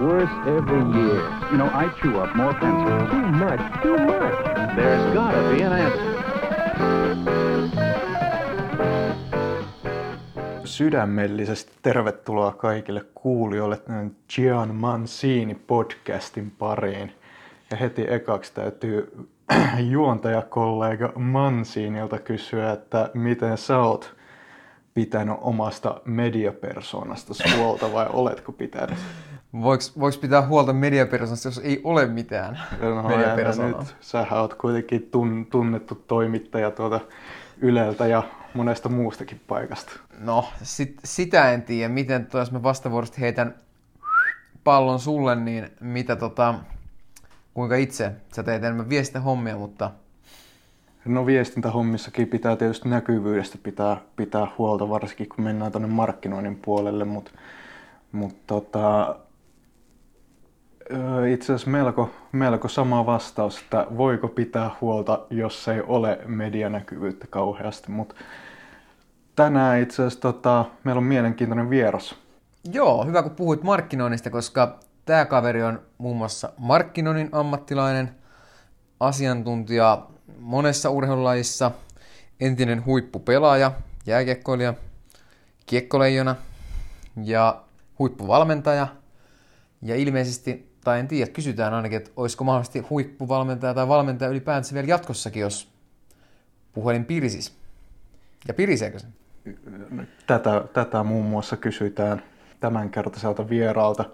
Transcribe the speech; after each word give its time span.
worse 0.00 0.30
every 0.46 0.82
year. 0.98 1.22
You 1.50 1.58
know, 1.58 1.66
I 1.66 1.88
chew 2.00 2.18
up 2.20 2.34
more 2.36 2.54
pencils. 2.54 3.10
Too 3.10 3.26
much, 3.44 3.82
too 3.82 3.96
much. 3.98 4.44
There's 4.76 5.14
gotta 5.14 5.42
be 5.50 5.62
an 5.62 5.72
answer. 5.72 6.16
Sydämellisesti 10.64 11.72
tervetuloa 11.82 12.52
kaikille 12.52 13.04
kuulijoille 13.14 13.76
tämän 13.76 14.16
Gian 14.34 14.74
Mancini 14.74 15.54
podcastin 15.54 16.52
pariin. 16.58 17.12
Ja 17.70 17.76
heti 17.76 18.04
ekaksi 18.08 18.54
täytyy 18.54 19.28
juontajakollega 19.90 21.12
Mansinilta 21.14 22.18
kysyä, 22.18 22.72
että 22.72 23.10
miten 23.14 23.58
sä 23.58 23.78
oot 23.78 24.16
pitänyt 24.94 25.36
omasta 25.40 26.00
mediapersonasta 26.04 27.34
huolta 27.56 27.92
vai 27.92 28.06
oletko 28.12 28.52
pitänyt? 28.52 28.98
Voiko, 29.62 29.84
voiko 30.00 30.18
pitää 30.20 30.46
huolta 30.46 30.72
mediapersonasta, 30.72 31.48
jos 31.48 31.58
ei 31.58 31.80
ole 31.84 32.06
mitään 32.06 32.58
No, 32.80 33.02
mediapersonaa? 33.02 33.80
nyt 33.80 33.96
sähän 34.00 34.40
oot 34.40 34.54
kuitenkin 34.54 35.08
tun, 35.10 35.46
tunnettu 35.50 35.94
toimittaja 35.94 36.70
tuolta 36.70 37.00
Yleltä 37.60 38.06
ja 38.06 38.22
monesta 38.54 38.88
muustakin 38.88 39.40
paikasta. 39.48 39.92
No, 40.18 40.48
sit, 40.62 40.94
sitä 41.04 41.52
en 41.52 41.62
tiedä, 41.62 41.88
miten 41.88 42.24
tota, 42.26 42.38
jos 42.38 42.52
mä 42.52 42.62
vastavuoroisesti 42.62 43.20
heitän 43.20 43.54
pallon 44.64 45.00
sulle, 45.00 45.36
niin 45.36 45.70
mitä 45.80 46.16
tota, 46.16 46.54
kuinka 47.54 47.76
itse 47.76 48.12
sä 48.34 48.42
teet 48.42 48.64
enemmän 48.64 48.88
viestintähommia, 48.88 49.56
mutta 49.56 49.90
No 51.04 51.26
viestintähommissakin 51.26 52.28
pitää 52.28 52.56
tietysti 52.56 52.88
näkyvyydestä 52.88 53.58
pitää, 53.62 53.96
pitää 54.16 54.46
huolta, 54.58 54.88
varsinkin 54.88 55.28
kun 55.28 55.44
mennään 55.44 55.72
tuonne 55.72 55.88
markkinoinnin 55.88 56.56
puolelle, 56.56 57.04
mutta 57.04 57.30
mut 58.12 58.46
tota, 58.46 59.16
itse 61.32 61.44
asiassa 61.44 61.70
melko, 61.70 62.10
melko 62.32 62.68
sama 62.68 63.06
vastaus, 63.06 63.60
että 63.60 63.86
voiko 63.96 64.28
pitää 64.28 64.70
huolta, 64.80 65.20
jos 65.30 65.68
ei 65.68 65.80
ole 65.86 66.18
medianäkyvyyttä 66.26 67.26
kauheasti, 67.30 67.90
mutta 67.90 68.14
tänään 69.36 69.80
itse 69.80 70.02
asiassa 70.02 70.20
tota, 70.20 70.64
meillä 70.84 70.98
on 70.98 71.04
mielenkiintoinen 71.04 71.70
vieras. 71.70 72.14
Joo, 72.72 73.04
hyvä 73.04 73.22
kun 73.22 73.30
puhuit 73.30 73.62
markkinoinnista, 73.62 74.30
koska 74.30 74.78
tämä 75.04 75.24
kaveri 75.24 75.62
on 75.62 75.82
muun 75.98 76.16
muassa 76.16 76.52
markkinoinnin 76.58 77.28
ammattilainen, 77.32 78.10
asiantuntija 79.00 80.06
monessa 80.38 80.90
urheilulajissa, 80.90 81.70
entinen 82.40 82.84
huippupelaaja, 82.84 83.72
jääkiekkoilija, 84.06 84.74
kiekkoleijona 85.66 86.36
ja 87.24 87.62
huippuvalmentaja. 87.98 88.86
Ja 89.82 89.96
ilmeisesti, 89.96 90.65
tai 90.86 91.00
en 91.00 91.08
tiedä, 91.08 91.30
kysytään 91.30 91.74
ainakin, 91.74 91.96
että 91.96 92.10
olisiko 92.16 92.44
mahdollisesti 92.44 92.78
huippuvalmentaja 92.80 93.74
tai 93.74 93.88
valmentaja 93.88 94.30
ylipäätänsä 94.30 94.74
vielä 94.74 94.88
jatkossakin, 94.88 95.40
jos 95.40 95.68
puhelin 96.72 97.04
pirisis. 97.04 97.56
Ja 98.48 98.54
piriseekö 98.54 98.98
se? 98.98 99.06
Tätä, 100.26 100.64
tätä 100.72 101.02
muun 101.02 101.26
muassa 101.26 101.56
kysytään 101.56 102.22
tämänkertaiselta 102.60 103.48
vieraalta, 103.48 104.04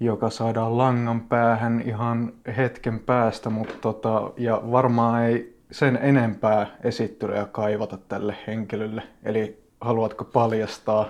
joka 0.00 0.30
saadaan 0.30 0.78
langan 0.78 1.20
päähän 1.20 1.82
ihan 1.86 2.32
hetken 2.56 2.98
päästä, 2.98 3.50
mutta 3.50 3.74
tota, 3.80 4.32
ja 4.36 4.62
varmaan 4.70 5.22
ei 5.22 5.58
sen 5.70 5.98
enempää 6.02 6.66
esittelyä 6.84 7.46
kaivata 7.52 7.98
tälle 8.08 8.36
henkilölle. 8.46 9.02
Eli 9.22 9.62
haluatko 9.80 10.24
paljastaa, 10.24 11.08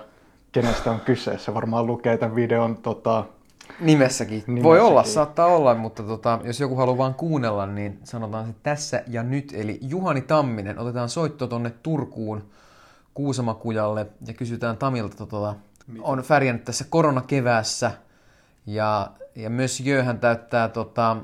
kenestä 0.51 0.91
on 0.91 0.99
kyseessä? 0.99 1.53
Varmaan 1.53 1.87
lukee 1.87 2.17
tämän 2.17 2.35
videon 2.35 2.77
tota, 2.77 3.25
Nimessäkin. 3.79 4.33
Nimessäkin. 4.35 4.63
Voi 4.63 4.79
olla, 4.79 5.03
saattaa 5.03 5.45
olla, 5.45 5.75
mutta 5.75 6.03
tota, 6.03 6.39
jos 6.43 6.59
joku 6.59 6.75
haluaa 6.75 6.97
vaan 6.97 7.13
kuunnella, 7.13 7.65
niin 7.65 7.99
sanotaan 8.03 8.47
se 8.47 8.53
tässä 8.63 9.03
ja 9.07 9.23
nyt. 9.23 9.53
Eli 9.57 9.79
Juhani 9.81 10.21
Tamminen, 10.21 10.79
otetaan 10.79 11.09
soitto 11.09 11.47
tonne 11.47 11.73
Turkuun 11.83 12.43
Kuusamakujalle 13.13 14.07
ja 14.27 14.33
kysytään 14.33 14.77
Tamilta, 14.77 15.25
tota, 15.25 15.55
on 16.01 16.19
färjännyt 16.19 16.63
tässä 16.63 16.85
koronakeväässä 16.89 17.91
ja, 18.65 19.11
ja 19.35 19.49
myös 19.49 19.79
Jöhän 19.79 20.19
täyttää 20.19 20.69
tota, 20.69 21.17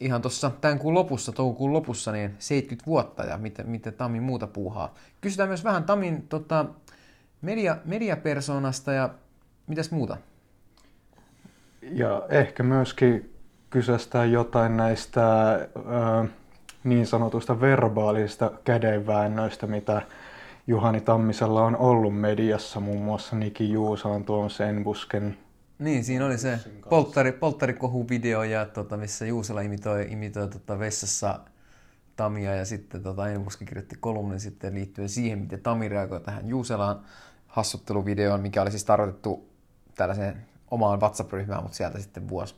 ihan 0.00 0.22
tuossa 0.22 0.50
tämän 0.60 0.78
kuun 0.78 0.94
lopussa, 0.94 1.32
toukokuun 1.32 1.72
lopussa, 1.72 2.12
niin 2.12 2.34
70 2.38 2.86
vuotta 2.86 3.24
ja 3.24 3.38
miten, 3.38 3.68
miten 3.68 3.94
Tami 3.94 4.20
muuta 4.20 4.46
puuhaa. 4.46 4.94
Kysytään 5.20 5.48
myös 5.48 5.64
vähän 5.64 5.84
Tamin 5.84 6.22
tota, 6.28 6.64
media, 7.42 7.76
mediapersonasta 7.84 8.92
ja 8.92 9.10
mitäs 9.66 9.90
muuta? 9.90 10.16
Ja 11.90 12.22
ehkä 12.28 12.62
myöskin 12.62 13.34
kyseistään 13.70 14.32
jotain 14.32 14.76
näistä 14.76 15.54
ö, 15.54 16.28
niin 16.84 17.06
sanotusta 17.06 17.60
verbaalisista 17.60 18.52
kädenväännöistä, 18.64 19.66
mitä 19.66 20.02
Juhani 20.66 21.00
Tammisella 21.00 21.64
on 21.64 21.76
ollut 21.76 22.20
mediassa, 22.20 22.80
muun 22.80 23.02
muassa 23.02 23.36
Niki 23.36 23.72
Juusalan, 23.72 24.24
Tuomas 24.24 24.56
Senbusken. 24.56 25.36
Niin, 25.78 26.04
siinä 26.04 26.26
oli 26.26 26.38
se 26.38 26.58
polttari, 26.88 27.32
polttarikohu-video, 27.32 28.42
ja, 28.42 28.66
tota, 28.66 28.96
missä 28.96 29.26
Juusela 29.26 29.60
imitoi, 29.60 30.06
imitoi 30.10 30.48
tota, 30.48 30.78
vessassa 30.78 31.40
Tamia 32.16 32.54
ja 32.54 32.64
sitten 32.64 33.02
tota, 33.02 33.28
Enbuski 33.28 33.64
kirjoitti 33.64 33.96
kolumnin 34.00 34.40
sitten 34.40 34.74
liittyen 34.74 35.08
siihen, 35.08 35.38
miten 35.38 35.60
Tami 35.60 35.88
reagoi 35.88 36.20
tähän 36.20 36.48
Juuselaan 36.48 37.00
hassutteluvideoon, 37.46 38.40
mikä 38.40 38.62
oli 38.62 38.70
siis 38.70 38.84
tarkoitettu 38.84 39.48
tällaiseen 39.94 40.46
omaan 40.70 41.00
WhatsApp-ryhmään, 41.00 41.62
mutta 41.62 41.76
sieltä 41.76 41.98
sitten 42.00 42.28
vuosi. 42.28 42.54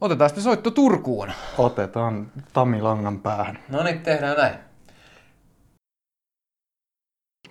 Otetaan 0.00 0.30
sitten 0.30 0.44
soitto 0.44 0.70
Turkuun. 0.70 1.32
Otetaan 1.58 2.32
Tami 2.52 2.82
langan 2.82 3.18
päähän. 3.20 3.58
No 3.68 3.82
niin, 3.82 4.00
tehdään 4.00 4.36
näin. 4.36 4.54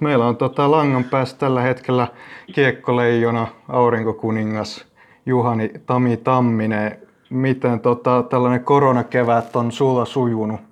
Meillä 0.02 0.26
on 0.26 0.38
tota 0.38 0.72
langan 0.72 1.04
päässä 1.04 1.38
tällä 1.38 1.62
hetkellä 1.62 2.08
kiekkoleijona, 2.54 3.48
aurinkokuningas, 3.70 4.86
Juhani 5.26 5.72
Tami 5.86 6.18
Tamminen. 6.18 7.08
Miten 7.30 7.80
tota, 7.80 8.24
tällainen 8.24 8.64
koronakevät 8.64 9.56
on 9.56 9.72
sulla 9.72 10.06
sujunut? 10.06 10.67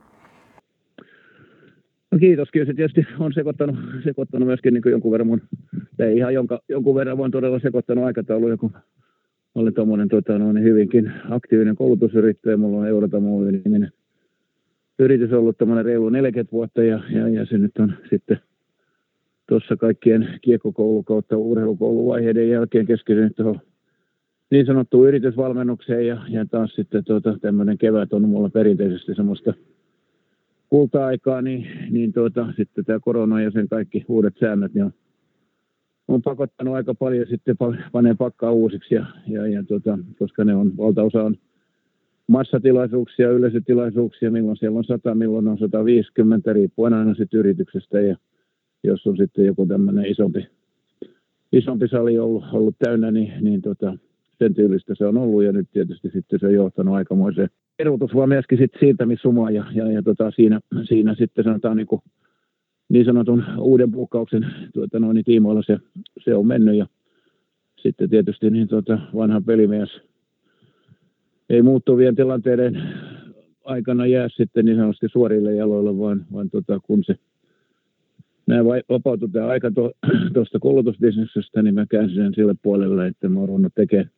No 2.11 2.19
kiitos, 2.19 2.51
kyllä 2.51 2.65
se 2.65 2.73
tietysti 2.73 3.07
on 3.19 3.33
sekoittanut, 3.33 3.75
sekoittanut 4.03 4.47
myöskin 4.47 4.73
niin 4.73 4.83
jonkun 4.85 5.11
verran 5.11 5.27
mun, 5.27 5.41
ei 5.99 6.17
ihan 6.17 6.33
jonka, 6.33 6.59
jonkun 6.69 6.95
verran, 6.95 7.17
vaan 7.17 7.31
todella 7.31 7.59
sekoittanut 7.59 8.05
aikatauluja, 8.05 8.57
kun 8.57 8.71
olen 9.55 9.73
tuommoinen 9.73 10.09
tota, 10.09 10.37
no, 10.37 10.53
niin 10.53 10.63
hyvinkin 10.63 11.11
aktiivinen 11.29 11.75
koulutusyrittäjä. 11.75 12.57
Mulla 12.57 12.77
on 12.77 12.87
Eurotamo 12.87 13.41
niminen 13.41 13.91
yritys 14.99 15.33
ollut 15.33 15.57
tämmöinen 15.57 15.85
reilu 15.85 16.09
40 16.09 16.51
vuotta 16.51 16.83
ja, 16.83 16.99
ja, 17.09 17.29
ja 17.29 17.45
se 17.45 17.57
nyt 17.57 17.77
on 17.79 17.93
sitten 18.09 18.39
tuossa 19.49 19.75
kaikkien 19.75 20.39
kiekkokoulu 20.41 21.03
kautta 21.03 21.37
urheilukouluvaiheiden 21.37 22.49
jälkeen 22.49 22.85
keskittynyt 22.85 23.35
tuohon 23.35 23.59
niin 24.51 24.65
sanottuun 24.65 25.07
yritysvalmennukseen 25.07 26.07
ja, 26.07 26.21
ja 26.29 26.45
taas 26.45 26.75
sitten 26.75 27.03
tuota, 27.03 27.37
tämmöinen 27.41 27.77
kevät 27.77 28.13
on 28.13 28.29
mulla 28.29 28.49
perinteisesti 28.49 29.15
semmoista 29.15 29.53
kulta-aikaa, 30.75 31.41
niin, 31.41 31.67
niin 31.89 32.13
tuota, 32.13 32.53
sitten 32.57 32.85
tämä 32.85 32.99
korona 32.99 33.41
ja 33.41 33.51
sen 33.51 33.67
kaikki 33.67 34.05
uudet 34.07 34.33
säännöt 34.39 34.73
niin 34.73 34.85
on, 34.85 34.93
on 36.07 36.21
pakottanut 36.21 36.75
aika 36.75 36.93
paljon 36.93 37.27
sitten 37.29 37.55
pa- 37.63 37.89
paneen 37.91 38.17
pakkaa 38.17 38.51
uusiksi, 38.51 38.95
ja, 38.95 39.05
ja, 39.27 39.47
ja 39.47 39.63
tuota, 39.63 39.99
koska 40.19 40.43
ne 40.43 40.55
on, 40.55 40.77
valtaosa 40.77 41.23
on 41.23 41.35
massatilaisuuksia, 42.27 43.31
yleisötilaisuuksia, 43.31 44.31
milloin 44.31 44.57
siellä 44.57 44.77
on 44.77 44.83
100, 44.83 45.15
milloin 45.15 45.47
on 45.47 45.57
150, 45.57 46.53
riippuen 46.53 46.93
aina 46.93 47.15
sitten 47.15 47.39
yrityksestä, 47.39 48.01
ja 48.01 48.15
jos 48.83 49.07
on 49.07 49.17
sitten 49.17 49.45
joku 49.45 49.65
tämmöinen 49.65 50.05
isompi, 50.05 50.47
isompi 51.51 51.87
sali 51.87 52.19
ollut, 52.19 52.43
ollut 52.51 52.75
täynnä, 52.79 53.11
niin, 53.11 53.33
niin 53.41 53.61
tota, 53.61 53.97
sen 54.39 54.53
tyylistä 54.53 54.95
se 54.95 55.05
on 55.05 55.17
ollut, 55.17 55.43
ja 55.43 55.51
nyt 55.51 55.67
tietysti 55.71 56.09
sitten 56.13 56.39
se 56.39 56.47
on 56.47 56.53
johtanut 56.53 56.95
aikamoiseen 56.95 57.49
erotus, 57.79 58.15
vaan 58.15 58.29
myöskin 58.29 58.57
sitten 58.57 58.79
siirtämissumaa, 58.79 59.51
ja, 59.51 59.65
ja, 59.73 59.91
ja 59.91 60.03
tota, 60.03 60.31
siinä, 60.31 60.59
siinä 60.83 61.15
sitten 61.15 61.43
sanotaan 61.43 61.77
niin 61.77 61.87
kuin 61.87 62.01
niin 62.89 63.05
sanotun 63.05 63.43
uuden 63.57 63.91
puukkauksen 63.91 64.45
tuota, 64.73 64.99
noin, 64.99 65.15
niin 65.15 65.25
tiimoilla 65.25 65.63
se, 65.63 65.77
se 66.23 66.35
on 66.35 66.47
mennyt, 66.47 66.75
ja 66.75 66.87
sitten 67.81 68.09
tietysti 68.09 68.49
niin 68.49 68.67
tuota, 68.67 68.99
vanha 69.15 69.41
pelimies 69.41 70.01
ei 71.49 71.61
muuttuvien 71.61 72.15
tilanteiden 72.15 72.83
aikana 73.65 74.05
jää 74.05 74.29
sitten 74.29 74.65
niin 74.65 74.77
sanotusti 74.77 75.07
suorille 75.09 75.55
jaloille, 75.55 75.97
vaan, 75.97 76.25
vaan 76.33 76.49
tota, 76.49 76.79
kun 76.79 77.03
se 77.03 77.15
nämä 78.47 78.63
vapautui 78.89 79.29
tämä 79.29 79.47
aika 79.47 79.71
tuosta 80.33 80.59
koulutusbisneksestä, 80.59 81.61
niin 81.61 81.75
mä 81.75 81.85
käänsin 81.85 82.17
sen 82.17 82.33
sille 82.33 82.55
puolelle, 82.63 83.07
että 83.07 83.29
mä 83.29 83.39
oon 83.39 83.47
ruvennut 83.47 83.73
tekemään 83.75 84.09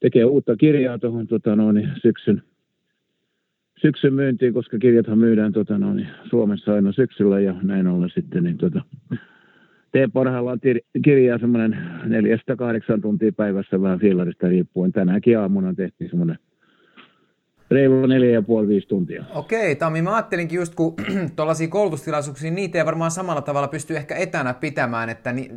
tekee 0.00 0.24
uutta 0.24 0.56
kirjaa 0.56 0.98
tuohon 0.98 1.26
tota, 1.26 1.56
noin, 1.56 1.90
syksyn, 2.02 2.42
syksyn 3.80 4.14
myyntiin, 4.14 4.54
koska 4.54 4.78
kirjathan 4.78 5.18
myydään 5.18 5.52
tota, 5.52 5.78
noin, 5.78 6.06
Suomessa 6.30 6.74
aina 6.74 6.92
syksyllä 6.92 7.40
ja 7.40 7.54
näin 7.62 7.86
ollen 7.86 8.10
sitten 8.14 8.44
niin, 8.44 8.58
tota, 8.58 8.82
teen 9.92 10.12
parhaillaan 10.12 10.58
tir- 10.58 11.00
kirjaa 11.04 11.38
semmoinen 11.38 11.78
neljästä 12.04 12.56
kahdeksan 12.56 13.00
tuntia 13.00 13.32
päivässä 13.32 13.82
vähän 13.82 14.00
fillarista 14.00 14.48
riippuen. 14.48 14.92
Tänäänkin 14.92 15.38
aamuna 15.38 15.74
tehtiin 15.74 16.10
semmoinen 16.10 16.38
reilu 17.70 18.06
neljä 18.06 18.30
ja 18.30 18.42
puoli 18.42 18.68
viisi 18.68 18.88
tuntia. 18.88 19.24
Okei, 19.34 19.76
Tammi, 19.76 20.02
mä 20.02 20.14
ajattelinkin 20.14 20.56
just, 20.56 20.74
kun 20.74 20.94
tuollaisia 21.36 21.68
koulutustilaisuuksia, 21.68 22.50
niitä 22.50 22.78
ei 22.78 22.86
varmaan 22.86 23.10
samalla 23.10 23.42
tavalla 23.42 23.68
pysty 23.68 23.96
ehkä 23.96 24.16
etänä 24.16 24.54
pitämään, 24.54 25.08
että 25.08 25.32
ni, 25.32 25.50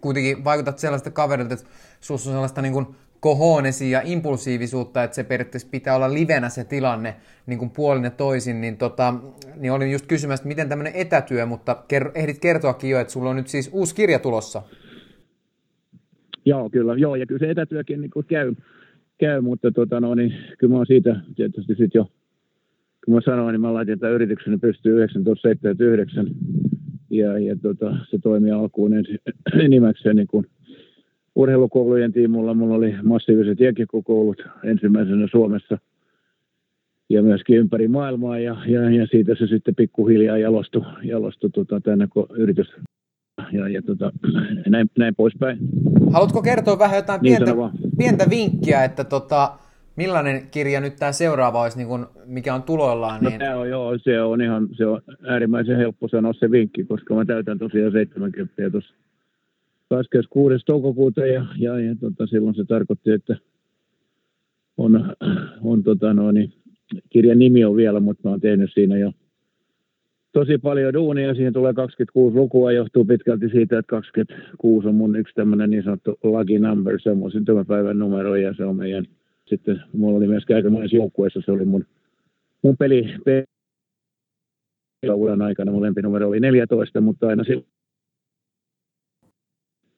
kuitenkin 0.00 0.44
vaikutat 0.44 0.78
sellaista 0.78 1.10
kaverilta, 1.10 1.54
että 1.54 1.66
sussa 2.00 2.30
on 2.30 2.34
sellaista 2.34 2.62
niin 2.62 2.72
kuin 2.72 2.86
kohonesia 3.20 3.98
ja 3.98 4.02
impulsiivisuutta, 4.04 5.04
että 5.04 5.14
se 5.14 5.24
periaatteessa 5.24 5.68
pitää 5.70 5.96
olla 5.96 6.14
livenä 6.14 6.48
se 6.48 6.64
tilanne 6.64 7.16
niin 7.46 7.58
kuin 7.58 7.70
puolin 7.70 8.04
ja 8.04 8.10
toisin, 8.10 8.60
niin, 8.60 8.76
tota, 8.76 9.14
niin 9.56 9.72
olin 9.72 9.92
just 9.92 10.06
kysymässä, 10.06 10.42
että 10.42 10.48
miten 10.48 10.68
tämmöinen 10.68 10.92
etätyö, 10.96 11.46
mutta 11.46 11.84
ker- 11.92 12.10
ehdit 12.14 12.38
kertoakin 12.38 12.90
jo, 12.90 13.00
että 13.00 13.12
sulla 13.12 13.30
on 13.30 13.36
nyt 13.36 13.48
siis 13.48 13.70
uusi 13.72 13.94
kirja 13.94 14.18
tulossa. 14.18 14.62
Joo, 16.44 16.70
kyllä. 16.70 16.94
Joo, 16.94 17.16
ja 17.16 17.26
kyllä 17.26 17.38
se 17.38 17.50
etätyökin 17.50 18.00
niin 18.00 18.10
kuin 18.10 18.26
käy, 18.26 18.54
käy, 19.18 19.40
mutta 19.40 19.70
tota, 19.70 20.00
no, 20.00 20.14
niin, 20.14 20.32
kyllä 20.58 20.72
mä 20.72 20.76
oon 20.76 20.86
siitä 20.86 21.20
tietysti 21.36 21.74
sit 21.74 21.94
jo, 21.94 22.10
kun 23.04 23.14
mä 23.14 23.20
sanoin, 23.24 23.52
niin 23.52 23.60
mä 23.60 23.74
laitin 23.74 23.98
tämän 23.98 24.14
yrityksen 24.14 24.60
pystyy 24.60 24.92
1979 24.92 26.26
ja, 27.10 27.38
ja 27.38 27.56
tota, 27.56 27.96
se 28.10 28.18
toimii 28.18 28.50
alkuun 28.50 28.92
enimmäkseen 29.64 30.16
niin 30.16 30.26
kuin 30.26 30.46
urheilukoulujen 31.36 32.12
tiimulla. 32.12 32.54
Mulla 32.54 32.74
oli 32.74 32.94
massiiviset 33.02 33.60
jääkiekkokoulut 33.60 34.42
ensimmäisenä 34.64 35.28
Suomessa 35.30 35.78
ja 37.08 37.22
myöskin 37.22 37.58
ympäri 37.58 37.88
maailmaa 37.88 38.38
ja, 38.38 38.56
ja, 38.66 38.90
ja 38.90 39.06
siitä 39.06 39.34
se 39.38 39.46
sitten 39.46 39.74
pikkuhiljaa 39.74 40.38
jalostui, 40.38 40.82
jalostui 41.02 41.50
tota, 41.50 41.80
tänne 41.80 42.08
yritys 42.36 42.72
ja, 43.52 43.68
ja 43.68 43.82
tota, 43.82 44.12
näin, 44.70 44.90
näin 44.98 45.14
poispäin. 45.14 45.58
Haluatko 46.12 46.42
kertoa 46.42 46.78
vähän 46.78 46.96
jotain 46.96 47.20
niin 47.22 47.36
pientä, 47.36 47.54
pientä 47.98 48.30
vinkkiä, 48.30 48.84
että 48.84 49.04
tota, 49.04 49.52
millainen 49.96 50.50
kirja 50.50 50.80
nyt 50.80 50.96
tämä 50.96 51.12
seuraava 51.12 51.62
olisi, 51.62 51.78
niin 51.78 51.88
kun, 51.88 52.06
mikä 52.26 52.54
on 52.54 52.62
tuloillaan? 52.62 53.24
No 53.24 53.30
niin... 53.30 53.40
No, 53.40 53.60
on, 53.60 53.68
joo, 53.68 53.98
se 53.98 54.22
on 54.22 54.40
ihan 54.42 54.68
se 54.76 54.86
on 54.86 55.02
äärimmäisen 55.28 55.76
helppo 55.76 56.08
sanoa 56.08 56.32
se 56.32 56.50
vinkki, 56.50 56.84
koska 56.84 57.14
mä 57.14 57.24
täytän 57.24 57.58
tosiaan 57.58 57.92
70 57.92 58.70
tuossa 58.70 58.94
26. 59.88 60.64
toukokuuta 60.66 61.26
ja, 61.26 61.46
ja, 61.58 61.80
ja 61.80 61.94
tota, 62.00 62.26
silloin 62.26 62.54
se 62.54 62.64
tarkoitti, 62.64 63.10
että 63.10 63.36
on, 64.76 65.16
on 65.62 65.82
tota, 65.82 66.14
no, 66.14 66.32
niin, 66.32 66.52
kirjan 67.10 67.38
nimi 67.38 67.64
on 67.64 67.76
vielä, 67.76 68.00
mutta 68.00 68.20
mä 68.24 68.30
oon 68.30 68.40
tehnyt 68.40 68.70
siinä 68.74 68.98
jo 68.98 69.12
tosi 70.32 70.58
paljon 70.58 70.94
duunia. 70.94 71.34
Siihen 71.34 71.52
tulee 71.52 71.74
26 71.74 72.36
lukua, 72.36 72.72
johtuu 72.72 73.04
pitkälti 73.04 73.48
siitä, 73.48 73.78
että 73.78 73.90
26 73.90 74.88
on 74.88 74.94
mun 74.94 75.16
yksi 75.16 75.34
tämmöinen 75.34 75.70
niin 75.70 75.82
sanottu 75.82 76.18
lucky 76.22 76.58
number, 76.58 77.00
se 77.00 77.10
on 77.10 77.18
mun 77.18 77.32
syntymäpäivän 77.32 77.98
numero 77.98 78.36
ja 78.36 78.54
se 78.54 78.64
on 78.64 78.76
meidän, 78.76 79.04
sitten 79.46 79.82
mulla 79.92 80.16
oli 80.16 80.26
myöskin 80.26 80.56
aika 80.56 80.70
monessa 80.70 80.96
joukkueessa, 80.96 81.40
se 81.44 81.52
oli 81.52 81.64
mun, 81.64 81.84
mun 82.62 82.76
peli, 82.76 83.14
peli 83.24 83.44
uran 85.14 85.42
aikana 85.42 85.72
mun 85.72 85.82
lempinumero 85.82 86.28
oli 86.28 86.40
14, 86.40 87.00
mutta 87.00 87.28
aina 87.28 87.44
silloin 87.44 87.66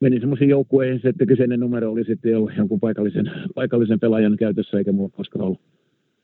menin 0.00 0.20
semmoisiin 0.20 0.50
joukkueihin, 0.50 1.00
että 1.04 1.26
kyseinen 1.26 1.60
numero 1.60 1.92
oli 1.92 2.04
sitten 2.04 2.36
ollut 2.36 2.56
jonkun 2.56 2.80
paikallisen, 2.80 3.30
paikallisen 3.54 4.00
pelaajan 4.00 4.36
käytössä, 4.36 4.78
eikä 4.78 4.92
mulla 4.92 5.10
koskaan 5.16 5.44
ollut 5.44 5.60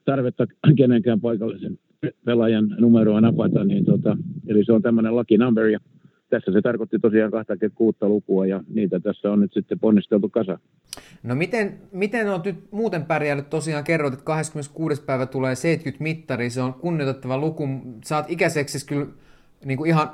tarvetta 0.05 0.47
kenenkään 0.77 1.21
paikallisen 1.21 1.79
pelaajan 2.25 2.77
numeroa 2.79 3.21
napata, 3.21 3.65
niin 3.65 3.85
tota, 3.85 4.17
eli 4.47 4.65
se 4.65 4.73
on 4.73 4.83
tämmöinen 4.83 5.17
lucky 5.17 5.39
number, 5.39 5.67
ja 5.67 5.79
tässä 6.31 6.53
se 6.53 6.63
tarkoitti 6.63 6.99
tosiaan 6.99 7.31
26 7.31 7.99
lukua, 8.01 8.47
ja 8.47 8.65
niitä 8.75 9.01
tässä 9.01 9.31
on 9.31 9.41
nyt 9.41 9.53
sitten 9.53 9.79
ponnisteltu 9.79 10.29
kasa. 10.29 10.59
No 11.23 11.35
miten, 11.35 11.75
miten 11.93 12.31
on 12.31 12.41
nyt 12.45 12.57
muuten 12.71 13.05
pärjäänyt? 13.05 13.51
Tosiaan 13.51 13.85
kerroit, 13.85 14.15
että 14.15 14.25
26. 14.25 15.03
päivä 15.03 15.27
tulee 15.27 15.55
70 15.55 16.03
mittari, 16.03 16.51
se 16.51 16.63
on 16.63 16.75
kunnioitettava 16.75 17.39
luku. 17.39 17.69
Saat 18.05 18.31
ikäiseksi 18.31 18.87
kyllä 18.87 19.07
niin 19.65 19.79
kuin 19.79 19.89
ihan 19.91 20.09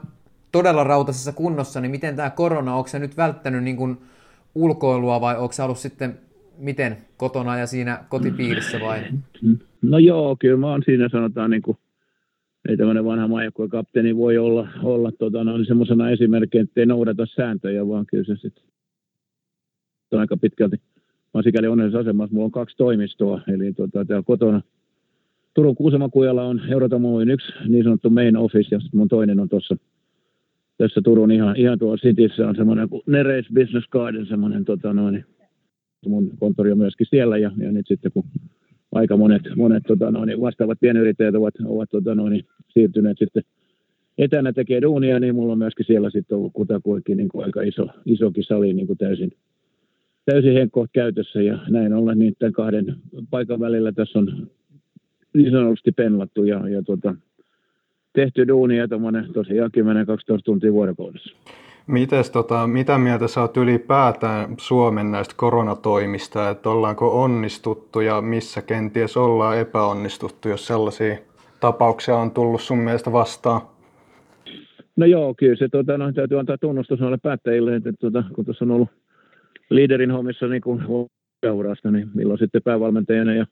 todella 0.53 0.85
rautaisessa 0.85 1.33
kunnossa, 1.33 1.81
niin 1.81 1.91
miten 1.91 2.17
tämä 2.17 2.31
korona, 2.31 2.75
onko 2.75 2.89
se 2.89 2.99
nyt 2.99 3.17
välttänyt 3.17 3.65
niin 3.65 3.77
kuin 3.77 3.99
ulkoilua 4.55 5.21
vai 5.21 5.37
onko 5.37 5.53
se 5.53 5.63
ollut 5.63 5.79
sitten 5.79 6.19
miten 6.59 6.97
kotona 7.17 7.59
ja 7.59 7.67
siinä 7.67 8.05
kotipiirissä 8.09 8.81
vai? 8.81 9.01
No 9.83 9.99
joo, 9.99 10.37
kyllä 10.41 10.57
mä 10.57 10.67
oon 10.67 10.83
siinä 10.85 11.09
sanotaan 11.13 11.51
niin 11.51 11.63
kuin, 11.63 11.77
ei 12.69 12.77
tämmöinen 12.77 13.05
vanha 13.05 13.29
kapteeni 13.71 14.17
voi 14.17 14.39
olla, 14.39 14.69
olla 14.83 15.13
tota, 15.13 15.45
no, 15.45 15.65
semmoisena 15.65 16.11
esimerkkinä, 16.11 16.63
että 16.63 16.81
ei 16.81 16.87
noudata 16.87 17.27
sääntöjä, 17.37 17.89
vaan 17.89 18.07
kyllä 18.07 18.25
se 18.25 18.37
sitten 18.37 18.65
on 20.13 20.21
aika 20.21 20.37
pitkälti. 20.37 20.77
Mä 21.07 21.31
oon 21.35 21.45
sikäli 21.45 21.67
onnellisessa 21.67 22.01
asemassa, 22.01 22.35
mulla 22.35 22.45
on 22.45 22.51
kaksi 22.51 22.77
toimistoa, 22.77 23.41
eli 23.49 23.73
tota, 23.73 24.05
täällä 24.05 24.23
kotona 24.27 24.63
Turun 25.55 25.77
Kuusamakujalla 25.77 26.43
on 26.43 26.61
Eurotamoin 26.69 27.31
yksi 27.31 27.53
niin 27.69 27.85
sanottu 27.85 28.11
main 28.11 28.37
office, 28.37 28.75
ja 28.75 28.81
mun 28.95 29.09
toinen 29.09 29.41
on 29.41 29.49
tuossa 29.49 29.77
tässä 30.81 31.01
Turun 31.05 31.31
ihan, 31.31 31.57
ihan 31.57 31.79
tuolla 31.79 31.97
Cityssä 31.97 32.49
on 32.49 32.57
semmoinen 32.57 32.89
Nereis 33.07 33.47
Business 33.55 33.89
Garden, 33.89 34.27
semmoinen 34.27 34.65
tota 34.65 34.93
noin, 34.93 35.25
mun 36.07 36.31
konttori 36.39 36.73
on 36.73 36.79
myöskin 36.79 37.07
siellä 37.11 37.39
ja, 37.39 37.51
ja 37.57 37.73
nyt 37.73 37.87
sitten 37.89 38.13
kun 38.13 38.25
aika 38.93 39.17
monet, 39.17 39.43
monet 39.57 39.83
tota 39.87 40.11
noin, 40.11 40.41
vastaavat 40.41 40.81
pienyrittäjät 40.81 41.35
ovat, 41.35 41.55
ovat 41.65 41.91
tota 41.91 42.15
noin, 42.15 42.45
siirtyneet 42.69 43.19
sitten 43.19 43.43
etänä 44.19 44.53
tekee 44.53 44.83
duunia, 44.83 45.21
niin 45.21 45.35
mulla 45.35 45.53
on 45.53 45.59
myöskin 45.59 45.87
siellä 45.87 46.11
sitten 46.11 46.39
ollut 46.39 46.53
kutakuinkin 46.53 47.17
niin 47.17 47.29
kuin 47.29 47.45
aika 47.45 47.63
iso, 47.63 47.87
isokin 48.07 48.45
sali 48.45 48.73
niin 48.73 48.87
kuin 48.87 48.99
täysin, 48.99 49.33
täysin 50.25 50.55
henkko 50.55 50.87
käytössä 50.93 51.43
ja 51.43 51.59
näin 51.69 51.93
ollen 51.93 52.19
niin 52.19 52.35
tämän 52.39 52.53
kahden 52.53 52.97
paikan 53.31 53.61
välillä 53.61 53.93
tässä 53.93 54.19
on 54.19 54.49
niin 55.35 55.53
sanotusti 55.53 55.93
penlattu 55.93 56.45
ja, 56.45 56.69
ja 56.69 56.83
tota, 56.83 57.15
tehty 58.13 58.49
duunia 58.49 58.89
tuommoinen 58.89 59.33
tosiaan 59.33 59.71
10-12 59.77 59.81
tuntia 60.45 60.73
vuorokaudessa. 60.73 61.37
Mites, 61.87 62.31
tota, 62.31 62.67
mitä 62.67 62.99
mieltä 62.99 63.29
sä 63.29 63.41
oot 63.41 63.57
ylipäätään 63.57 64.55
Suomen 64.59 65.11
näistä 65.11 65.35
koronatoimista, 65.37 66.51
että 66.51 66.71
ollaanko 66.71 67.23
onnistuttu 67.23 68.01
ja 68.01 68.21
missä 68.21 68.63
kenties 68.63 69.17
ollaan 69.17 69.59
epäonnistuttu, 69.59 70.49
jos 70.49 70.67
sellaisia 70.67 71.17
tapauksia 71.61 72.17
on 72.17 72.31
tullut 72.31 72.61
sun 72.61 72.79
mielestä 72.79 73.13
vastaan? 73.13 73.61
No 74.97 75.07
joo, 75.07 75.35
kyllä 75.39 75.57
se 75.57 75.69
tota, 75.69 75.99
no, 75.99 76.13
täytyy 76.13 76.39
antaa 76.39 76.59
tunnustus 76.59 77.01
noille 77.01 77.19
päättäjille, 77.23 77.77
että, 77.77 77.93
tota, 78.01 78.25
kun 78.35 78.45
tuossa 78.45 78.65
on 78.65 78.71
ollut 78.71 78.89
liiderin 79.71 80.11
hommissa 80.11 80.47
niin 80.47 80.63
kuin 80.63 80.83
niin 81.91 82.11
milloin 82.15 82.39
sitten 82.39 82.63
päävalmentajana 82.63 83.35
ja 83.35 83.47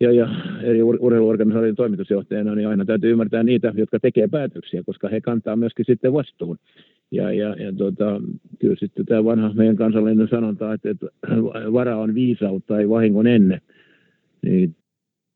ja, 0.00 0.12
ja 0.12 0.28
eri 0.62 0.82
ur- 0.82 0.98
urheiluorganisaation 1.00 1.76
toimitusjohtajana, 1.76 2.54
niin 2.54 2.68
aina 2.68 2.84
täytyy 2.84 3.10
ymmärtää 3.10 3.42
niitä, 3.42 3.72
jotka 3.76 4.00
tekee 4.00 4.28
päätöksiä, 4.28 4.82
koska 4.86 5.08
he 5.08 5.20
kantaa 5.20 5.56
myöskin 5.56 5.84
sitten 5.84 6.12
vastuun. 6.12 6.58
Ja, 7.10 7.32
ja, 7.32 7.54
ja 7.54 7.72
tota, 7.72 8.20
kyllä 8.58 8.76
sitten 8.78 9.06
tämä 9.06 9.24
vanha 9.24 9.52
meidän 9.54 9.76
kansallinen 9.76 10.28
sanonta, 10.28 10.72
että, 10.72 10.90
että 10.90 11.06
vara 11.72 11.96
on 11.96 12.14
viisautta, 12.14 12.78
ei 12.78 12.88
vahingon 12.88 13.26
ennen. 13.26 13.60
Niin 14.42 14.76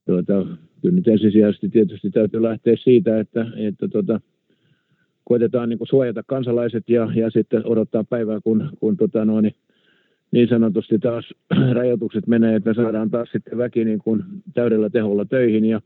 tuota, 0.06 0.47
kyllä 0.83 0.94
nyt 0.94 1.09
ensisijaisesti 1.09 1.68
tietysti 1.68 2.11
täytyy 2.11 2.42
lähteä 2.42 2.76
siitä, 2.76 3.21
että, 3.21 3.47
että 3.56 3.88
tota, 3.88 4.21
koetetaan 5.25 5.68
niin 5.68 5.78
suojata 5.83 6.23
kansalaiset 6.26 6.88
ja, 6.88 7.09
ja 7.14 7.30
sitten 7.30 7.66
odottaa 7.66 8.04
päivää, 8.04 8.40
kun, 8.44 8.71
kun 8.80 8.97
tota, 8.97 9.25
no, 9.25 9.40
niin, 10.35 10.49
sanotusti 10.49 10.99
taas 10.99 11.35
rajoitukset 11.79 12.26
menee, 12.26 12.57
että 12.57 12.71
me 12.71 12.75
saadaan 12.75 13.11
taas 13.11 13.29
sitten 13.33 13.59
väki 13.59 13.85
niin 13.85 13.99
kuin 13.99 14.23
täydellä 14.55 14.91
teholla 14.91 15.25
töihin 15.25 15.64
ja 15.64 15.81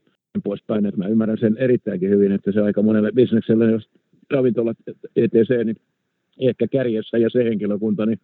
poispäin. 0.45 0.87
Että 0.87 0.99
mä 0.99 1.09
ymmärrän 1.09 1.39
sen 1.39 1.57
erittäinkin 1.57 2.11
hyvin, 2.11 2.33
että 2.33 2.53
se 2.53 2.61
aika 2.61 2.83
monelle 2.83 3.13
bisnekselle, 3.13 3.71
jos 3.71 3.89
ravintolat 4.31 4.77
ETC, 5.17 5.65
niin 5.65 5.77
ehkä 6.41 6.67
kärjessä 6.69 7.19
ja 7.19 7.31
se 7.31 7.45
henkilökunta, 7.45 8.07
niin 8.07 8.19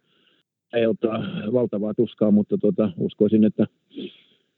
aiheuttaa 0.73 1.25
valtavaa 1.53 1.93
tuskaa, 1.93 2.31
mutta 2.31 2.57
tota, 2.57 2.91
uskoisin, 2.97 3.43
että 3.43 3.67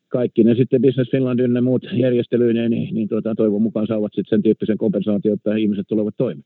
kaikki 0.07 0.43
ne 0.43 0.55
sitten 0.55 0.81
Business 0.81 1.11
Finlandin 1.11 1.55
ja 1.55 1.61
muut 1.61 1.85
järjestelyineen, 1.93 2.71
niin, 2.71 2.95
niin 2.95 3.07
tuota, 3.07 3.35
toivon 3.35 3.61
mukaan 3.61 3.87
saavat 3.87 4.11
sitten 4.15 4.29
sen 4.29 4.43
tyyppisen 4.43 4.77
kompensaation, 4.77 5.33
että 5.33 5.55
ihmiset 5.55 5.87
tulevat 5.87 6.17
toimeen. 6.17 6.45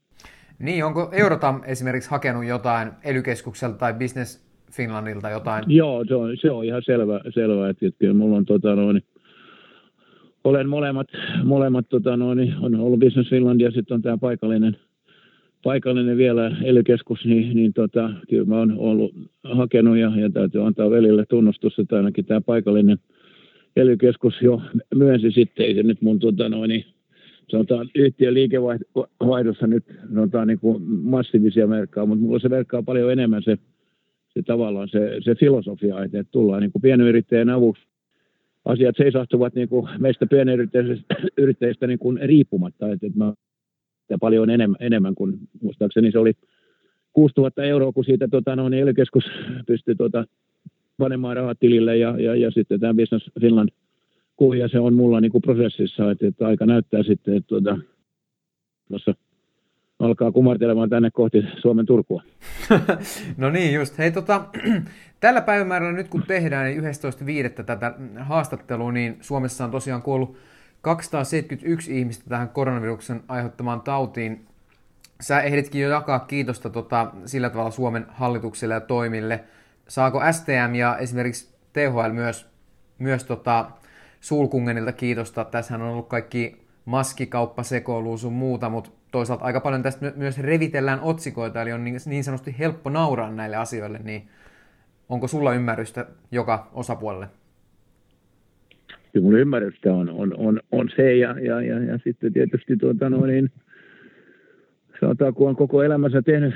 Niin, 0.58 0.84
onko 0.84 1.10
Eurotam 1.12 1.60
esimerkiksi 1.66 2.10
hakenut 2.10 2.44
jotain 2.44 2.88
ely 3.04 3.22
tai 3.78 3.94
Business 3.94 4.51
Finlandilta 4.76 5.30
jotain? 5.30 5.64
Joo, 5.66 6.04
se 6.08 6.14
on, 6.14 6.36
se 6.40 6.50
on 6.50 6.64
ihan 6.64 6.82
selvä, 6.84 7.20
selvä 7.34 7.68
että, 7.68 7.86
että 7.86 7.98
kyllä 7.98 8.14
mulla 8.14 8.36
on 8.36 8.44
tota 8.44 8.76
noin, 8.76 9.02
olen 10.44 10.68
molemmat, 10.68 11.08
molemmat 11.44 11.88
tota 11.88 12.16
noin, 12.16 12.54
on 12.60 12.74
ollut 12.74 13.00
Business 13.00 13.30
Finland 13.30 13.60
ja 13.60 13.70
sitten 13.70 13.94
on 13.94 14.02
tämä 14.02 14.18
paikallinen, 14.18 14.76
paikallinen 15.64 16.16
vielä 16.16 16.56
ely 16.64 16.82
niin, 17.24 17.56
niin 17.56 17.72
tota, 17.72 18.10
kyllä 18.28 18.44
mä 18.44 18.58
oon 18.58 18.74
ollut 18.78 19.14
hakenut 19.44 19.96
ja, 19.96 20.12
ja 20.16 20.30
täytyy 20.30 20.66
antaa 20.66 20.90
velille 20.90 21.26
tunnustus, 21.26 21.78
että 21.78 21.96
ainakin 21.96 22.24
tämä 22.24 22.40
paikallinen 22.40 22.98
ely 23.76 23.96
jo 24.42 24.62
myönsi 24.94 25.30
sitten, 25.30 25.66
ei 25.66 25.74
se 25.74 25.82
nyt 25.82 26.02
mun 26.02 26.18
tota 26.18 26.48
noin, 26.48 26.84
sanotaan 27.48 27.88
yhtiön 27.94 28.34
liikevaihdossa 28.34 29.66
nyt 29.66 29.84
sanotaan 30.14 30.48
niin 30.48 30.58
kuin 30.58 30.82
massiivisia 30.82 31.66
merkkaa, 31.66 32.06
mutta 32.06 32.24
mulla 32.24 32.38
se 32.38 32.48
merkkaa 32.48 32.82
paljon 32.82 33.12
enemmän 33.12 33.42
se, 33.42 33.58
se 34.34 34.42
tavallaan 34.42 34.88
se, 34.88 35.16
se 35.20 35.34
filosofia, 35.34 36.04
että 36.04 36.24
tullaan 36.30 36.62
niin 36.62 36.72
kuin 36.72 36.82
pienyrittäjän 36.82 37.50
avuksi. 37.50 37.82
Asiat 38.64 38.96
seisahtuvat 38.96 39.54
niin 39.54 39.68
kuin 39.68 39.88
meistä 39.98 40.26
pienyrittäjistä 40.26 41.86
niin 41.86 41.98
kuin 41.98 42.18
riippumatta, 42.22 42.92
että, 42.92 43.06
että 43.06 43.18
mä 43.18 43.32
paljon 44.20 44.50
enemmän, 44.50 44.76
enemmän 44.80 45.14
kuin 45.14 45.38
muistaakseni 45.62 46.12
se 46.12 46.18
oli 46.18 46.32
6000 47.12 47.64
euroa, 47.64 47.92
kun 47.92 48.04
siitä 48.04 48.28
tota, 48.28 48.56
no, 48.56 48.68
niin 48.68 48.94
keskus 48.94 49.24
pystyi 49.66 49.94
tota, 49.94 50.24
panemaan 50.98 51.36
rahat 51.36 51.58
tilille 51.60 51.96
ja, 51.96 52.20
ja, 52.20 52.34
ja 52.34 52.50
sitten 52.50 52.80
tämä 52.80 52.94
Business 52.94 53.30
Finland 53.40 53.68
kuja, 54.36 54.68
se 54.68 54.80
on 54.80 54.94
mulla 54.94 55.20
niin 55.20 55.32
kuin 55.32 55.42
prosessissa, 55.42 56.10
että, 56.10 56.26
että 56.26 56.46
aika 56.46 56.66
näyttää 56.66 57.02
sitten, 57.02 57.36
että 57.36 57.48
tuota, 57.48 57.78
tuossa 58.88 59.14
alkaa 60.02 60.32
kumartelemaan 60.32 60.90
tänne 60.90 61.10
kohti 61.10 61.44
Suomen 61.60 61.86
Turkua. 61.86 62.22
no 63.36 63.50
niin 63.50 63.74
just. 63.74 63.98
Hei 63.98 64.10
tota, 64.10 64.44
tällä 65.20 65.40
päivämäärällä 65.40 65.92
nyt 65.92 66.08
kun 66.08 66.22
tehdään 66.22 66.66
niin 66.66 66.84
11.5. 67.58 67.64
tätä 67.64 67.94
haastattelua, 68.20 68.92
niin 68.92 69.16
Suomessa 69.20 69.64
on 69.64 69.70
tosiaan 69.70 70.02
kuollut 70.02 70.36
271 70.80 71.98
ihmistä 71.98 72.24
tähän 72.28 72.48
koronaviruksen 72.48 73.22
aiheuttamaan 73.28 73.80
tautiin. 73.80 74.46
Sä 75.20 75.40
ehditkin 75.40 75.82
jo 75.82 75.90
jakaa 75.90 76.18
kiitosta 76.18 76.70
tota, 76.70 77.12
sillä 77.26 77.50
tavalla 77.50 77.70
Suomen 77.70 78.06
hallitukselle 78.08 78.74
ja 78.74 78.80
toimille. 78.80 79.44
Saako 79.88 80.20
STM 80.30 80.74
ja 80.74 80.98
esimerkiksi 80.98 81.54
THL 81.72 82.12
myös, 82.12 82.48
myös 82.98 83.24
tota, 83.24 83.70
Sulkungenilta 84.20 84.92
kiitosta? 84.92 85.44
Tässähän 85.44 85.82
on 85.82 85.88
ollut 85.88 86.08
kaikki 86.08 86.66
maskikauppa, 86.84 87.62
sekoilu 87.62 88.18
sun 88.18 88.32
muuta, 88.32 88.68
mutta 88.68 88.90
toisaalta 89.12 89.44
aika 89.44 89.60
paljon 89.60 89.82
tästä 89.82 90.12
myös 90.16 90.38
revitellään 90.38 91.00
otsikoita, 91.00 91.62
eli 91.62 91.72
on 91.72 91.84
niin, 91.84 91.96
niin 92.06 92.24
sanotusti 92.24 92.56
helppo 92.58 92.90
nauraa 92.90 93.30
näille 93.30 93.56
asioille, 93.56 94.00
niin 94.04 94.28
onko 95.08 95.28
sulla 95.28 95.54
ymmärrystä 95.54 96.06
joka 96.30 96.70
osapuolelle? 96.74 97.26
kyllä 99.12 99.38
ymmärrystä 99.38 99.94
on, 99.94 100.10
on, 100.10 100.34
on, 100.36 100.60
on 100.72 100.88
se 100.96 101.16
ja, 101.16 101.40
ja, 101.40 101.62
ja, 101.62 101.78
ja, 101.84 101.98
sitten 102.04 102.32
tietysti 102.32 102.76
tuota, 102.76 103.10
no 103.10 103.26
niin, 103.26 103.50
sanotaan, 105.00 105.34
kun 105.34 105.48
on 105.48 105.56
koko 105.56 105.82
elämänsä 105.82 106.22
tehnyt, 106.22 106.54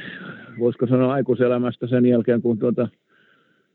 voisiko 0.59 0.87
sanoa 0.87 1.13
aikuiselämästä 1.13 1.87
sen 1.87 2.07
jälkeen, 2.07 2.43
kun 2.43 2.59
tuota, 2.59 2.89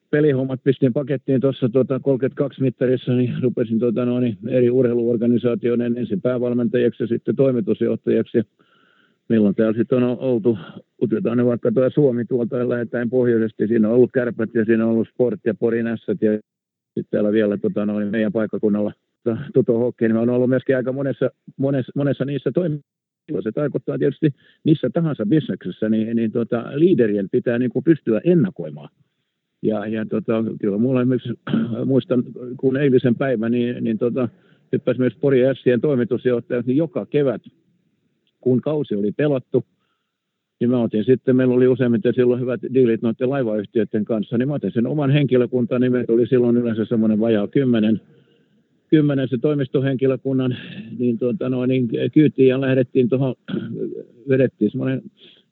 pelihommat 0.10 0.64
pistin 0.64 0.94
pakettiin 0.94 1.42
tuossa 1.42 1.70
tuota 1.70 2.00
32 2.00 2.62
mittarissa, 2.62 3.12
niin 3.14 3.44
rupesin 3.44 3.80
tuota, 3.80 4.06
no, 4.06 4.20
niin, 4.20 4.38
eri 4.48 4.70
urheiluorganisaatioiden 4.72 5.98
ensin 5.98 6.22
päävalmentajaksi 6.22 7.04
ja 7.04 7.08
sitten 7.08 7.36
toimitusjohtajaksi. 7.36 8.38
Milloin 9.32 9.56
täällä 9.56 9.78
sitten 9.78 10.04
on 10.04 10.18
oltu, 10.20 10.58
otetaan 11.02 11.38
ne 11.38 11.46
vaikka 11.46 11.72
tuo 11.72 11.90
Suomi 11.90 12.26
tuolta 12.26 12.70
lähetään 12.70 13.10
pohjoisesti, 13.10 13.68
siinä 13.68 13.88
on 13.90 13.96
ollut 13.96 14.12
kärpät 14.12 14.50
ja 14.54 14.66
siinä 14.66 14.86
on 14.86 14.92
ollut 14.92 15.08
sport 15.08 15.40
ja 15.46 15.54
Porin 15.54 15.86
ja 15.86 15.98
sitten 15.98 17.12
täällä 17.12 17.32
vielä 17.32 17.58
tota, 17.58 17.86
noin 17.86 18.08
meidän 18.08 18.32
paikkakunnalla 18.32 18.94
Tuto 19.54 19.80
Hokki, 19.80 20.08
niin 20.08 20.18
on 20.18 20.30
ollut 20.30 20.50
myöskin 20.50 20.76
aika 20.76 20.92
monessa, 20.92 21.30
monessa, 21.58 21.92
monessa 21.96 22.26
niissä 22.26 22.52
toimissa. 22.52 22.88
Se 23.44 23.52
tarkoittaa 23.52 23.98
tietysti 23.98 24.34
missä 24.64 24.90
tahansa 24.94 25.26
bisneksessä, 25.26 25.90
niin, 25.90 26.16
niin 26.16 26.32
tota, 26.32 26.64
liiderien 26.74 27.30
pitää 27.32 27.60
niin 27.60 27.72
kuin 27.72 27.84
pystyä 27.84 28.22
ennakoimaan. 28.24 28.90
Ja, 29.62 29.88
ja 29.88 30.06
tota, 30.06 30.44
kyllä 30.62 30.78
mulla 30.78 31.02
esimerkiksi, 31.02 31.34
muistan, 31.86 32.24
kun 32.58 32.78
eilisen 32.78 33.16
päivän, 33.16 33.52
niin, 33.52 33.84
niin 33.84 33.98
tota, 33.98 34.30
hyppäsi 34.72 35.00
myös 35.00 35.16
Pori 35.22 35.42
Fcien 35.56 35.82
toimitusjohtajat, 35.82 36.66
niin 36.66 36.78
joka 36.78 37.06
kevät, 37.06 37.42
kun 38.42 38.62
kausi 38.62 38.96
oli 38.96 39.12
pelattu, 39.12 39.66
niin 40.60 40.70
mä 40.70 40.82
otin 40.82 41.04
sitten, 41.04 41.36
meillä 41.36 41.54
oli 41.54 41.68
useimmiten 41.68 42.14
silloin 42.14 42.42
hyvät 42.42 42.62
diilit 42.74 43.02
noiden 43.02 43.30
laivayhtiöiden 43.30 44.06
kanssa, 44.06 44.38
niin 44.38 44.48
mä 44.48 44.54
otin 44.54 44.72
sen 44.72 44.88
oman 44.88 45.12
henkilökuntaan, 45.12 45.82
niin 45.82 45.92
meitä 45.92 46.14
oli 46.14 46.28
silloin 46.28 46.58
yleensä 46.58 46.86
semmoinen 46.86 47.20
vajaa 47.20 47.48
kymmenen, 47.48 48.02
kymmenen 48.88 49.28
se 49.28 49.38
toimistohenkilökunnan 49.38 50.58
niin, 51.00 51.18
tuota, 51.18 51.50
no, 51.50 51.66
niin 51.66 51.90
kyytiin 52.14 52.48
ja 52.48 52.62
lähdettiin 52.62 53.10
tuohon, 53.10 53.36
vedettiin 54.30 54.72
semmoinen 54.72 55.02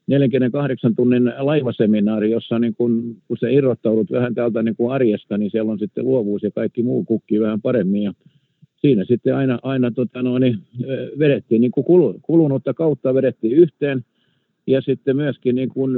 48 0.07 0.95
tunnin 0.95 1.33
laivaseminaari, 1.37 2.31
jossa 2.31 2.59
niin 2.59 2.75
kun, 2.75 3.17
kun 3.27 3.37
se 3.37 3.53
irrottaudut 3.53 4.11
vähän 4.11 4.35
täältä 4.35 4.63
niin 4.63 4.75
kuin 4.75 4.93
arjesta, 4.93 5.37
niin 5.37 5.51
siellä 5.51 5.71
on 5.71 5.79
sitten 5.79 6.05
luovuus 6.05 6.43
ja 6.43 6.51
kaikki 6.51 6.83
muu 6.83 7.03
kukki 7.03 7.39
vähän 7.39 7.61
paremmin. 7.61 8.03
Ja 8.03 8.13
siinä 8.81 9.05
sitten 9.05 9.35
aina, 9.35 9.59
aina 9.63 9.91
tota 9.91 10.21
no, 10.21 10.39
niin, 10.39 10.57
vedettiin 11.19 11.61
niin 11.61 11.71
kuin 11.71 11.85
kulunutta 12.21 12.73
kautta 12.73 13.13
vedettiin 13.13 13.53
yhteen– 13.53 14.05
ja 14.69 14.81
sitten 14.81 15.15
myöskin 15.15 15.55
niin 15.55 15.69
kuin, 15.69 15.91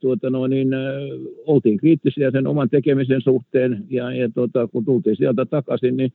tuota 0.00 0.30
no, 0.30 0.46
niin, 0.46 0.68
oltiin 1.46 1.78
kriittisiä 1.78 2.30
sen 2.30 2.46
oman 2.46 2.70
tekemisen 2.70 3.20
suhteen. 3.20 3.84
Ja, 3.90 4.14
ja 4.14 4.28
tuota, 4.28 4.66
kun 4.66 4.84
tultiin 4.84 5.16
sieltä 5.16 5.46
takaisin, 5.46 5.96
niin 5.96 6.12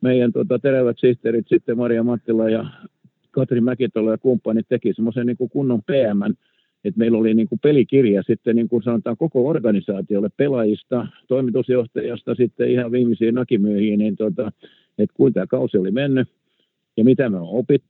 meidän 0.00 0.32
tuota, 0.32 0.58
terävät 0.58 0.96
sihteerit 1.00 1.46
sitten 1.48 1.76
Maria 1.76 2.02
Mattila 2.02 2.50
ja 2.50 2.66
Katri 3.30 3.60
Mäkitola 3.60 4.10
ja 4.10 4.18
kumppanit 4.18 4.66
teki 4.68 4.94
semmoisen 4.94 5.26
niin 5.26 5.50
kunnon 5.50 5.82
PM, 5.82 6.32
että 6.84 6.98
meillä 6.98 7.18
oli 7.18 7.34
niin 7.34 7.48
kuin 7.48 7.58
pelikirja 7.62 8.22
sitten 8.22 8.56
niin 8.56 8.68
kuin 8.68 8.82
sanotaan 8.82 9.16
koko 9.16 9.48
organisaatiolle 9.48 10.28
pelaajista, 10.36 11.06
toimitusjohtajasta 11.28 12.34
sitten 12.34 12.70
ihan 12.70 12.92
viimeisiin 12.92 13.34
nakimyöhiin, 13.34 13.98
niin 13.98 14.16
tuota, 14.16 14.52
että 14.98 15.14
kuinka 15.16 15.34
tämä 15.34 15.46
kausi 15.46 15.78
oli 15.78 15.90
mennyt 15.90 16.28
ja 16.96 17.04
mitä 17.04 17.30
me 17.30 17.36
on 17.36 17.48
opittu 17.48 17.88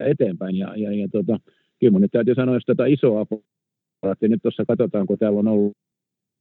eteenpäin 0.00 0.56
ja, 0.56 0.76
ja, 0.76 0.92
ja 0.92 1.08
tuota, 1.08 1.40
kyllä 1.80 1.90
mun 1.90 2.00
nyt 2.00 2.12
täytyy 2.12 2.34
sanoa, 2.34 2.56
että 2.56 2.74
tätä 2.74 2.86
isoa 2.86 3.20
aparaattia 4.00 4.28
nyt 4.28 4.42
tuossa 4.42 4.64
katsotaan, 4.64 5.06
kun 5.06 5.18
täällä 5.18 5.38
on 5.38 5.48
ollut 5.48 5.72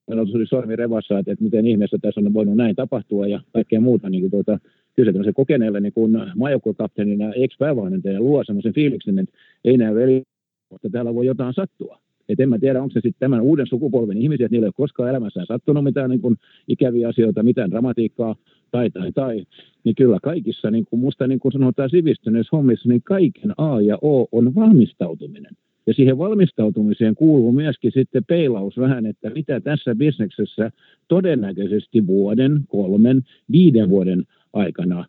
on 0.08 0.48
sormi 0.48 0.76
revassa, 0.76 1.20
että, 1.20 1.32
että 1.32 1.44
miten 1.44 1.68
ihmeessä 1.68 1.98
tässä 2.02 2.22
on 2.22 2.34
voinut 2.34 2.58
näin 2.58 2.76
tapahtua 2.76 3.28
ja 3.28 3.42
kaikkea 3.54 3.82
muuta. 3.82 4.10
Niin 4.10 4.32
tuota, 4.32 4.60
kyllä 4.96 5.24
se 5.24 5.34
kokeneelle 5.34 5.80
niin 5.80 5.94
kuin 5.94 6.18
maajoukkuekapteenina 6.36 7.34
ex-päävalmentaja 7.34 8.20
luo 8.20 8.44
sellaisen 8.44 8.74
fiiliksen, 8.74 9.20
että 9.20 9.38
ei 9.66 9.78
näe 9.78 9.96
veli, 9.96 10.24
mutta 10.70 10.90
täällä 10.90 11.16
voi 11.16 11.26
jotain 11.26 11.54
sattua. 11.54 12.00
Et 12.30 12.40
en 12.40 12.50
mä 12.50 12.60
tiedä, 12.60 12.82
onko 12.82 12.94
se 12.94 13.00
sitten 13.00 13.20
tämän 13.20 13.42
uuden 13.42 13.68
sukupolven 13.68 14.18
ihmisiä, 14.18 14.46
että 14.46 14.54
niillä 14.54 14.66
ei 14.66 14.68
ole 14.68 14.74
koskaan 14.78 15.10
elämässään 15.10 15.46
sattunut 15.46 15.84
mitään 15.84 16.10
niin 16.10 16.22
kuin 16.22 16.36
ikäviä 16.68 17.10
asioita, 17.10 17.44
mitään 17.44 17.72
dramatiikkaa 17.72 18.36
tai, 18.72 18.90
tai, 18.90 19.12
tai. 19.12 19.46
Niin 19.84 19.96
kyllä 19.96 20.20
kaikissa, 20.24 20.72
niin 20.72 20.86
kuin 20.86 21.00
musta 21.00 21.28
niin 21.28 21.40
kuin 21.40 21.52
sanotaan 21.52 21.90
sivistyneissä 21.90 22.58
hommissa, 22.58 22.90
niin 22.90 23.04
kaiken 23.04 23.54
A 23.58 23.82
ja 23.82 23.98
O 24.02 24.28
on 24.32 24.56
valmistautuminen. 24.56 25.52
Ja 25.88 25.94
siihen 25.94 26.18
valmistautumiseen 26.18 27.16
kuuluu 27.16 27.52
myöskin 27.52 27.92
sitten 27.92 28.26
peilaus 28.26 28.78
vähän, 28.78 29.06
että 29.06 29.30
mitä 29.30 29.60
tässä 29.60 29.96
bisneksessä 29.96 30.72
todennäköisesti 31.08 32.08
vuoden, 32.08 32.60
kolmen, 32.68 33.22
viiden 33.52 33.90
vuoden 33.90 34.24
aikana 34.54 35.06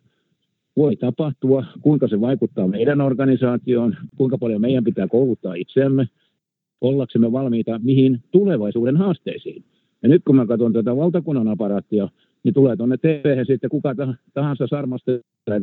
voi 0.77 0.95
tapahtua, 0.95 1.65
kuinka 1.81 2.07
se 2.07 2.21
vaikuttaa 2.21 2.67
meidän 2.67 3.01
organisaatioon, 3.01 3.95
kuinka 4.17 4.37
paljon 4.37 4.61
meidän 4.61 4.83
pitää 4.83 5.07
kouluttaa 5.07 5.53
itseämme, 5.53 6.07
ollaksemme 6.81 7.31
valmiita 7.31 7.79
mihin 7.83 8.19
tulevaisuuden 8.31 8.97
haasteisiin. 8.97 9.63
Ja 10.03 10.09
nyt 10.09 10.21
kun 10.25 10.35
mä 10.35 10.45
katson 10.45 10.73
tätä 10.73 10.95
valtakunnan 10.95 11.47
aparaattia, 11.47 12.09
niin 12.43 12.53
tulee 12.53 12.75
tuonne 12.75 12.97
tv 12.97 13.45
sitten 13.45 13.69
kuka 13.69 13.95
tahansa 14.33 14.67
sarmasta, 14.67 15.11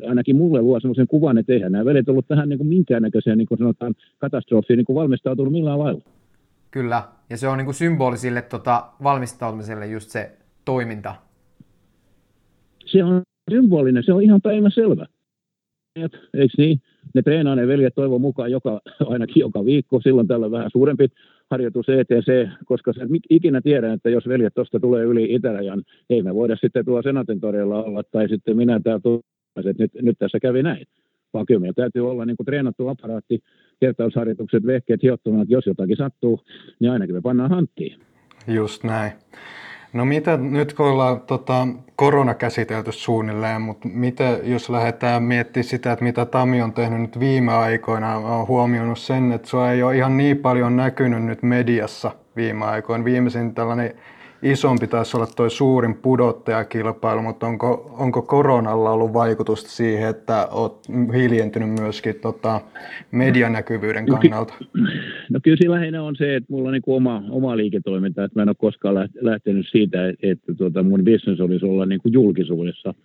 ainakin 0.08 0.36
mulle 0.36 0.60
luo 0.62 0.80
sellaisen 0.80 1.06
kuvan, 1.06 1.38
että 1.38 1.52
eihän 1.52 1.72
nämä 1.72 1.84
velet 1.84 2.08
ollut 2.08 2.28
tähän 2.28 2.48
niin 2.48 2.58
kuin 2.58 2.68
minkäännäköiseen 2.68 3.38
niin 3.38 3.48
kuin 3.48 3.58
sanotaan, 3.58 3.94
katastrofiin 4.18 4.76
niin 4.76 4.84
kuin 4.84 4.96
valmistautunut 4.96 5.52
millään 5.52 5.78
lailla. 5.78 6.02
Kyllä, 6.70 7.02
ja 7.30 7.36
se 7.36 7.48
on 7.48 7.58
niin 7.58 7.66
kuin 7.66 7.74
symbolisille 7.74 8.42
tota, 8.42 8.86
valmistautumiselle 9.02 9.86
just 9.86 10.10
se 10.10 10.36
toiminta. 10.64 11.14
Se 12.86 13.04
on 13.04 13.22
symbolinen, 13.50 14.02
se 14.02 14.12
on 14.12 14.22
ihan 14.22 14.40
päivänselvä. 14.42 15.06
Eikö 16.34 16.54
niin? 16.58 16.80
Ne 17.14 17.22
treenaa 17.22 17.54
ne 17.54 17.66
veljet 17.66 17.94
toivon 17.94 18.20
mukaan 18.20 18.50
joka, 18.50 18.80
ainakin 19.06 19.40
joka 19.40 19.64
viikko, 19.64 20.00
silloin 20.00 20.28
tällä 20.28 20.50
vähän 20.50 20.70
suurempi 20.72 21.08
harjoitus 21.50 21.88
ETC, 21.88 22.48
koska 22.64 22.92
se 22.92 23.00
ikinä 23.30 23.60
tiedän, 23.60 23.92
että 23.92 24.10
jos 24.10 24.28
veljet 24.28 24.54
tuosta 24.54 24.80
tulee 24.80 25.04
yli 25.04 25.34
itärajan, 25.34 25.82
ei 26.10 26.22
me 26.22 26.34
voida 26.34 26.56
sitten 26.56 26.84
tuo 26.84 27.02
Senatin 27.02 27.40
torilla 27.40 27.84
olla, 27.84 28.02
tai 28.02 28.28
sitten 28.28 28.56
minä 28.56 28.80
täällä 28.80 29.00
että 29.56 29.82
nyt, 29.82 29.92
nyt 30.02 30.18
tässä 30.18 30.40
kävi 30.40 30.62
näin. 30.62 30.86
Vaan 31.34 31.46
kyllä 31.46 31.60
meillä 31.60 31.74
täytyy 31.74 32.10
olla 32.10 32.24
niin 32.24 32.36
kuin 32.36 32.44
treenattu 32.44 32.88
aparaatti, 32.88 33.38
kertausharjoitukset, 33.80 34.66
vehkeet, 34.66 35.02
hiottumat, 35.02 35.50
jos 35.50 35.66
jotakin 35.66 35.96
sattuu, 35.96 36.40
niin 36.80 36.92
ainakin 36.92 37.14
me 37.14 37.20
pannaan 37.20 37.50
hanttiin. 37.50 38.00
Just 38.48 38.84
näin. 38.84 39.12
No 39.98 40.04
mitä 40.04 40.36
nyt 40.36 40.72
kun 40.72 40.86
ollaan 40.86 41.20
tota, 41.20 41.68
korona 41.96 42.34
käsitelty 42.34 42.92
suunnilleen, 42.92 43.62
mutta 43.62 43.88
mitä 43.88 44.38
jos 44.42 44.70
lähdetään 44.70 45.22
miettimään 45.22 45.64
sitä, 45.64 45.92
että 45.92 46.04
mitä 46.04 46.24
Tami 46.24 46.62
on 46.62 46.72
tehnyt 46.72 47.00
nyt 47.00 47.20
viime 47.20 47.52
aikoina, 47.52 48.16
olen 48.16 48.48
huomioinut 48.48 48.98
sen, 48.98 49.32
että 49.32 49.48
sua 49.48 49.72
ei 49.72 49.82
ole 49.82 49.96
ihan 49.96 50.16
niin 50.16 50.38
paljon 50.38 50.76
näkynyt 50.76 51.24
nyt 51.24 51.42
mediassa 51.42 52.10
viime 52.36 52.64
aikoina. 52.64 53.04
Viimeisin 53.04 53.54
tällainen 53.54 53.94
isompi 54.42 54.86
taisi 54.86 55.16
olla 55.16 55.26
tuo 55.36 55.48
suurin 55.48 55.94
pudottajakilpailu, 55.94 57.22
mutta 57.22 57.46
onko, 57.46 57.96
onko 57.98 58.22
koronalla 58.22 58.90
ollut 58.90 59.12
vaikutusta 59.12 59.70
siihen, 59.70 60.08
että 60.08 60.46
olet 60.46 60.72
hiljentynyt 61.14 61.68
myöskin 61.68 62.14
tota, 62.22 62.60
medianäkyvyyden 63.10 64.06
no 64.06 64.16
kannalta? 64.16 64.54
No 65.30 65.40
kyllä 65.42 65.56
sillä 65.56 65.76
lähinnä 65.76 66.02
on 66.02 66.16
se, 66.16 66.36
että 66.36 66.52
mulla 66.52 66.68
on 66.68 66.72
niin 66.72 66.82
oma, 66.86 67.22
oma 67.30 67.56
liiketoiminta, 67.56 68.24
että 68.24 68.38
mä 68.38 68.42
en 68.42 68.48
ole 68.48 68.56
koskaan 68.58 68.94
lähtenyt 69.20 69.66
siitä, 69.70 70.08
että, 70.22 70.54
tuota, 70.54 70.82
mun 70.82 71.04
business 71.04 71.40
olisi 71.40 71.66
olla 71.66 71.86
niin 71.86 72.00
kuin 72.00 72.12
julkisuudessa– 72.12 72.94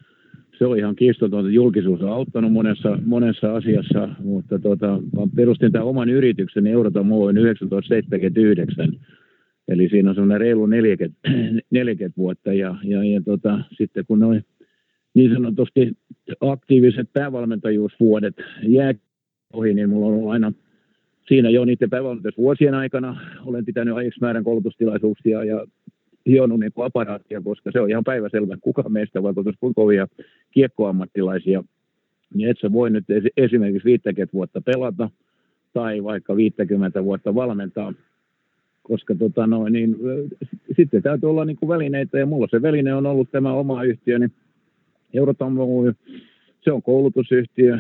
se 0.58 0.66
on 0.66 0.78
ihan 0.78 0.96
kiistotonta. 0.96 1.50
Julkisuus 1.50 2.02
on 2.02 2.10
auttanut 2.10 2.52
monessa, 2.52 2.98
monessa 3.06 3.56
asiassa, 3.56 4.10
mutta 4.24 4.60
tota, 4.60 5.00
perustin 5.36 5.72
tämän 5.72 5.88
oman 5.88 6.10
yrityksen 6.10 6.68
Euroton 6.68 7.06
Muoin 7.06 7.36
1979. 7.36 8.94
Eli 9.68 9.90
siinä 9.90 10.10
on 10.10 10.16
semmoinen 10.16 10.42
reilu 10.42 10.66
40, 10.66 11.20
40 11.72 12.18
vuotta 12.22 12.54
ja, 12.54 12.76
ja, 12.84 13.04
ja 13.04 13.22
tota, 13.22 13.60
sitten 13.78 14.06
kun 14.06 14.20
noin 14.20 14.46
niin 15.14 15.34
sanotusti 15.34 15.98
aktiiviset 16.42 17.10
päävalmentajuusvuodet 17.14 18.36
jää 18.64 18.94
ohi, 19.54 19.74
niin 19.74 19.90
mulla 19.90 20.08
on 20.08 20.14
ollut 20.14 20.32
aina 20.32 20.52
siinä 21.28 21.50
jo 21.50 21.66
niiden 21.66 21.90
päävalmentajuusvuosien 21.90 22.74
aikana 22.74 23.22
olen 23.46 23.66
pitänyt 23.66 23.96
ajaksi 23.96 24.20
määrän 24.22 24.44
koulutustilaisuuksia 24.44 25.44
ja 25.44 25.66
hionut 26.28 26.60
niin 26.60 26.72
aparaattia, 26.76 27.42
koska 27.42 27.72
se 27.72 27.80
on 27.80 27.90
ihan 27.90 28.04
päiväselvä, 28.04 28.58
kuka 28.62 28.90
meistä 28.90 29.24
vaikka 29.24 29.44
kuinka 29.44 29.82
kovia 29.82 30.08
kiekkoammattilaisia, 30.52 31.64
niin 32.34 32.50
et 32.50 32.58
sä 32.62 32.72
voi 32.72 32.90
nyt 32.90 33.06
esimerkiksi 33.38 33.86
50 33.86 34.34
vuotta 34.34 34.62
pelata 34.62 35.10
tai 35.74 36.04
vaikka 36.04 36.36
50 36.36 37.04
vuotta 37.04 37.36
valmentaa, 37.36 37.94
koska 38.84 39.16
tota 39.16 39.48
noin, 39.48 39.74
niin, 39.74 39.96
sitten 40.76 41.04
täytyy 41.04 41.30
olla 41.30 41.46
niin 41.46 41.58
kuin 41.58 41.70
välineitä 41.70 42.20
ja 42.20 42.26
mulla 42.26 42.48
se 42.52 42.62
väline 42.62 42.94
on 42.94 43.06
ollut 43.06 43.32
tämä 43.32 43.54
oma 43.54 43.84
yhtiö, 43.84 44.20
niin 44.20 44.32
Eurotom 45.14 45.56
se 46.62 46.72
on 46.72 46.84
koulutusyhtiö, 46.84 47.78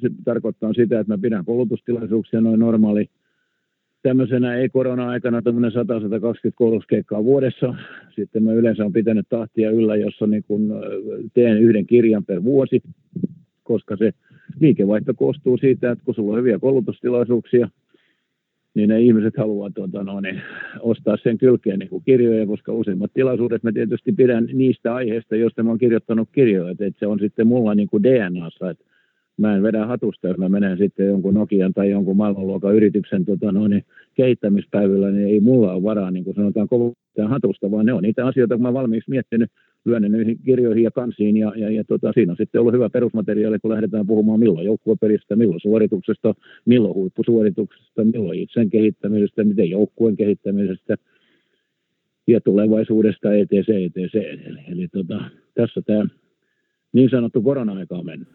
se 0.00 0.10
tarkoittaa 0.24 0.72
sitä, 0.72 1.00
että 1.00 1.12
mä 1.12 1.18
pidän 1.18 1.44
koulutustilaisuuksia 1.44 2.40
noin 2.40 2.60
normaali. 2.60 3.08
Tämmöisenä 4.02 4.54
ei-korona-aikana 4.54 5.42
tämmöinen 5.42 5.72
100-120 5.72 5.74
koulutuskeikkaa 6.54 7.24
vuodessa. 7.24 7.74
Sitten 8.16 8.42
mä 8.42 8.52
yleensä 8.52 8.84
on 8.84 8.92
pitänyt 8.92 9.28
tahtia 9.28 9.70
yllä, 9.70 9.96
jossa 9.96 10.26
niin 10.26 10.44
kun 10.48 10.72
teen 11.34 11.58
yhden 11.58 11.86
kirjan 11.86 12.24
per 12.24 12.42
vuosi, 12.42 12.82
koska 13.62 13.96
se 13.96 14.12
liikevaihto 14.60 15.14
koostuu 15.14 15.58
siitä, 15.58 15.90
että 15.90 16.04
kun 16.04 16.14
sulla 16.14 16.32
on 16.32 16.38
hyviä 16.38 16.58
koulutustilaisuuksia, 16.58 17.68
niin 18.74 18.88
ne 18.88 19.00
ihmiset 19.00 19.36
haluaa 19.36 19.70
tuota, 19.70 20.04
no, 20.04 20.20
niin, 20.20 20.42
ostaa 20.80 21.16
sen 21.16 21.38
kylkeen 21.38 21.78
niin 21.78 21.88
kuin 21.88 22.02
kirjoja, 22.04 22.46
koska 22.46 22.72
useimmat 22.72 23.10
tilaisuudet 23.14 23.62
mä 23.62 23.72
tietysti 23.72 24.12
pidän 24.12 24.48
niistä 24.52 24.94
aiheista, 24.94 25.36
joista 25.36 25.62
mä 25.62 25.70
oon 25.70 25.78
kirjoittanut 25.78 26.28
kirjoja, 26.32 26.70
että 26.70 26.98
se 26.98 27.06
on 27.06 27.18
sitten 27.18 27.46
mulla 27.46 27.74
niin 27.74 27.88
kuin 27.88 28.02
DNAssa, 28.02 28.70
että 28.70 28.84
mä 29.36 29.56
en 29.56 29.62
vedä 29.62 29.86
hatusta, 29.86 30.28
jos 30.28 30.38
mä 30.38 30.48
menen 30.48 30.78
sitten 30.78 31.06
jonkun 31.06 31.34
Nokian 31.34 31.72
tai 31.72 31.90
jonkun 31.90 32.16
maailmanluokan 32.16 32.74
yrityksen 32.74 33.24
tota, 33.24 33.52
no, 33.52 33.68
niin, 33.68 33.84
kehittämispäivillä, 34.14 35.10
niin 35.10 35.28
ei 35.28 35.40
mulla 35.40 35.72
ole 35.72 35.82
varaa, 35.82 36.10
niin 36.10 36.24
kuin 36.24 36.34
sanotaan, 36.34 36.68
kovaa 36.68 36.92
hatusta, 37.28 37.70
vaan 37.70 37.86
ne 37.86 37.92
on 37.92 38.02
niitä 38.02 38.26
asioita, 38.26 38.54
kun 38.54 38.62
mä 38.62 38.72
valmiiksi 38.72 39.10
miettinyt, 39.10 39.50
lyönyt 39.84 40.12
niihin 40.12 40.38
kirjoihin 40.44 40.84
ja 40.84 40.90
kansiin, 40.90 41.36
ja, 41.36 41.52
ja, 41.56 41.70
ja 41.70 41.84
tota, 41.84 42.12
siinä 42.12 42.32
on 42.32 42.36
sitten 42.36 42.60
ollut 42.60 42.74
hyvä 42.74 42.90
perusmateriaali, 42.90 43.58
kun 43.58 43.70
lähdetään 43.70 44.06
puhumaan 44.06 44.40
milloin 44.40 44.66
joukkuepelistä, 44.66 45.36
milloin 45.36 45.60
suorituksesta, 45.60 46.34
milloin 46.64 46.94
huippusuorituksesta, 46.94 48.04
milloin 48.04 48.40
itsen 48.40 48.70
kehittämisestä, 48.70 49.44
miten 49.44 49.70
joukkueen 49.70 50.16
kehittämisestä, 50.16 50.96
ja 52.26 52.40
tulevaisuudesta, 52.40 53.32
etc. 53.32 53.52
etc. 53.52 54.14
Eli, 54.14 54.60
eli 54.68 54.88
tota, 54.88 55.20
tässä 55.54 55.82
tämä 55.82 56.06
niin 56.92 57.10
sanottu 57.10 57.42
korona-aika 57.42 57.94
on 57.94 58.06
mennyt. 58.06 58.28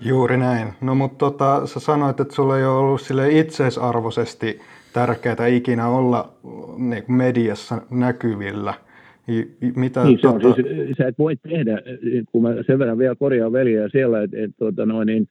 Juuri 0.00 0.36
näin. 0.36 0.68
No 0.80 0.94
mutta 0.94 1.18
tota, 1.18 1.66
sä 1.66 1.80
sanoit, 1.80 2.20
että 2.20 2.34
sulla 2.34 2.58
ei 2.58 2.64
ole 2.64 2.78
ollut 2.78 3.00
sille 3.00 3.38
itseisarvoisesti 3.38 4.60
tärkeää 4.92 5.46
ikinä 5.46 5.88
olla 5.88 6.32
niin 6.78 7.04
mediassa 7.08 7.82
näkyvillä. 7.90 8.74
Mitä, 9.76 10.04
niin, 10.04 10.18
se 10.20 10.28
on, 10.28 10.40
tota... 10.40 10.54
siis, 10.54 10.96
sä 10.98 11.06
et 11.08 11.18
voi 11.18 11.36
tehdä, 11.36 11.82
kun 12.32 12.42
mä 12.42 12.54
sen 12.66 12.78
verran 12.78 12.98
vielä 12.98 13.14
korjaan 13.14 13.52
veliä 13.52 13.88
siellä, 13.88 14.22
että 14.22 14.36
et, 14.40 14.50
tota 14.58 14.86
noin, 14.86 15.06
niin, 15.06 15.28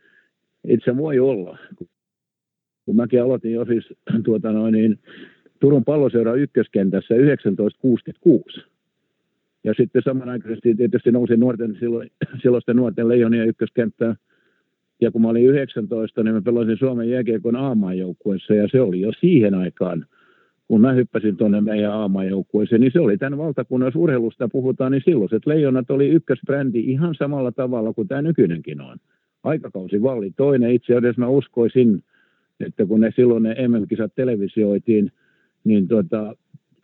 et 0.65 0.79
se 0.85 0.97
voi 0.97 1.19
olla. 1.19 1.57
Kun 2.85 2.95
mäkin 2.95 3.23
aloitin 3.23 3.53
jo 3.53 3.65
siis 3.65 3.93
tuota 4.25 4.51
noin, 4.51 4.71
niin, 4.71 4.99
Turun 5.59 5.85
palloseura 5.85 6.33
ykköskentässä 6.33 7.15
1966. 7.15 8.61
Ja 9.63 9.73
sitten 9.73 10.01
samanaikaisesti 10.05 10.75
tietysti 10.75 11.11
nousi 11.11 11.37
nuorten, 11.37 11.75
silloin, 11.79 12.11
silloisten 12.41 12.75
nuorten 12.75 13.07
leijonien 13.07 13.47
ykköskenttään 13.47 14.15
ja 15.01 15.11
kun 15.11 15.21
mä 15.21 15.27
olin 15.27 15.45
19, 15.45 16.23
niin 16.23 16.35
mä 16.35 16.41
pelasin 16.41 16.77
Suomen 16.77 17.09
jääkiekon 17.09 17.55
aamaajoukkueessa 17.55 18.53
ja 18.53 18.67
se 18.71 18.81
oli 18.81 19.01
jo 19.01 19.11
siihen 19.19 19.53
aikaan, 19.53 20.05
kun 20.73 20.81
mä 20.81 20.91
hyppäsin 20.91 21.37
tuonne 21.37 21.61
meidän 21.61 21.91
aamaajoukkueeseen, 21.91 22.81
niin 22.81 22.91
se 22.91 22.99
oli 22.99 23.17
tämän 23.17 23.39
valtakunnan 23.39 23.91
urheilusta 23.95 24.47
puhutaan, 24.47 24.91
niin 24.91 25.01
silloiset 25.05 25.45
leijonat 25.45 25.91
oli 25.91 26.09
ykkösbrändi 26.09 26.79
ihan 26.79 27.15
samalla 27.15 27.51
tavalla 27.51 27.93
kuin 27.93 28.07
tämä 28.07 28.21
nykyinenkin 28.21 28.81
on. 28.81 28.97
Aikakausi 29.43 30.01
valli 30.01 30.31
toinen. 30.31 30.71
Itse 30.71 30.95
asiassa 30.95 31.21
mä 31.21 31.27
uskoisin, 31.27 32.03
että 32.59 32.85
kun 32.85 33.01
ne 33.01 33.11
silloin 33.15 33.43
ne 33.43 33.55
MM-kisat 33.67 34.15
televisioitiin, 34.15 35.11
niin 35.63 35.87
tuota, 35.87 36.35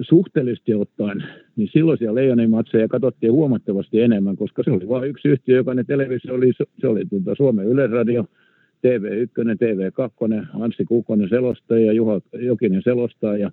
suhteellisesti 0.02 0.74
ottaen, 0.74 1.24
niin 1.56 1.70
silloisia 1.74 2.16
Leijonin 2.16 2.50
matseja 2.50 2.88
katsottiin 2.88 3.34
huomattavasti 3.34 4.02
enemmän, 4.02 4.36
koska 4.36 4.64
se 4.64 4.72
oli 4.72 4.90
vain 4.90 5.10
yksi 5.10 5.28
yhtiö, 5.28 5.58
joka 5.58 5.74
ne 5.74 5.84
televisio 5.84 6.34
oli, 6.34 6.52
se 6.82 6.88
oli 6.88 7.06
tuota 7.06 7.36
Suomen 7.36 7.68
Yleisradio, 7.68 8.26
TV1, 8.88 9.44
TV2, 9.62 10.48
Anssi 10.62 10.86
Kukkonen 10.86 11.30
selostaa 11.30 11.78
ja 11.78 11.94
Juha 11.94 12.22
Jokinen 12.34 12.82
selostaa 12.82 13.38
ja 13.38 13.52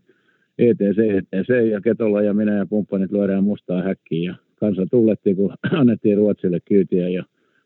ETC, 0.59 0.99
ETC 0.99 1.71
ja 1.71 1.81
Ketola 1.81 2.23
ja 2.23 2.35
minä 2.35 2.57
ja 2.57 2.67
kumppanit 2.67 3.13
lyödään 3.13 3.45
mustaa 3.45 3.83
häkkiin 3.83 4.23
ja 4.23 4.35
kansa 4.57 4.87
tullettiin, 4.91 5.37
kun 5.37 5.55
annettiin 5.81 6.17
Ruotsille 6.17 6.61
kyytiä 6.61 7.09
ja 7.09 7.25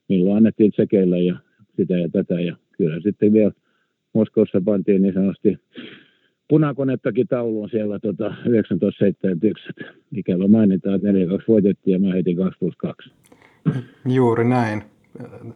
milloin 0.08 0.36
annettiin 0.36 0.72
tsekeillä 0.72 1.18
ja 1.18 1.36
sitä 1.76 1.98
ja 1.98 2.08
tätä 2.08 2.40
ja 2.40 2.56
kyllä 2.72 3.00
sitten 3.00 3.32
vielä 3.32 3.52
Moskossa 4.12 4.62
pantiin 4.64 5.02
niin 5.02 5.14
sanotusti 5.14 5.58
punakonettakin 6.50 7.28
taulu 7.28 7.62
on 7.62 7.70
siellä 7.70 7.98
tota, 7.98 8.24
1971. 8.24 9.68
Ikävä 10.16 10.48
mainitaan, 10.48 10.94
että 10.94 11.08
4-2 11.08 11.12
voitettiin 11.48 11.92
ja 11.92 11.98
mä 11.98 12.12
heitin 12.12 12.36
2 12.36 12.58
plus 12.58 12.76
2. 12.76 13.10
Juuri 14.08 14.44
näin. 14.44 14.82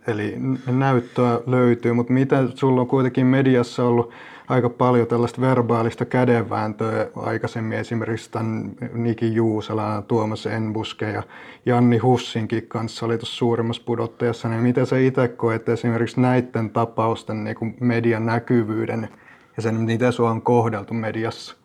Eli 0.08 0.34
näyttöä 0.78 1.40
löytyy, 1.46 1.92
mutta 1.92 2.12
mitä 2.12 2.44
sulla 2.54 2.80
on 2.80 2.86
kuitenkin 2.86 3.26
mediassa 3.26 3.84
ollut 3.84 4.12
aika 4.48 4.70
paljon 4.70 5.07
tällaista 5.07 5.40
verbaalista 5.40 6.04
kädenvääntöä 6.04 7.09
aikaisemmin, 7.16 7.78
esimerkiksi 7.78 8.33
tämän 8.33 8.72
Niki 8.92 9.35
Juusala, 9.35 10.02
Tuomas 10.09 10.46
Enbuske 10.46 11.11
ja 11.11 11.22
Janni 11.66 11.98
Hussinkin 11.98 12.68
kanssa 12.68 13.07
oli 13.07 13.18
tuossa 13.18 13.37
suurimmassa 13.37 13.83
pudottajassa, 13.87 14.48
niin 14.48 14.62
miten 14.62 14.87
sä 14.87 14.98
itse 14.98 15.28
koet 15.28 15.68
esimerkiksi 15.68 16.20
näiden 16.20 16.70
tapausten 16.70 17.44
niin 17.44 17.57
kuin 17.57 17.76
median 17.80 18.26
näkyvyyden 18.26 19.09
ja 19.57 19.62
sen, 19.62 19.74
miten 19.74 20.12
sua 20.12 20.30
on 20.30 20.42
kohdeltu 20.42 20.94
mediassa? 20.94 21.57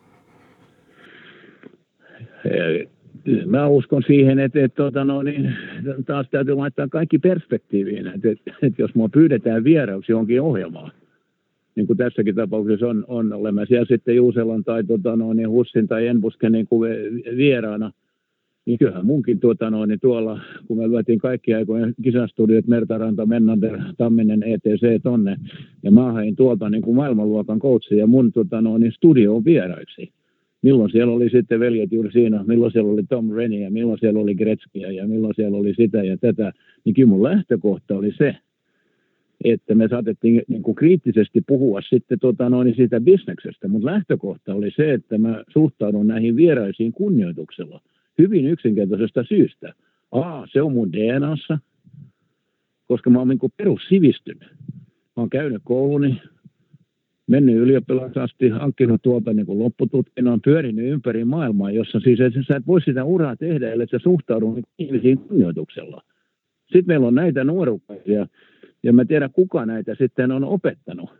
Mä 3.46 3.66
uskon 3.66 4.02
siihen, 4.06 4.38
että, 4.38 4.64
että 4.64 4.76
tota, 4.76 5.04
no, 5.04 5.22
niin, 5.22 5.56
taas 6.06 6.26
täytyy 6.30 6.54
laittaa 6.54 6.88
kaikki 6.88 7.18
perspektiiviin, 7.18 8.06
että, 8.06 8.28
että, 8.30 8.52
että 8.62 8.82
jos 8.82 8.94
mua 8.94 9.08
pyydetään 9.08 9.64
vierauksi 9.64 10.12
johonkin 10.12 10.42
ohjelmaan, 10.42 10.92
niin 11.76 11.86
kuin 11.86 11.96
tässäkin 11.96 12.34
tapauksessa 12.34 12.88
on, 12.88 13.04
on 13.08 13.32
olemme 13.32 13.66
siellä 13.66 13.86
sitten 13.88 14.16
Juuselan 14.16 14.64
tai 14.64 14.84
tota, 14.84 15.16
no, 15.16 15.32
niin 15.32 15.50
Hussin 15.50 15.88
tai 15.88 16.06
Enbusken 16.06 16.52
niin 16.52 16.66
kuin 16.66 16.90
vieraana, 17.36 17.92
niin 18.66 18.78
kyllähän 18.78 19.06
munkin 19.06 19.40
tuota 19.40 19.70
noin, 19.70 19.88
niin 19.88 20.00
tuolla, 20.00 20.40
kun 20.66 20.78
me 20.78 20.90
lyötiin 20.90 21.18
kaikki 21.18 21.54
aikojen 21.54 21.94
kisastudiot, 22.02 22.66
Mertaranta, 22.66 23.26
Mennander, 23.26 23.78
Tamminen, 23.98 24.42
ETC 24.42 25.02
tonne, 25.02 25.36
ja 25.82 25.90
mä 25.90 26.12
hain 26.12 26.36
tuolta 26.36 26.70
niin 26.70 26.82
kuin 26.82 26.96
maailmanluokan 26.96 27.58
koutsi 27.58 27.96
ja 27.96 28.06
mun 28.06 28.32
tuota 28.32 28.60
noin, 28.60 28.80
niin 28.80 28.92
studio 28.92 29.36
on 29.36 29.44
vieraiksi. 29.44 30.12
Milloin 30.62 30.90
siellä 30.90 31.12
oli 31.12 31.30
sitten 31.30 31.60
veljet 31.60 31.92
juuri 31.92 32.12
siinä, 32.12 32.44
milloin 32.46 32.72
siellä 32.72 32.92
oli 32.92 33.02
Tom 33.08 33.30
Rennie 33.30 33.60
ja 33.60 33.70
milloin 33.70 33.98
siellä 33.98 34.20
oli 34.20 34.34
Gretzkia 34.34 34.92
ja 34.92 35.08
milloin 35.08 35.34
siellä 35.34 35.58
oli 35.58 35.74
sitä 35.74 36.02
ja 36.02 36.16
tätä, 36.16 36.52
niin 36.84 36.94
kyllä 36.94 37.08
mun 37.08 37.22
lähtökohta 37.22 37.96
oli 37.96 38.12
se, 38.18 38.36
että 39.44 39.74
me 39.74 39.88
saatettiin 39.88 40.42
niin 40.48 40.62
kuin 40.62 40.74
kriittisesti 40.74 41.40
puhua 41.46 41.80
sitten 41.80 42.18
tota 42.18 42.50
noin, 42.50 42.74
siitä 42.76 43.00
bisneksestä, 43.00 43.68
mutta 43.68 43.86
lähtökohta 43.86 44.54
oli 44.54 44.70
se, 44.70 44.92
että 44.92 45.18
mä 45.18 45.44
suhtaudun 45.48 46.06
näihin 46.06 46.36
vieraisiin 46.36 46.92
kunnioituksella– 46.92 47.80
Hyvin 48.20 48.46
yksinkertaisesta 48.46 49.24
syystä. 49.24 49.74
A, 50.12 50.46
se 50.46 50.62
on 50.62 50.72
mun 50.72 50.92
DNAssa, 50.92 51.58
koska 52.86 53.10
mä 53.10 53.18
oon 53.18 53.28
niin 53.28 53.52
perussivistynyt. 53.56 54.48
Mä 55.16 55.16
oon 55.16 55.30
käynyt 55.30 55.62
kouluni, 55.64 56.22
mennyt 57.26 57.56
ylioppilas 57.56 58.16
asti, 58.16 58.48
hankkinut 58.48 59.02
tuolta 59.02 59.32
niin 59.32 59.46
loppututkinnon, 59.48 60.40
pyörinyt 60.40 60.92
ympäri 60.92 61.24
maailmaa, 61.24 61.70
jossa 61.70 62.00
siis 62.00 62.20
et, 62.20 62.32
sä 62.48 62.56
et 62.56 62.66
voi 62.66 62.80
sitä 62.80 63.04
uraa 63.04 63.36
tehdä, 63.36 63.72
ellei 63.72 63.88
sä 63.88 63.98
suhtaudu 63.98 64.54
niin 64.54 64.64
ihmisiin 64.78 65.18
kunnioituksella. 65.18 66.02
Sitten 66.62 66.86
meillä 66.86 67.06
on 67.06 67.14
näitä 67.14 67.44
nuorukaisia, 67.44 68.26
ja 68.82 68.92
mä 68.92 69.04
tiedän 69.04 69.32
kuka 69.32 69.66
näitä 69.66 69.94
sitten 69.94 70.32
on 70.32 70.44
opettanut. 70.44 71.10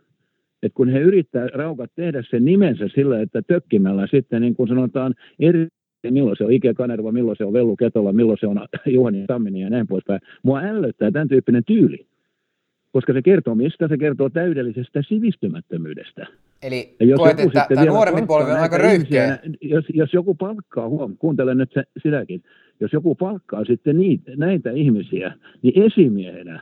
Et 0.63 0.71
kun 0.73 0.89
he 0.89 0.99
yrittää 0.99 1.47
raukat 1.47 1.91
tehdä 1.95 2.23
sen 2.29 2.45
nimensä 2.45 2.87
sillä, 2.95 3.21
että 3.21 3.41
tökkimällä 3.41 4.07
sitten 4.07 4.41
niin 4.41 4.55
kuin 4.55 4.69
sanotaan 4.69 5.15
eri 5.39 5.67
milloin 6.09 6.37
se 6.37 6.43
on 6.43 6.51
Ike 6.51 6.73
Kanerva, 6.73 7.11
milloin 7.11 7.37
se 7.37 7.45
on 7.45 7.53
Vellu 7.53 7.75
Ketola, 7.75 8.13
milloin 8.13 8.37
se 8.39 8.47
on 8.47 8.67
Juhani 8.85 9.25
Tammini 9.27 9.61
ja 9.61 9.69
näin 9.69 9.87
poispäin. 9.87 10.21
Mua 10.43 10.59
ällöttää 10.59 11.11
tämän 11.11 11.27
tyyppinen 11.27 11.63
tyyli 11.65 12.07
koska 12.91 13.13
se 13.13 13.21
kertoo 13.21 13.55
mistä? 13.55 13.87
Se 13.87 13.97
kertoo 13.97 14.29
täydellisestä 14.29 15.01
sivistymättömyydestä. 15.07 16.27
Eli 16.63 16.95
jos 16.99 17.17
koet, 17.17 17.39
että 17.39 17.65
tämä 17.69 17.85
nuorempi 17.85 18.21
polvi 18.27 18.51
on 18.51 18.59
aika 18.59 18.77
röyhkeä. 18.77 19.39
Jos, 19.61 19.85
jos 19.93 20.13
joku 20.13 20.35
palkkaa, 20.35 20.89
huom, 20.89 21.17
kuuntele 21.17 21.55
nyt 21.55 21.71
se, 21.73 21.83
sitäkin, 22.03 22.43
jos 22.79 22.93
joku 22.93 23.15
palkkaa 23.15 23.65
sitten 23.65 23.97
niitä, 23.97 24.31
näitä 24.35 24.71
ihmisiä, 24.71 25.33
niin 25.61 25.83
esimiehenä 25.83 26.61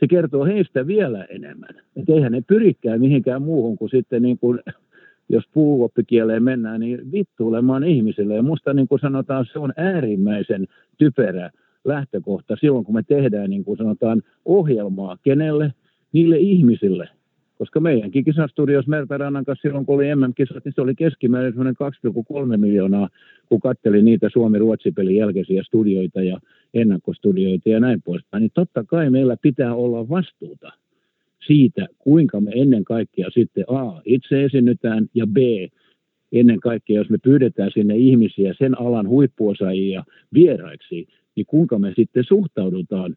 se 0.00 0.06
kertoo 0.06 0.44
heistä 0.44 0.86
vielä 0.86 1.24
enemmän. 1.24 1.74
Että 1.96 2.12
eihän 2.12 2.32
ne 2.32 2.42
pyrikään 2.46 3.00
mihinkään 3.00 3.42
muuhun 3.42 3.78
kuin 3.78 3.90
sitten 3.90 4.22
niin 4.22 4.38
kuin, 4.38 4.60
jos 5.28 5.44
puuoppikieleen 5.52 6.42
mennään, 6.42 6.80
niin 6.80 7.12
vittuulemaan 7.12 7.84
ihmisille. 7.84 8.34
Ja 8.34 8.42
musta 8.42 8.74
niin 8.74 8.88
kuin 8.88 9.00
sanotaan, 9.00 9.46
se 9.52 9.58
on 9.58 9.72
äärimmäisen 9.76 10.66
typerä 10.98 11.50
lähtökohta 11.84 12.56
silloin, 12.56 12.84
kun 12.84 12.94
me 12.94 13.02
tehdään 13.02 13.50
niin 13.50 13.64
kuin 13.64 13.78
sanotaan 13.78 14.22
ohjelmaa 14.44 15.16
kenelle, 15.22 15.72
niille 16.12 16.36
ihmisille. 16.38 17.08
Koska 17.58 17.80
meidänkin 17.80 18.24
kisastudios 18.24 18.86
Mertarannan 18.86 19.44
kanssa 19.44 19.62
silloin, 19.62 19.86
kun 19.86 19.94
oli 19.94 20.14
MM-kisat, 20.14 20.64
niin 20.64 20.72
se 20.74 20.80
oli 20.80 20.94
keskimäärin 20.94 21.54
2,3 21.54 22.56
miljoonaa, 22.56 23.08
kun 23.48 23.60
katteli 23.60 24.02
niitä 24.02 24.28
Suomi-Ruotsi-pelin 24.32 25.16
jälkeisiä 25.16 25.62
studioita 25.62 26.22
ja 26.22 26.40
ennakkostudioita 26.74 27.68
ja 27.68 27.80
näin 27.80 28.02
poispäin. 28.02 28.40
Niin 28.40 28.50
totta 28.54 28.84
kai 28.84 29.10
meillä 29.10 29.36
pitää 29.42 29.74
olla 29.74 30.08
vastuuta 30.08 30.72
siitä, 31.46 31.86
kuinka 31.98 32.40
me 32.40 32.50
ennen 32.54 32.84
kaikkea 32.84 33.30
sitten 33.30 33.64
A, 33.68 34.00
itse 34.04 34.44
esiinnytään 34.44 35.06
ja 35.14 35.26
B, 35.26 35.36
ennen 36.32 36.60
kaikkea, 36.60 36.96
jos 36.96 37.10
me 37.10 37.18
pyydetään 37.18 37.70
sinne 37.74 37.96
ihmisiä, 37.96 38.54
sen 38.58 38.80
alan 38.80 39.08
huippuosaajia 39.08 40.04
vieraiksi, 40.34 41.06
niin 41.36 41.46
kuinka 41.46 41.78
me 41.78 41.92
sitten 41.96 42.24
suhtaudutaan 42.24 43.16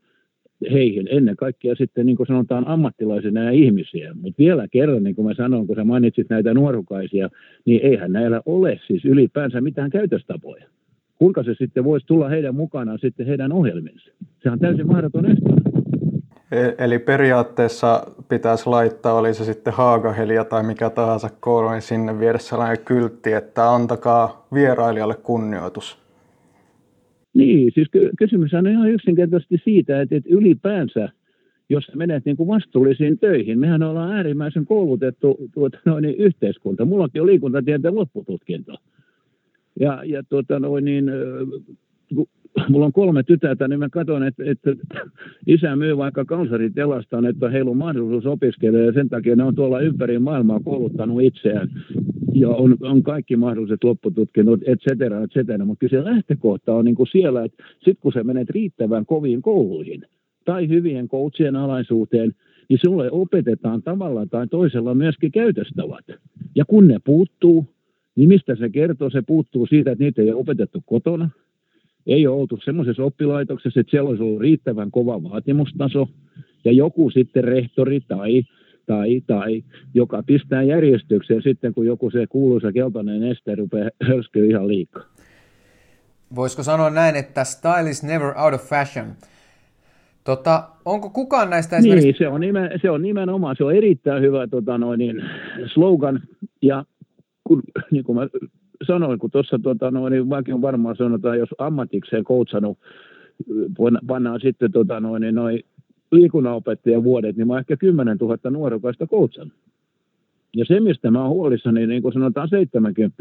heihin, 0.71 1.07
ennen 1.11 1.35
kaikkea 1.35 1.75
sitten 1.75 2.05
niin 2.05 2.17
kuin 2.17 2.27
sanotaan 2.27 2.67
ammattilaisena 2.67 3.43
ja 3.43 3.51
ihmisiä. 3.51 4.13
Mutta 4.13 4.37
vielä 4.37 4.67
kerran, 4.67 5.03
niin 5.03 5.15
kuin 5.15 5.27
mä 5.27 5.33
sanoin, 5.33 5.67
kun 5.67 5.75
sä 5.75 5.83
mainitsit 5.83 6.29
näitä 6.29 6.53
nuorukaisia, 6.53 7.29
niin 7.65 7.81
eihän 7.83 8.11
näillä 8.11 8.41
ole 8.45 8.79
siis 8.87 9.05
ylipäänsä 9.05 9.61
mitään 9.61 9.89
käytöstapoja. 9.89 10.65
Kuinka 11.17 11.43
se 11.43 11.53
sitten 11.57 11.83
voisi 11.83 12.07
tulla 12.07 12.29
heidän 12.29 12.55
mukanaan 12.55 12.99
sitten 12.99 13.25
heidän 13.25 13.51
ohjelmiinsa? 13.51 14.11
Se 14.43 14.49
on 14.49 14.59
täysin 14.59 14.87
mahdoton 14.87 15.25
estää. 15.25 15.55
E- 16.51 16.85
eli 16.85 16.99
periaatteessa 16.99 18.07
pitäisi 18.29 18.69
laittaa, 18.69 19.13
oli 19.13 19.33
se 19.33 19.45
sitten 19.45 19.73
haagahelia 19.73 20.45
tai 20.45 20.63
mikä 20.63 20.89
tahansa 20.89 21.29
koulu, 21.39 21.69
niin 21.69 21.81
sinne 21.81 22.19
viedä 22.19 22.37
sellainen 22.37 22.85
kyltti, 22.85 23.33
että 23.33 23.73
antakaa 23.73 24.47
vierailijalle 24.53 25.15
kunnioitus. 25.15 26.00
Niin, 27.33 27.71
siis 27.75 27.87
kysymys 28.17 28.53
on 28.53 28.67
ihan 28.67 28.89
yksinkertaisesti 28.91 29.61
siitä, 29.63 30.01
että, 30.01 30.15
että 30.15 30.29
ylipäänsä, 30.31 31.09
jos 31.69 31.91
menet 31.95 32.25
niin 32.25 32.37
kuin 32.37 32.47
vastuullisiin 32.47 33.19
töihin, 33.19 33.59
mehän 33.59 33.83
ollaan 33.83 34.11
äärimmäisen 34.11 34.65
koulutettu 34.65 35.37
tuota, 35.53 35.77
noin, 35.85 36.01
niin 36.01 36.15
yhteiskunta. 36.15 36.85
Mullakin 36.85 37.21
on 37.21 37.27
liikuntatieteen 37.27 37.95
loppututkinto. 37.95 38.75
Ja, 39.79 40.03
ja 40.05 40.23
tuota, 40.23 40.59
noin, 40.59 40.85
niin, 40.85 41.11
mulla 42.69 42.85
on 42.85 42.93
kolme 42.93 43.23
tytärtä, 43.23 43.67
niin 43.67 43.79
mä 43.79 43.89
katson, 43.89 44.23
että, 44.23 44.43
että 44.45 44.75
isä 45.47 45.75
myy 45.75 45.97
vaikka 45.97 46.25
kalsaritelastaan, 46.25 47.25
että 47.25 47.49
heillä 47.49 47.71
on 47.71 47.77
mahdollisuus 47.77 48.25
opiskella 48.25 48.79
ja 48.79 48.93
sen 48.93 49.09
takia 49.09 49.35
ne 49.35 49.43
on 49.43 49.55
tuolla 49.55 49.79
ympäri 49.79 50.19
maailmaa 50.19 50.59
kouluttanut 50.59 51.21
itseään 51.21 51.69
ja 52.33 52.49
on, 52.49 52.77
on 52.81 53.03
kaikki 53.03 53.35
mahdolliset 53.35 53.83
loppututkinnot, 53.83 54.59
et 54.65 54.79
cetera, 54.79 55.23
et 55.23 55.31
cetera. 55.31 55.65
Mutta 55.65 55.79
kyllä 55.79 56.03
se 56.03 56.09
lähtökohta 56.09 56.75
on 56.75 56.85
niin 56.85 56.95
kuin 56.95 57.07
siellä, 57.07 57.43
että 57.43 57.63
sitten 57.73 58.01
kun 58.01 58.13
sä 58.13 58.23
menet 58.23 58.49
riittävän 58.49 59.05
koviin 59.05 59.41
kouluihin 59.41 60.01
tai 60.45 60.67
hyvien 60.67 61.07
coachien 61.07 61.55
alaisuuteen, 61.55 62.31
niin 62.69 62.79
sulle 62.85 63.11
opetetaan 63.11 63.83
tavalla 63.83 64.25
tai 64.25 64.47
toisella 64.47 64.95
myöskin 64.95 65.31
käytöstavat. 65.31 66.05
Ja 66.55 66.65
kun 66.65 66.87
ne 66.87 66.97
puuttuu, 67.05 67.65
niin 68.15 68.29
mistä 68.29 68.55
se 68.55 68.69
kertoo? 68.69 69.09
Se 69.09 69.21
puuttuu 69.21 69.65
siitä, 69.65 69.91
että 69.91 70.03
niitä 70.03 70.21
ei 70.21 70.31
ole 70.31 70.39
opetettu 70.39 70.83
kotona, 70.85 71.29
ei 72.07 72.27
ole 72.27 72.39
oltu 72.41 72.59
semmoisessa 72.63 73.03
oppilaitoksessa, 73.03 73.79
että 73.79 73.91
siellä 73.91 74.09
olisi 74.09 74.23
ollut 74.23 74.41
riittävän 74.41 74.91
kova 74.91 75.23
vaatimustaso, 75.23 76.07
ja 76.65 76.71
joku 76.71 77.09
sitten 77.09 77.43
rehtori 77.43 77.99
tai, 77.99 78.43
tai, 78.85 79.21
tai 79.27 79.63
joka 79.93 80.23
pistää 80.23 80.63
järjestykseen 80.63 81.41
sitten, 81.41 81.73
kun 81.73 81.85
joku 81.85 82.11
se 82.11 82.27
kuuluisa 82.27 82.71
keltainen 82.71 83.23
este 83.23 83.55
rupeaa 83.55 83.89
hörskyä 84.09 84.45
ihan 84.45 84.67
liikaa. 84.67 85.03
Voisiko 86.35 86.63
sanoa 86.63 86.89
näin, 86.89 87.15
että 87.15 87.43
style 87.43 87.89
is 87.89 88.03
never 88.03 88.33
out 88.37 88.53
of 88.53 88.61
fashion? 88.69 89.07
Tota, 90.23 90.63
onko 90.85 91.09
kukaan 91.09 91.49
näistä 91.49 91.77
esimerkiksi... 91.77 92.07
Niin, 92.07 92.17
se 92.17 92.27
on, 92.27 92.41
nimen, 92.41 92.71
se 92.81 92.89
on 92.89 93.01
nimenomaan, 93.01 93.55
se 93.55 93.63
on 93.63 93.75
erittäin 93.75 94.21
hyvä 94.21 94.47
tota 94.47 94.77
noin, 94.77 94.97
niin, 94.97 95.21
slogan, 95.73 96.21
ja 96.61 96.85
kun, 97.43 97.63
niin 97.91 98.03
kuin 98.03 98.15
mä 98.15 98.27
sanoin, 98.87 99.19
kun 99.19 99.31
tuossa 99.31 99.59
tota, 99.63 99.91
no, 99.91 100.09
niin 100.09 100.25
on 100.53 100.61
varmaan 100.61 100.95
sanotaan, 100.95 101.39
jos 101.39 101.49
ammatikseen 101.57 102.23
koutsannut, 102.23 102.77
pannaan 104.07 104.39
sitten 104.39 104.71
tota, 104.71 104.99
no, 104.99 105.17
niin, 105.17 105.35
noi 105.35 105.63
liikunnanopettajan 106.11 107.03
vuodet, 107.03 107.37
niin 107.37 107.47
mä 107.47 107.59
ehkä 107.59 107.77
10 107.77 108.17
000 108.17 108.37
nuorukaista 108.49 109.07
koutsan. 109.07 109.51
Ja 110.55 110.65
se, 110.65 110.79
mistä 110.79 111.11
mä 111.11 111.21
oon 111.21 111.29
huolissani, 111.29 111.87
niin 111.87 112.01
kuin 112.01 112.13
sanotaan 112.13 112.49
70 112.49 113.15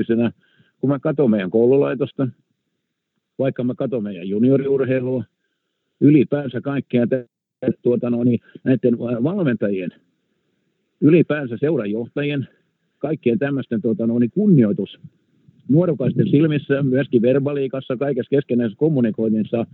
kun 0.81 0.91
mä 0.91 0.99
katson 0.99 1.31
meidän 1.31 1.51
koululaitosta, 1.51 2.29
vaikka 3.39 3.65
mä 3.65 3.75
katson 3.75 4.03
meidän 4.03 4.29
junioriurheilua, 4.29 5.25
ylipäänsä 6.01 6.61
kaikkea 6.61 7.07
tuota, 7.83 8.11
no, 8.11 8.25
niin, 8.25 8.41
näiden 8.65 8.99
valmentajien, 8.99 9.91
ylipäänsä 11.01 11.57
seurajohtajien, 11.57 12.49
kaikkien 12.99 13.39
tämmöisten 13.39 13.83
tuota, 13.83 14.07
no, 14.07 14.19
niin 14.19 14.31
kunnioitus 14.31 15.01
nuorukaisten 15.71 16.31
silmissä, 16.31 16.83
myöskin 16.83 17.23
verbaliikassa, 17.23 17.97
kaikessa 17.97 18.31
keskenäisessä 18.31 18.79
kommunikoinnissa, 18.79 19.67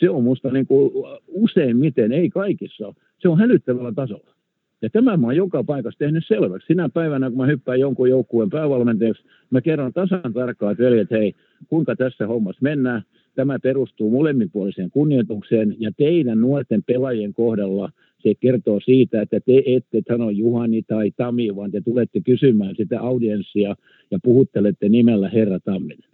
se 0.00 0.10
on 0.10 0.24
musta 0.24 0.50
niin 0.50 0.66
kuin 0.66 0.92
useimmiten, 1.28 2.12
ei 2.12 2.30
kaikissa, 2.30 2.94
se 3.18 3.28
on 3.28 3.38
hälyttävällä 3.38 3.92
tasolla. 3.92 4.34
Ja 4.82 4.90
tämä 4.90 5.16
mä 5.16 5.26
oon 5.26 5.36
joka 5.36 5.64
paikassa 5.64 5.98
tehnyt 5.98 6.24
selväksi. 6.26 6.66
Sinä 6.66 6.88
päivänä, 6.88 7.28
kun 7.28 7.38
mä 7.38 7.46
hyppään 7.46 7.80
jonkun 7.80 8.10
joukkueen 8.10 8.50
päävalmentajaksi, 8.50 9.22
mä 9.50 9.60
kerron 9.60 9.92
tasan 9.92 10.32
tarkkaan, 10.32 10.72
että 10.72 10.84
veljet, 10.84 11.10
hei, 11.10 11.34
kuinka 11.68 11.96
tässä 11.96 12.26
hommassa 12.26 12.62
mennään. 12.62 13.02
Tämä 13.34 13.58
perustuu 13.58 14.10
molemminpuoliseen 14.10 14.90
kunnioitukseen 14.90 15.76
ja 15.78 15.90
teidän 15.96 16.40
nuorten 16.40 16.82
pelaajien 16.82 17.34
kohdalla 17.34 17.92
se 18.22 18.34
kertoo 18.40 18.80
siitä, 18.80 19.22
että 19.22 19.40
te 19.40 19.62
ette 19.66 20.02
sano 20.08 20.30
Juhani 20.30 20.82
tai 20.82 21.10
Tami, 21.16 21.56
vaan 21.56 21.70
te 21.70 21.80
tulette 21.80 22.20
kysymään 22.20 22.74
sitä 22.76 23.00
audienssia 23.00 23.76
ja 24.10 24.18
puhuttelette 24.22 24.88
nimellä 24.88 25.28
Herra 25.28 25.60
Tamminen. 25.60 26.10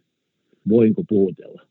Voinko 0.68 1.04
puhutella? 1.08 1.62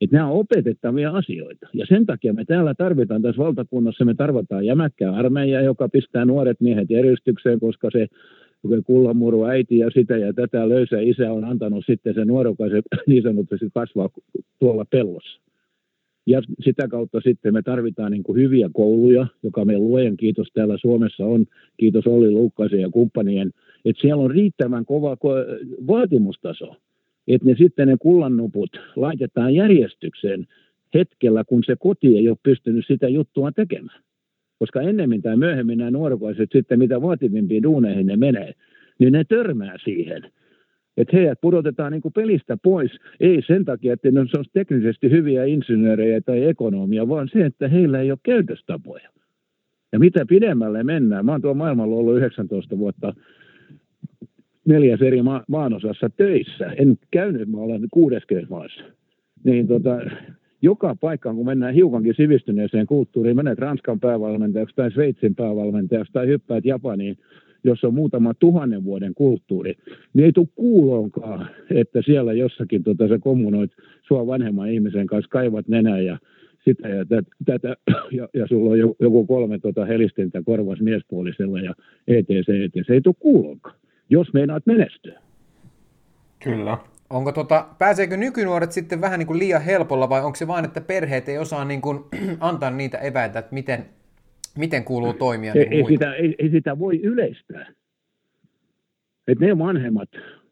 Että 0.00 0.16
nämä 0.16 0.30
on 0.30 0.38
opetettavia 0.38 1.10
asioita. 1.10 1.68
Ja 1.74 1.86
sen 1.86 2.06
takia 2.06 2.32
me 2.32 2.44
täällä 2.44 2.74
tarvitaan 2.74 3.22
tässä 3.22 3.42
valtakunnassa, 3.42 4.04
me 4.04 4.14
tarvitaan 4.14 4.66
jämäkkää 4.66 5.14
armeijaa, 5.14 5.62
joka 5.62 5.88
pistää 5.88 6.24
nuoret 6.24 6.60
miehet 6.60 6.90
järjestykseen, 6.90 7.60
koska 7.60 7.88
se 7.92 8.06
kullamuru 8.86 9.44
äiti 9.44 9.78
ja 9.78 9.90
sitä 9.90 10.16
ja 10.16 10.32
tätä 10.32 10.68
löysä 10.68 11.00
isä 11.00 11.32
on 11.32 11.44
antanut 11.44 11.84
sitten 11.86 12.14
sen 12.14 12.26
nuorukaisen 12.26 12.82
niin 13.06 13.22
sanotusti 13.22 13.70
kasvaa 13.74 14.08
tuolla 14.58 14.84
pellossa. 14.90 15.40
Ja 16.26 16.42
sitä 16.60 16.88
kautta 16.88 17.20
sitten 17.20 17.54
me 17.54 17.62
tarvitaan 17.62 18.12
niin 18.12 18.22
kuin 18.22 18.40
hyviä 18.40 18.70
kouluja, 18.72 19.26
joka 19.42 19.64
meidän 19.64 19.84
luojan 19.84 20.16
kiitos 20.16 20.48
täällä 20.54 20.78
Suomessa 20.78 21.24
on, 21.24 21.46
kiitos 21.76 22.06
Olli 22.06 22.30
Luukkaisen 22.30 22.80
ja 22.80 22.90
kumppanien, 22.90 23.50
että 23.84 24.00
siellä 24.00 24.22
on 24.22 24.30
riittävän 24.30 24.84
kova 24.84 25.16
vaatimustaso, 25.86 26.76
että 27.28 27.48
ne 27.48 27.54
sitten 27.58 27.88
ne 27.88 27.96
kullannuput 28.00 28.70
laitetaan 28.96 29.54
järjestykseen 29.54 30.46
hetkellä, 30.94 31.44
kun 31.44 31.62
se 31.66 31.76
koti 31.78 32.18
ei 32.18 32.28
ole 32.28 32.36
pystynyt 32.42 32.86
sitä 32.86 33.08
juttua 33.08 33.52
tekemään. 33.52 34.02
Koska 34.58 34.80
ennemmin 34.80 35.22
tai 35.22 35.36
myöhemmin 35.36 35.78
nämä 35.78 35.90
nuorukaiset 35.90 36.48
sitten, 36.52 36.78
mitä 36.78 37.02
vaativimpiin 37.02 37.62
duuneihin 37.62 38.06
ne 38.06 38.16
menee, 38.16 38.52
niin 38.98 39.12
ne 39.12 39.24
törmää 39.24 39.76
siihen– 39.84 40.22
että 40.98 41.16
heidät 41.16 41.40
pudotetaan 41.40 41.92
niin 41.92 42.02
kuin 42.02 42.12
pelistä 42.12 42.56
pois, 42.62 42.90
ei 43.20 43.42
sen 43.46 43.64
takia, 43.64 43.92
että 43.92 44.10
ne 44.10 44.20
olisi 44.20 44.50
teknisesti 44.52 45.10
hyviä 45.10 45.44
insinöörejä 45.44 46.20
tai 46.20 46.44
ekonomia, 46.44 47.08
vaan 47.08 47.28
se, 47.32 47.46
että 47.46 47.68
heillä 47.68 48.00
ei 48.00 48.10
ole 48.10 48.18
käytöstapoja. 48.22 49.08
Ja 49.92 49.98
mitä 49.98 50.26
pidemmälle 50.26 50.84
mennään, 50.84 51.26
mä 51.26 51.32
oon 51.32 51.40
tuolla 51.40 51.58
maailmalla 51.58 51.96
ollut 51.96 52.16
19 52.16 52.78
vuotta 52.78 53.14
neljäs 54.64 55.02
eri 55.02 55.22
ma- 55.22 55.44
maanosassa 55.48 56.10
töissä. 56.16 56.66
En 56.66 56.98
käynyt, 57.10 57.48
mä 57.48 57.58
olen 57.58 57.82
60 57.90 58.50
maassa. 58.50 58.82
Niin 59.44 59.68
tota, 59.68 60.00
joka 60.62 60.96
paikkaan, 61.00 61.36
kun 61.36 61.46
mennään 61.46 61.74
hiukankin 61.74 62.14
sivistyneeseen 62.16 62.86
kulttuuriin, 62.86 63.36
menet 63.36 63.58
Ranskan 63.58 64.00
päävalmentajaksi 64.00 64.76
tai 64.76 64.90
Sveitsin 64.90 65.34
päävalmentajaksi 65.34 66.12
tai 66.12 66.26
hyppäät 66.26 66.64
Japaniin, 66.64 67.18
jossa 67.64 67.86
on 67.86 67.94
muutama 67.94 68.34
tuhannen 68.34 68.84
vuoden 68.84 69.14
kulttuuri, 69.14 69.74
niin 70.14 70.24
ei 70.24 70.32
tule 70.32 70.48
kuuloonkaan, 70.54 71.48
että 71.70 72.02
siellä 72.02 72.32
jossakin 72.32 72.82
tota, 72.82 73.08
sä 73.08 73.18
kommunoit 73.18 73.70
sua 74.08 74.26
vanhemman 74.26 74.70
ihmisen 74.70 75.06
kanssa, 75.06 75.30
kaivat 75.30 75.68
nenää 75.68 76.00
ja 76.00 76.18
sitä 76.64 76.88
ja 76.88 77.04
tätä, 77.44 77.76
ja, 78.18 78.28
ja 78.34 78.46
sulla 78.46 78.70
on 78.70 78.78
joku 79.00 79.26
kolme 79.26 79.58
tota 79.58 79.84
helistintä 79.84 80.42
korvas 80.42 80.80
miespuolisella 80.80 81.60
ja 81.60 81.74
etc. 82.08 82.28
etc. 82.28 82.90
Ei 82.90 83.00
tule 83.00 83.14
kuuloonkaan, 83.18 83.76
jos 84.10 84.32
meinaat 84.32 84.66
menestyä. 84.66 85.20
Kyllä. 86.44 86.78
Onko 87.10 87.32
tota, 87.32 87.66
pääseekö 87.78 88.16
nykynuoret 88.16 88.72
sitten 88.72 89.00
vähän 89.00 89.18
niin 89.18 89.26
kuin 89.26 89.38
liian 89.38 89.62
helpolla 89.62 90.08
vai 90.08 90.24
onko 90.24 90.36
se 90.36 90.46
vain, 90.46 90.64
että 90.64 90.80
perheet 90.80 91.28
ei 91.28 91.38
osaa 91.38 91.64
niin 91.64 91.80
kuin 91.80 91.98
antaa 92.40 92.70
niitä 92.70 92.98
eväitä, 92.98 93.38
että 93.38 93.54
miten, 93.54 93.84
miten 94.58 94.84
kuuluu 94.84 95.12
toimia? 95.12 95.52
Ei, 95.52 95.68
niin 95.68 95.72
ei, 95.72 95.92
sitä, 95.92 96.14
ei, 96.14 96.34
ei 96.38 96.50
sitä 96.50 96.78
voi 96.78 97.00
yleistää. 97.02 97.66
Et 99.28 99.38
ne 99.38 99.58
vanhemmat, 99.58 100.08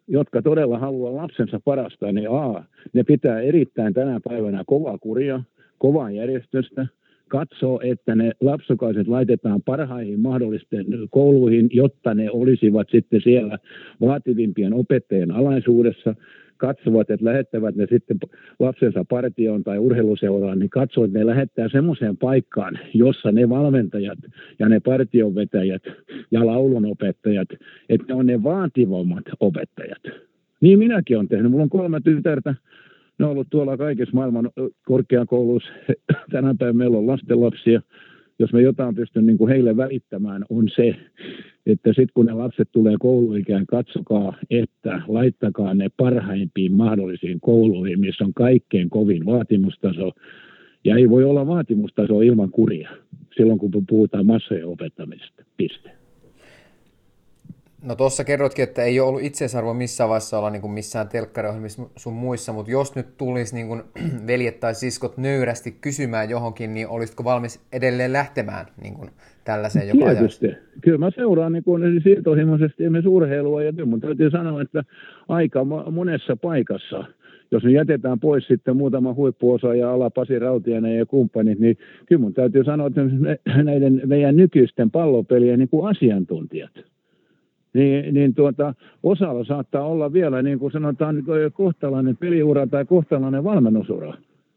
jotka 0.08 0.42
todella 0.42 0.78
haluaa 0.78 1.16
lapsensa 1.16 1.60
parasta, 1.64 2.12
niin 2.12 2.30
A, 2.30 2.64
ne 2.92 3.04
pitää 3.04 3.40
erittäin 3.40 3.94
tänä 3.94 4.20
päivänä 4.28 4.64
kovaa 4.66 4.98
kuria, 4.98 5.42
kovaa 5.78 6.10
järjestöstä, 6.10 6.86
katsoo, 7.28 7.80
että 7.84 8.14
ne 8.14 8.32
lapsukaiset 8.40 9.08
laitetaan 9.08 9.62
parhaihin 9.62 10.20
mahdollisten 10.20 10.86
kouluihin, 11.10 11.68
jotta 11.72 12.14
ne 12.14 12.30
olisivat 12.30 12.88
sitten 12.90 13.20
siellä 13.20 13.58
vaativimpien 14.00 14.74
opettajien 14.74 15.30
alaisuudessa, 15.30 16.14
katsovat, 16.56 17.10
että 17.10 17.24
lähettävät 17.24 17.76
ne 17.76 17.86
sitten 17.90 18.18
lapsensa 18.58 19.04
partioon 19.08 19.64
tai 19.64 19.78
urheiluseuraan, 19.78 20.58
niin 20.58 20.70
katsoo, 20.70 21.04
että 21.04 21.18
ne 21.18 21.26
lähettää 21.26 21.68
semmoiseen 21.68 22.16
paikkaan, 22.16 22.78
jossa 22.94 23.32
ne 23.32 23.48
valmentajat 23.48 24.18
ja 24.58 24.68
ne 24.68 24.80
partionvetäjät 24.80 25.82
ja 26.30 26.46
laulunopettajat, 26.46 27.48
että 27.88 28.06
ne 28.08 28.14
on 28.14 28.26
ne 28.26 28.42
vaativammat 28.42 29.24
opettajat. 29.40 30.02
Niin 30.60 30.78
minäkin 30.78 31.16
olen 31.16 31.28
tehnyt. 31.28 31.50
Mulla 31.50 31.62
on 31.62 31.70
kolme 31.70 32.00
tytärtä, 32.04 32.54
ne 33.18 33.24
on 33.24 33.30
ollut 33.30 33.50
tuolla 33.50 33.76
kaikissa 33.76 34.14
maailman 34.14 34.50
korkeakouluissa. 34.86 35.72
Tänä 36.30 36.54
päivänä 36.58 36.78
meillä 36.78 36.98
on 36.98 37.06
lastenlapsia. 37.06 37.80
Jos 38.38 38.52
me 38.52 38.62
jotain 38.62 38.94
pystyn 38.94 39.26
niin 39.26 39.38
kuin 39.38 39.48
heille 39.48 39.76
välittämään, 39.76 40.44
on 40.50 40.68
se, 40.76 40.96
että 41.66 41.88
sitten 41.88 42.10
kun 42.14 42.26
ne 42.26 42.32
lapset 42.32 42.68
tulee 42.72 42.96
kouluikään, 43.00 43.66
katsokaa, 43.66 44.36
että 44.50 45.02
laittakaa 45.08 45.74
ne 45.74 45.88
parhaimpiin 45.96 46.72
mahdollisiin 46.72 47.40
kouluihin, 47.40 48.00
missä 48.00 48.24
on 48.24 48.34
kaikkein 48.34 48.90
kovin 48.90 49.26
vaatimustaso. 49.26 50.12
Ja 50.84 50.96
ei 50.96 51.10
voi 51.10 51.24
olla 51.24 51.46
vaatimustaso 51.46 52.20
ilman 52.20 52.50
kuria, 52.50 52.90
silloin 53.36 53.58
kun 53.58 53.70
puhutaan 53.88 54.26
massojen 54.26 54.66
opettamisesta. 54.66 55.44
Piste. 55.56 56.05
No 57.86 57.94
tuossa 57.94 58.24
kerrotkin, 58.24 58.62
että 58.62 58.82
ei 58.82 59.00
ole 59.00 59.08
ollut 59.08 59.22
itseisarvo 59.22 59.74
missään 59.74 60.08
vaiheessa 60.08 60.38
olla 60.38 60.50
niin 60.50 60.60
kuin 60.60 60.72
missään 60.72 61.08
telkkariohjelmissa 61.08 61.82
sun 61.96 62.12
muissa, 62.12 62.52
mutta 62.52 62.70
jos 62.70 62.96
nyt 62.96 63.06
tulisi 63.18 63.54
niin 63.54 63.68
kuin 63.68 63.82
veljet 64.26 64.60
tai 64.60 64.74
siskot 64.74 65.16
nöyrästi 65.16 65.72
kysymään 65.80 66.30
johonkin, 66.30 66.74
niin 66.74 66.88
olisitko 66.88 67.24
valmis 67.24 67.66
edelleen 67.72 68.12
lähtemään 68.12 68.66
niin 68.82 68.94
kuin 68.94 69.10
tällaiseen 69.44 69.88
joka 69.88 70.14
Tietysti. 70.14 70.46
Ajan? 70.46 70.58
Kyllä 70.82 70.98
mä 70.98 71.10
seuraan 71.10 71.52
niin 71.52 71.64
kuin 71.64 72.00
siirtohimoisesti 72.02 72.84
esimerkiksi 72.84 73.08
urheilua 73.08 73.62
ja 73.62 73.86
mun 73.86 74.00
täytyy 74.00 74.30
sanoa, 74.30 74.62
että 74.62 74.84
aika 75.28 75.64
monessa 75.90 76.36
paikassa 76.36 77.04
jos 77.50 77.64
me 77.64 77.70
jätetään 77.70 78.20
pois 78.20 78.46
sitten 78.46 78.76
muutama 78.76 79.14
huippuosa 79.14 79.74
ja 79.74 79.92
ala 79.92 80.10
Pasi 80.10 80.38
Rautianen 80.38 80.98
ja 80.98 81.06
kumppanit, 81.06 81.58
niin 81.58 81.78
kyllä 82.06 82.20
mun 82.20 82.34
täytyy 82.34 82.64
sanoa, 82.64 82.86
että 82.86 83.00
näiden 83.62 84.02
meidän 84.04 84.36
nykyisten 84.36 84.90
pallopelien 84.90 85.58
niin 85.58 85.68
kuin 85.68 85.90
asiantuntijat, 85.90 86.70
niin, 87.76 88.14
niin 88.14 88.34
tuota, 88.34 88.74
osalla 89.02 89.44
saattaa 89.44 89.86
olla 89.86 90.12
vielä, 90.12 90.42
niin 90.42 90.58
kuin 90.58 90.72
sanotaan, 90.72 91.24
kohtalainen 91.52 92.16
peliura 92.16 92.66
tai 92.66 92.84
kohtalainen 92.84 93.44
valmennusura. 93.44 94.14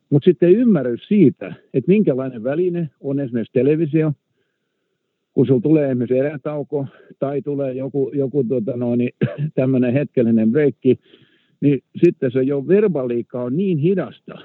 Mutta 0.09 0.25
sitten 0.25 0.51
ymmärrys 0.51 1.07
siitä, 1.07 1.53
että 1.73 1.91
minkälainen 1.91 2.43
väline 2.43 2.89
on 2.99 3.19
esimerkiksi 3.19 3.53
televisio, 3.53 4.13
kun 5.33 5.45
sulla 5.45 5.61
tulee 5.61 5.89
esimerkiksi 5.89 6.17
erätauko 6.17 6.87
tai 7.19 7.41
tulee 7.41 7.73
joku, 7.73 8.11
joku 8.13 8.43
tuota 8.43 8.77
noin, 8.77 9.09
tämmöinen 9.55 9.93
hetkellinen 9.93 10.51
breikki, 10.51 10.99
niin 11.61 11.79
sitten 12.01 12.31
se 12.31 12.41
jo 12.41 12.67
verbaliikka 12.67 13.41
on 13.43 13.57
niin 13.57 13.77
hidasta, 13.77 14.39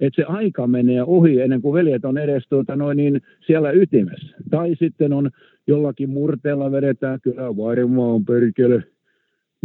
että 0.00 0.22
se 0.22 0.24
aika 0.24 0.66
menee 0.66 1.02
ohi 1.02 1.40
ennen 1.40 1.62
kuin 1.62 1.74
veljet 1.74 2.04
on 2.04 2.18
edes 2.18 2.48
tuota 2.48 2.76
noin, 2.76 2.96
niin 2.96 3.22
siellä 3.46 3.70
ytimessä. 3.72 4.36
Tai 4.50 4.74
sitten 4.78 5.12
on 5.12 5.30
jollakin 5.66 6.10
murteella 6.10 6.72
vedetään, 6.72 7.20
kyllä 7.20 7.56
varmaan 7.56 8.24
perkele. 8.24 8.82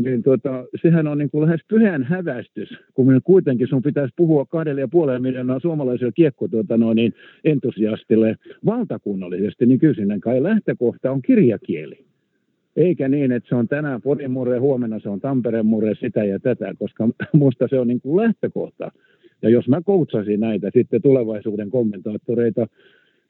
Niin 0.04 0.24
tota, 0.24 0.66
sehän 0.82 1.08
on 1.08 1.18
niin 1.18 1.30
kuin 1.30 1.46
lähes 1.46 1.62
pyhän 1.68 2.04
hävästys, 2.04 2.70
kun 2.94 3.22
kuitenkin 3.24 3.68
sun 3.68 3.82
pitäisi 3.82 4.14
puhua 4.16 4.46
kahdelle 4.46 4.82
ja 4.82 4.88
puoleen 4.88 5.22
miljoonaa 5.22 5.60
suomalaiselle 5.60 6.12
kiekko 6.16 6.48
tuota 6.48 6.78
noin, 6.78 6.96
niin 6.96 7.14
entusiastille 7.44 8.36
valtakunnallisesti, 8.66 9.66
niin 9.66 9.80
sinne 9.96 10.20
kai 10.20 10.44
lähtökohta 10.44 11.12
on 11.12 11.22
kirjakieli. 11.22 12.06
Eikä 12.76 13.10
niin, 13.10 13.32
että 13.32 13.50
se 13.50 13.56
on 13.56 13.68
tänään 13.68 14.02
Porin 14.02 14.32
murre, 14.32 14.58
huomenna 14.58 15.00
se 15.00 15.10
on 15.10 15.20
Tampereen 15.20 15.66
murre, 15.66 15.96
sitä 15.96 16.24
ja 16.24 16.40
tätä, 16.40 16.74
koska 16.80 17.10
musta 17.34 17.68
se 17.68 17.80
on 17.80 17.88
niin 17.88 18.02
kuin 18.02 18.24
lähtökohta. 18.24 18.92
Ja 19.42 19.50
jos 19.50 19.68
mä 19.68 19.82
koutsasin 19.82 20.40
näitä 20.40 20.70
sitten 20.74 21.02
tulevaisuuden 21.02 21.70
kommentaattoreita, 21.70 22.68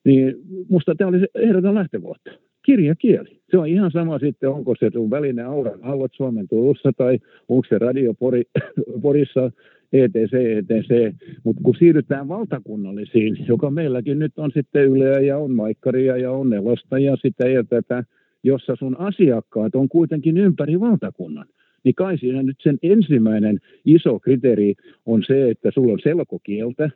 niin 0.05 0.36
musta 0.69 0.95
tämä 0.95 1.08
olisi 1.08 1.25
ehdoton 1.36 1.75
lähtökohta. 1.75 2.32
Kirjakieli. 2.65 3.39
Se 3.52 3.58
on 3.58 3.67
ihan 3.67 3.91
sama 3.91 4.19
sitten, 4.19 4.50
onko 4.50 4.76
se 4.80 4.89
sun 4.93 5.10
väline 5.10 5.43
auran 5.43 5.80
aallot 5.84 6.12
Suomen 6.13 6.48
Turussa 6.48 6.91
tai 6.98 7.19
onko 7.50 7.67
se 7.69 7.78
radio 7.78 8.13
Pori, 8.13 8.43
Porissa, 9.02 9.52
ETC, 9.93 10.34
ETC. 10.34 11.15
Mutta 11.43 11.62
kun 11.63 11.76
siirrytään 11.76 12.28
valtakunnallisiin, 12.28 13.45
joka 13.48 13.72
meilläkin 13.72 14.19
nyt 14.19 14.34
on 14.38 14.52
sitten 14.54 14.86
Yleä 14.86 15.19
ja 15.19 15.38
on 15.38 15.52
Maikkaria 15.52 16.17
ja 16.17 16.32
on 16.32 16.50
Nelosta 16.50 17.00
ja 17.00 17.15
sitä 17.15 17.48
ja 17.48 17.63
tätä, 17.63 18.04
jossa 18.43 18.76
sun 18.76 19.00
asiakkaat 19.00 19.76
on 19.76 19.89
kuitenkin 19.89 20.38
ympäri 20.38 20.80
valtakunnan 20.80 21.45
niin 21.84 21.95
kai 21.95 22.17
siinä 22.17 22.43
nyt 22.43 22.58
sen 22.63 22.78
ensimmäinen 22.84 23.60
iso 23.86 24.19
kriteeri 24.19 24.76
on 25.06 25.24
se, 25.28 25.50
että 25.50 25.72
sulla 25.74 25.93
on 25.93 26.00
selkokieltä 26.04 26.89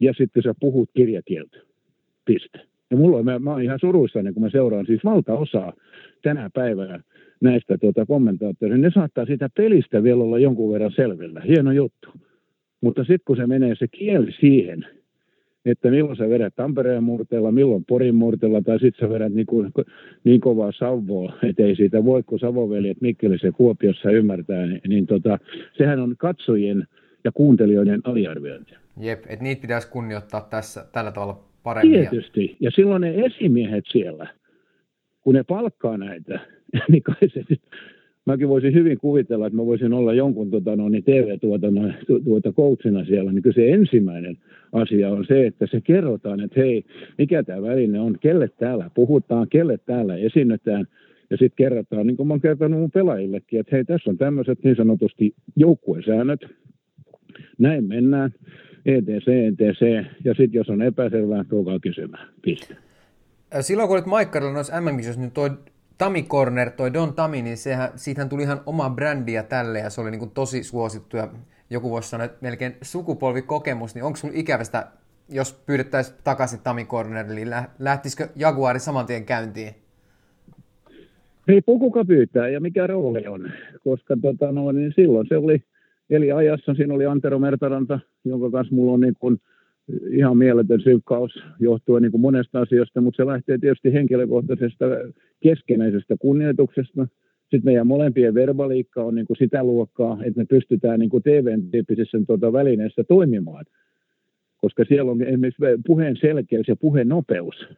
ja 0.00 0.12
sitten 0.16 0.42
sä 0.42 0.54
puhut 0.60 0.90
kirjakieltä. 0.96 1.58
Piste. 2.24 2.67
Ja 2.90 2.96
mulla 2.96 3.22
mä, 3.22 3.38
mä 3.38 3.50
oon 3.50 3.62
ihan 3.62 3.78
suruissani, 3.80 4.32
kun 4.32 4.42
mä 4.42 4.50
seuraan 4.50 4.86
siis 4.86 5.04
valtaosaa 5.04 5.72
tänä 6.22 6.50
päivänä 6.54 7.00
näistä 7.40 7.78
tuota, 7.78 8.06
kommentaattoreista. 8.06 8.82
Ne 8.82 8.90
saattaa 8.94 9.26
sitä 9.26 9.48
pelistä 9.56 10.02
vielä 10.02 10.22
olla 10.22 10.38
jonkun 10.38 10.72
verran 10.72 10.92
selvillä. 10.92 11.40
Hieno 11.40 11.72
juttu. 11.72 12.08
Mutta 12.80 13.00
sitten 13.00 13.24
kun 13.26 13.36
se 13.36 13.46
menee 13.46 13.74
se 13.74 13.88
kieli 13.88 14.32
siihen, 14.40 14.86
että 15.64 15.90
milloin 15.90 16.16
sä 16.16 16.28
vedät 16.28 16.54
Tampereen 16.56 17.04
murteella, 17.04 17.52
milloin 17.52 17.84
Porin 17.84 18.14
murteella, 18.14 18.62
tai 18.62 18.80
sitten 18.80 19.08
sä 19.08 19.14
vedät 19.14 19.32
niin, 19.32 19.46
kuin, 19.46 19.72
niin 20.24 20.40
kovaa 20.40 20.72
Savoa, 20.72 21.32
että 21.42 21.62
ei 21.62 21.76
siitä 21.76 22.04
voi, 22.04 22.22
kun 22.22 22.38
Savoveljet 22.38 23.00
Mikkelissä 23.00 23.52
Kuopiossa 23.52 24.10
ymmärtää, 24.10 24.66
niin, 24.66 24.80
niin 24.88 25.06
tota, 25.06 25.38
sehän 25.78 26.00
on 26.00 26.14
katsojien 26.18 26.86
ja 27.24 27.32
kuuntelijoiden 27.32 28.00
aliarviointi. 28.04 28.74
Jep, 29.00 29.24
että 29.28 29.42
niitä 29.42 29.60
pitäisi 29.62 29.90
kunnioittaa 29.90 30.40
tässä 30.40 30.84
tällä 30.92 31.12
tavalla 31.12 31.47
paremmin. 31.62 32.00
Tietysti, 32.00 32.56
ja 32.60 32.70
silloin 32.70 33.00
ne 33.00 33.14
esimiehet 33.16 33.84
siellä, 33.92 34.26
kun 35.20 35.34
ne 35.34 35.42
palkkaa 35.42 35.96
näitä, 35.96 36.40
niin 36.90 37.02
kai 37.02 37.28
se 37.28 37.44
mäkin 38.28 38.48
voisin 38.48 38.74
hyvin 38.74 38.98
kuvitella, 38.98 39.46
että 39.46 39.56
mä 39.56 39.66
voisin 39.66 39.92
olla 39.92 40.14
jonkun 40.14 40.50
tota, 40.50 40.76
no, 40.76 40.88
niin 40.88 41.04
TV-tuotannon 41.04 41.94
tuota, 42.24 42.52
coachina 42.52 43.04
siellä, 43.04 43.32
niin 43.32 43.54
se 43.54 43.72
ensimmäinen 43.72 44.36
asia 44.72 45.10
on 45.10 45.24
se, 45.24 45.46
että 45.46 45.66
se 45.70 45.80
kerrotaan, 45.80 46.40
että 46.40 46.60
hei, 46.60 46.84
mikä 47.18 47.42
tämä 47.42 47.62
väline 47.62 48.00
on, 48.00 48.18
kelle 48.20 48.48
täällä 48.48 48.90
puhutaan, 48.94 49.46
kelle 49.48 49.78
täällä 49.86 50.16
esinnetään, 50.16 50.86
ja 51.30 51.36
sitten 51.36 51.56
kerrotaan, 51.56 52.06
niin 52.06 52.16
kuin 52.16 52.26
mä 52.26 52.34
oon 52.34 52.40
kertonut 52.40 52.80
mun 52.80 52.90
pelaajillekin, 52.90 53.60
että 53.60 53.76
hei, 53.76 53.84
tässä 53.84 54.10
on 54.10 54.18
tämmöiset 54.18 54.64
niin 54.64 54.76
sanotusti 54.76 55.34
joukkuesäännöt, 55.56 56.40
näin 57.58 57.84
mennään, 57.84 58.34
ETC, 58.86 59.28
ETC, 59.28 60.06
ja 60.24 60.34
sitten 60.34 60.58
jos 60.58 60.68
on 60.68 60.82
epäselvää, 60.82 61.44
tulkaa 61.44 61.78
kysymään, 61.78 62.28
piste. 62.42 62.76
Silloin 63.60 63.88
kun 63.88 63.96
olit 63.96 64.06
Maikkarilla 64.06 64.52
noissa 64.52 64.80
mm 64.80 64.86
niin 65.16 65.30
toi 65.30 65.50
Tami 65.98 66.22
Corner, 66.22 66.70
toi 66.70 66.92
Don 66.92 67.14
Tami, 67.14 67.42
niin 67.42 67.56
sehän, 67.56 67.88
siitähän 67.96 68.28
tuli 68.28 68.42
ihan 68.42 68.60
oma 68.66 68.90
brändiä 68.90 69.42
tälle 69.42 69.78
ja 69.78 69.90
se 69.90 70.00
oli 70.00 70.10
niin 70.10 70.18
kuin 70.18 70.30
tosi 70.30 70.62
suosittu 70.62 71.16
ja 71.16 71.28
joku 71.70 71.90
voisi 71.90 72.08
sanoa, 72.08 72.24
että 72.24 72.38
melkein 72.40 72.76
sukupolvikokemus, 72.82 73.94
niin 73.94 74.04
onko 74.04 74.16
sinulla 74.16 74.40
ikävästä, 74.40 74.86
jos 75.28 75.62
pyydettäisiin 75.66 76.18
takaisin 76.24 76.60
Tami 76.60 76.84
Corner, 76.84 77.26
eli 77.32 77.44
lähtisikö 77.78 78.28
Jaguari 78.36 78.78
saman 78.78 79.06
tien 79.06 79.24
käyntiin? 79.24 79.74
Riippuu 81.46 81.78
kuka 81.78 82.04
pyytää 82.04 82.48
ja 82.48 82.60
mikä 82.60 82.86
rooli 82.86 83.26
on, 83.26 83.52
koska 83.84 84.16
tota, 84.22 84.52
no, 84.52 84.72
niin 84.72 84.92
silloin 84.96 85.26
se 85.28 85.36
oli, 85.36 85.62
eli 86.10 86.32
ajassa 86.32 86.74
siinä 86.74 86.94
oli 86.94 87.06
Antero 87.06 87.38
Mertaranta, 87.38 88.00
jonka 88.24 88.50
kanssa 88.50 88.74
mulla 88.74 88.92
on 88.92 89.00
niin 89.00 89.14
kuin, 89.18 89.40
ihan 90.10 90.36
mieletön 90.36 90.80
syykkaus 90.80 91.42
johtuen 91.60 92.02
niin 92.02 92.10
kuin 92.10 92.20
monesta 92.20 92.60
asiasta, 92.60 93.00
mutta 93.00 93.16
se 93.16 93.26
lähtee 93.26 93.58
tietysti 93.58 93.92
henkilökohtaisesta 93.92 94.84
keskenäisestä 95.40 96.16
kunnioituksesta. 96.18 97.06
Sitten 97.40 97.64
meidän 97.64 97.86
molempien 97.86 98.34
verbaliikka 98.34 99.04
on 99.04 99.14
niin 99.14 99.26
kuin 99.26 99.36
sitä 99.36 99.64
luokkaa, 99.64 100.18
että 100.24 100.40
me 100.40 100.44
pystytään 100.44 101.00
niin 101.00 101.10
TV-tyyppisessä 101.10 102.18
tuota 102.26 102.52
välineessä 102.52 103.04
toimimaan. 103.04 103.64
Koska 104.56 104.84
siellä 104.84 105.10
on 105.10 105.22
esimerkiksi 105.22 105.62
puheen 105.86 106.16
selkeys 106.16 106.68
ja 106.68 106.76
puheen 106.76 107.08
nopeus 107.08 107.68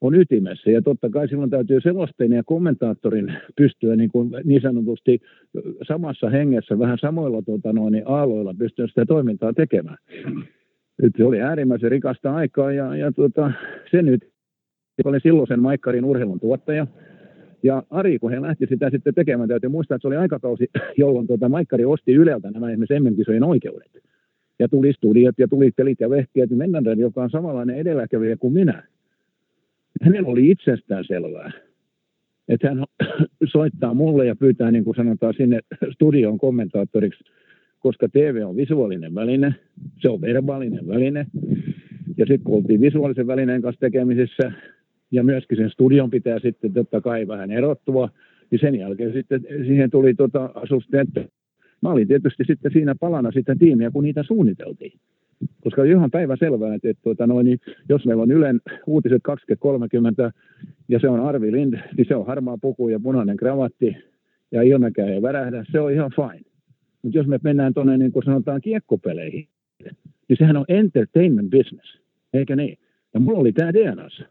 on 0.00 0.14
ytimessä. 0.14 0.70
Ja 0.70 0.82
totta 0.82 1.10
kai 1.10 1.28
silloin 1.28 1.50
täytyy 1.50 1.80
selostajien 1.80 2.36
ja 2.36 2.42
kommentaattorin 2.46 3.34
pystyä 3.56 3.96
niin, 3.96 4.10
kuin 4.10 4.30
niin 4.44 4.62
sanotusti 4.62 5.20
samassa 5.88 6.30
hengessä, 6.30 6.78
vähän 6.78 6.98
samoilla 6.98 7.42
tuota, 7.42 7.72
noin, 7.72 8.02
aaloilla 8.04 8.54
pystyä 8.58 8.86
sitä 8.86 9.06
toimintaa 9.06 9.52
tekemään. 9.52 9.98
Nyt 11.02 11.12
se 11.16 11.24
oli 11.24 11.40
äärimmäisen 11.40 11.90
rikasta 11.90 12.34
aikaa 12.34 12.72
ja, 12.72 12.96
ja 12.96 13.12
tuota, 13.12 13.52
se 13.90 14.02
nyt, 14.02 14.28
olin 15.04 15.20
silloisen 15.22 15.62
Maikkarin 15.62 16.04
urheilun 16.04 16.40
tuottaja, 16.40 16.86
ja 17.62 17.82
Ari, 17.90 18.18
kun 18.18 18.30
he 18.30 18.42
lähti 18.42 18.66
sitä 18.66 18.90
sitten 18.90 19.14
tekemään, 19.14 19.48
täytyy 19.48 19.70
muistaa, 19.70 19.96
että 19.96 20.02
se 20.02 20.08
oli 20.08 20.16
aikakausi, 20.16 20.70
jolloin 20.96 21.26
tuota, 21.26 21.48
Maikkari 21.48 21.84
osti 21.84 22.14
Yleltä 22.14 22.50
nämä 22.50 22.70
esimerkiksi 22.70 23.00
MM-kisojen 23.00 23.44
oikeudet. 23.44 23.90
Ja 24.58 24.68
tuli 24.68 24.92
studiot 24.92 25.34
ja 25.38 25.48
tuli 25.48 25.70
telit 25.76 26.00
ja 26.00 26.10
vehkeet. 26.10 26.50
Mennään, 26.50 26.98
joka 26.98 27.22
on 27.22 27.30
samanlainen 27.30 27.76
edelläkävijä 27.76 28.36
kuin 28.36 28.52
minä. 28.52 28.82
Hänellä 30.02 30.28
oli 30.28 30.50
itsestään 30.50 31.04
selvää, 31.04 31.50
että 32.48 32.68
hän 32.68 32.84
soittaa 33.52 33.94
mulle 33.94 34.26
ja 34.26 34.36
pyytää, 34.36 34.70
niin 34.70 34.84
kuin 34.84 34.96
sanotaan, 34.96 35.34
sinne 35.34 35.60
studion 35.92 36.38
kommentaattoriksi 36.38 37.24
koska 37.80 38.08
TV 38.08 38.42
on 38.46 38.56
visuaalinen 38.56 39.14
väline, 39.14 39.54
se 39.98 40.08
on 40.08 40.20
verbaalinen 40.20 40.88
väline. 40.88 41.26
Ja 42.16 42.26
sitten 42.26 42.44
kun 42.44 42.56
oltiin 42.56 42.80
visuaalisen 42.80 43.26
välineen 43.26 43.62
kanssa 43.62 43.80
tekemisissä, 43.80 44.52
ja 45.10 45.22
myöskin 45.24 45.58
sen 45.58 45.70
studion 45.70 46.10
pitää 46.10 46.38
sitten 46.38 46.72
totta 46.72 47.00
kai 47.00 47.28
vähän 47.28 47.50
erottua, 47.50 48.10
niin 48.50 48.60
sen 48.60 48.74
jälkeen 48.74 49.12
sitten 49.12 49.40
siihen 49.66 49.90
tuli 49.90 50.14
tota 50.14 50.50
asusteet. 50.54 51.08
Mä 51.82 51.90
olin 51.90 52.08
tietysti 52.08 52.44
sitten 52.46 52.72
siinä 52.72 52.94
palana 52.94 53.30
sitä 53.30 53.56
tiimiä, 53.58 53.90
kun 53.90 54.04
niitä 54.04 54.22
suunniteltiin. 54.22 54.92
Koska 55.64 55.82
oli 55.82 55.90
ihan 55.90 56.10
päivä 56.10 56.36
selvää, 56.36 56.74
että, 56.74 56.90
että 56.90 57.02
tuota, 57.02 57.26
noin, 57.26 57.44
niin 57.44 57.58
jos 57.88 58.06
meillä 58.06 58.22
on 58.22 58.30
Ylen 58.30 58.60
uutiset 58.86 59.22
2030 59.22 60.32
ja 60.88 60.98
se 60.98 61.08
on 61.08 61.20
Arvi 61.20 61.52
Lind, 61.52 61.74
niin 61.96 62.06
se 62.08 62.16
on 62.16 62.26
harmaa 62.26 62.58
puku 62.60 62.88
ja 62.88 63.00
punainen 63.00 63.36
kravatti 63.36 63.96
ja 64.52 64.62
ilmekää 64.62 65.06
ei 65.06 65.22
värähdä, 65.22 65.64
se 65.72 65.80
on 65.80 65.92
ihan 65.92 66.10
fine. 66.16 66.50
Mutta 67.02 67.18
jos 67.18 67.26
me 67.26 67.38
mennään 67.42 67.74
tuonne 67.74 67.98
niin 67.98 68.12
kuin 68.12 68.24
sanotaan 68.24 68.60
kiekkopeleihin, 68.60 69.48
niin 70.28 70.36
sehän 70.38 70.56
on 70.56 70.64
entertainment 70.68 71.50
business, 71.50 71.98
eikä 72.34 72.56
niin? 72.56 72.78
Ja 73.14 73.20
mulla 73.20 73.38
oli 73.38 73.52
tämä 73.52 73.72
DNAssa. 73.72 74.24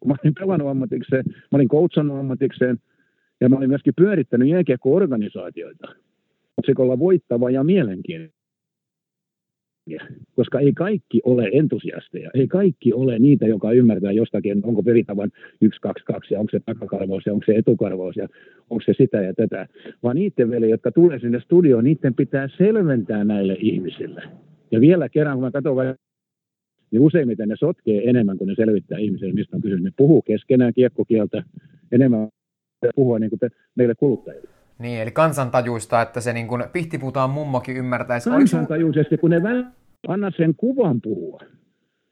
Kun 0.00 0.08
mä 0.08 0.16
olin 0.24 0.34
pelannut 0.34 0.68
ammatikseen, 0.68 1.24
mä 1.26 1.56
olin 1.56 1.68
coachannut 1.68 2.18
ammatikseen, 2.18 2.78
ja 3.40 3.48
mä 3.48 3.56
olin 3.56 3.68
myöskin 3.68 3.94
pyörittänyt 3.96 4.48
jääkiekko-organisaatioita. 4.48 5.88
Se 6.66 6.72
olla 6.78 6.98
voittava 6.98 7.50
ja 7.50 7.64
mielenkiintoinen 7.64 8.35
koska 10.36 10.60
ei 10.60 10.72
kaikki 10.72 11.20
ole 11.24 11.50
entusiasteja, 11.52 12.30
ei 12.34 12.48
kaikki 12.48 12.92
ole 12.92 13.18
niitä, 13.18 13.46
joka 13.46 13.72
ymmärtää 13.72 14.12
jostakin, 14.12 14.60
onko 14.64 14.82
peritavan 14.82 15.30
1, 15.60 15.80
2, 15.80 16.04
2 16.04 16.34
ja 16.34 16.40
onko 16.40 16.50
se 16.50 16.60
takakarvaus 16.60 17.26
ja 17.26 17.32
onko 17.32 17.44
se 17.46 17.56
etukarvaus 17.56 18.16
ja 18.16 18.28
onko 18.70 18.82
se 18.86 18.92
sitä 18.96 19.20
ja 19.20 19.34
tätä, 19.34 19.66
vaan 20.02 20.16
niiden 20.16 20.50
veli, 20.50 20.70
jotka 20.70 20.92
tulee 20.92 21.18
sinne 21.18 21.40
studioon, 21.40 21.84
niiden 21.84 22.14
pitää 22.14 22.48
selventää 22.58 23.24
näille 23.24 23.56
ihmisille. 23.60 24.22
Ja 24.70 24.80
vielä 24.80 25.08
kerran, 25.08 25.36
kun 25.36 25.44
mä 25.44 25.50
katson 25.50 25.76
niin 26.90 27.00
useimmiten 27.00 27.48
ne 27.48 27.56
sotkee 27.56 28.10
enemmän 28.10 28.38
kuin 28.38 28.48
ne 28.48 28.54
selvittää 28.54 28.98
ihmisille, 28.98 29.32
mistä 29.32 29.56
on 29.56 29.62
kysymys. 29.62 29.84
Ne 29.84 29.92
puhuu 29.96 30.22
keskenään 30.22 30.74
kiekkokieltä 30.74 31.42
enemmän 31.92 32.28
puhua 32.94 33.18
niin 33.18 33.30
kuin 33.30 33.40
te, 33.40 33.48
meille 33.74 33.94
kuluttajille. 33.94 34.55
Niin, 34.78 35.00
eli 35.00 35.10
kansantajuista, 35.10 36.02
että 36.02 36.20
se 36.20 36.32
niin 36.32 36.48
pihtiputaan 36.72 37.30
mummokin 37.30 37.76
ymmärtäisi. 37.76 38.30
Kansantajuisesti, 38.30 39.18
kun 39.18 39.30
ne 39.30 39.42
väl... 39.42 39.64
anna 40.08 40.30
sen 40.36 40.54
kuvan 40.56 41.00
puhua. 41.00 41.38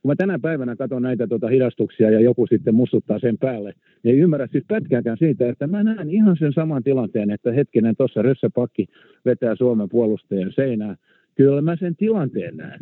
Kun 0.03 0.11
mä 0.11 0.17
tänä 0.17 0.39
päivänä 0.39 0.77
katson 0.77 1.03
näitä 1.03 1.27
tuota 1.27 1.49
hidastuksia 1.49 2.11
ja 2.11 2.21
joku 2.21 2.47
sitten 2.47 2.75
mustuttaa 2.75 3.19
sen 3.19 3.39
päälle, 3.39 3.75
niin 4.03 4.15
ei 4.15 4.21
ymmärrä 4.21 4.47
siis 4.47 4.65
pätkääkään 4.69 5.17
siitä, 5.19 5.49
että 5.49 5.67
mä 5.67 5.83
näen 5.83 6.11
ihan 6.11 6.37
sen 6.37 6.53
saman 6.53 6.83
tilanteen, 6.83 7.31
että 7.31 7.53
hetkinen 7.53 7.97
tuossa 7.97 8.23
rössäpakki 8.23 8.87
vetää 9.25 9.57
Suomen 9.57 9.89
puolustajan 9.89 10.53
seinään. 10.53 10.97
Kyllä 11.35 11.63
mä 11.63 11.77
sen 11.77 11.97
tilanteen 11.97 12.57
näen. 12.57 12.81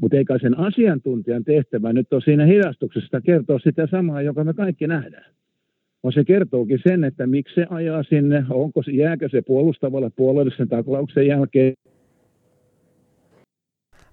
Mutta 0.00 0.16
eikä 0.16 0.38
sen 0.38 0.58
asiantuntijan 0.58 1.44
tehtävä 1.44 1.92
nyt 1.92 2.12
ole 2.12 2.20
siinä 2.20 2.46
hidastuksesta 2.46 3.20
kertoa 3.20 3.58
sitä 3.58 3.86
samaa, 3.90 4.22
joka 4.22 4.44
me 4.44 4.54
kaikki 4.54 4.86
nähdään 4.86 5.32
vaan 6.02 6.12
se 6.12 6.24
kertookin 6.24 6.78
sen, 6.88 7.04
että 7.04 7.26
miksi 7.26 7.54
se 7.54 7.66
ajaa 7.70 8.02
sinne, 8.02 8.44
onko, 8.50 8.82
jääkö 8.92 9.28
se 9.28 9.42
puolustavalle 9.42 10.10
puolelle 10.16 10.52
sen 10.56 10.68
taklauksen 10.68 11.26
jälkeen. 11.26 11.74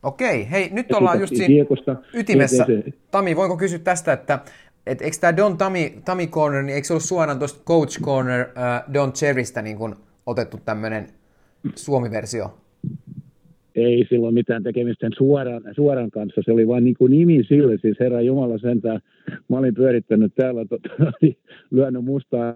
Okei, 0.04 0.52
hei, 0.52 0.70
nyt 0.72 0.92
ollaan 0.92 1.20
just 1.20 1.36
siinä 1.36 1.48
kiekosta, 1.48 1.96
ytimessä. 2.14 2.66
Tami, 3.12 3.36
voinko 3.36 3.58
kysyä 3.58 3.80
tästä, 3.80 4.14
että 4.14 4.40
et, 4.86 5.02
eikö 5.02 5.18
tämä 5.22 5.38
Don 5.38 5.58
Tami, 5.58 6.02
Tami 6.06 6.28
Corner, 6.28 6.64
niin 6.64 6.76
eikö 6.76 6.88
se 6.88 6.94
ollut 6.94 7.04
suoraan 7.04 7.40
tuosta 7.40 7.64
Coach 7.64 8.02
Corner 8.02 8.48
uh, 8.48 8.94
Don 8.94 9.14
Cherrystä 9.14 9.62
niin 9.62 9.78
kun 9.78 9.96
otettu 10.26 10.58
tämmöinen 10.66 11.08
suomi-versio? 11.76 12.58
Ei 13.78 14.06
silloin 14.10 14.34
mitään 14.34 14.64
tekemistä 14.64 15.10
suoran, 15.18 15.62
suoran 15.76 16.12
kanssa. 16.12 16.42
Se 16.46 16.52
oli 16.52 16.68
vain 16.68 16.84
niin 16.84 16.96
kuin 16.98 17.12
nimi 17.12 17.44
sille, 17.44 17.78
siis 17.78 18.00
Herra 18.00 18.22
Jumala 18.22 18.58
sentään. 18.58 19.00
Mä 19.50 19.58
olin 19.58 19.74
pyörittänyt 19.74 20.36
täällä, 20.36 20.66
tota, 20.66 20.90
lyönyt 21.72 22.04
mustaa 22.04 22.56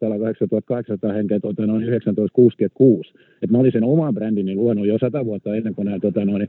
täällä 0.00 0.18
8800 0.18 1.12
henkeä 1.12 1.40
tota, 1.40 1.66
noin 1.66 1.84
1966. 1.84 3.12
Et 3.42 3.50
mä 3.50 3.58
olin 3.58 3.72
sen 3.72 3.84
oman 3.84 4.14
brändini 4.14 4.54
luonut 4.54 4.86
jo 4.86 4.98
sata 4.98 5.24
vuotta 5.24 5.56
ennen 5.56 5.74
kuin 5.74 5.84
nämä 5.84 5.98
tota, 5.98 6.24
noin, 6.24 6.48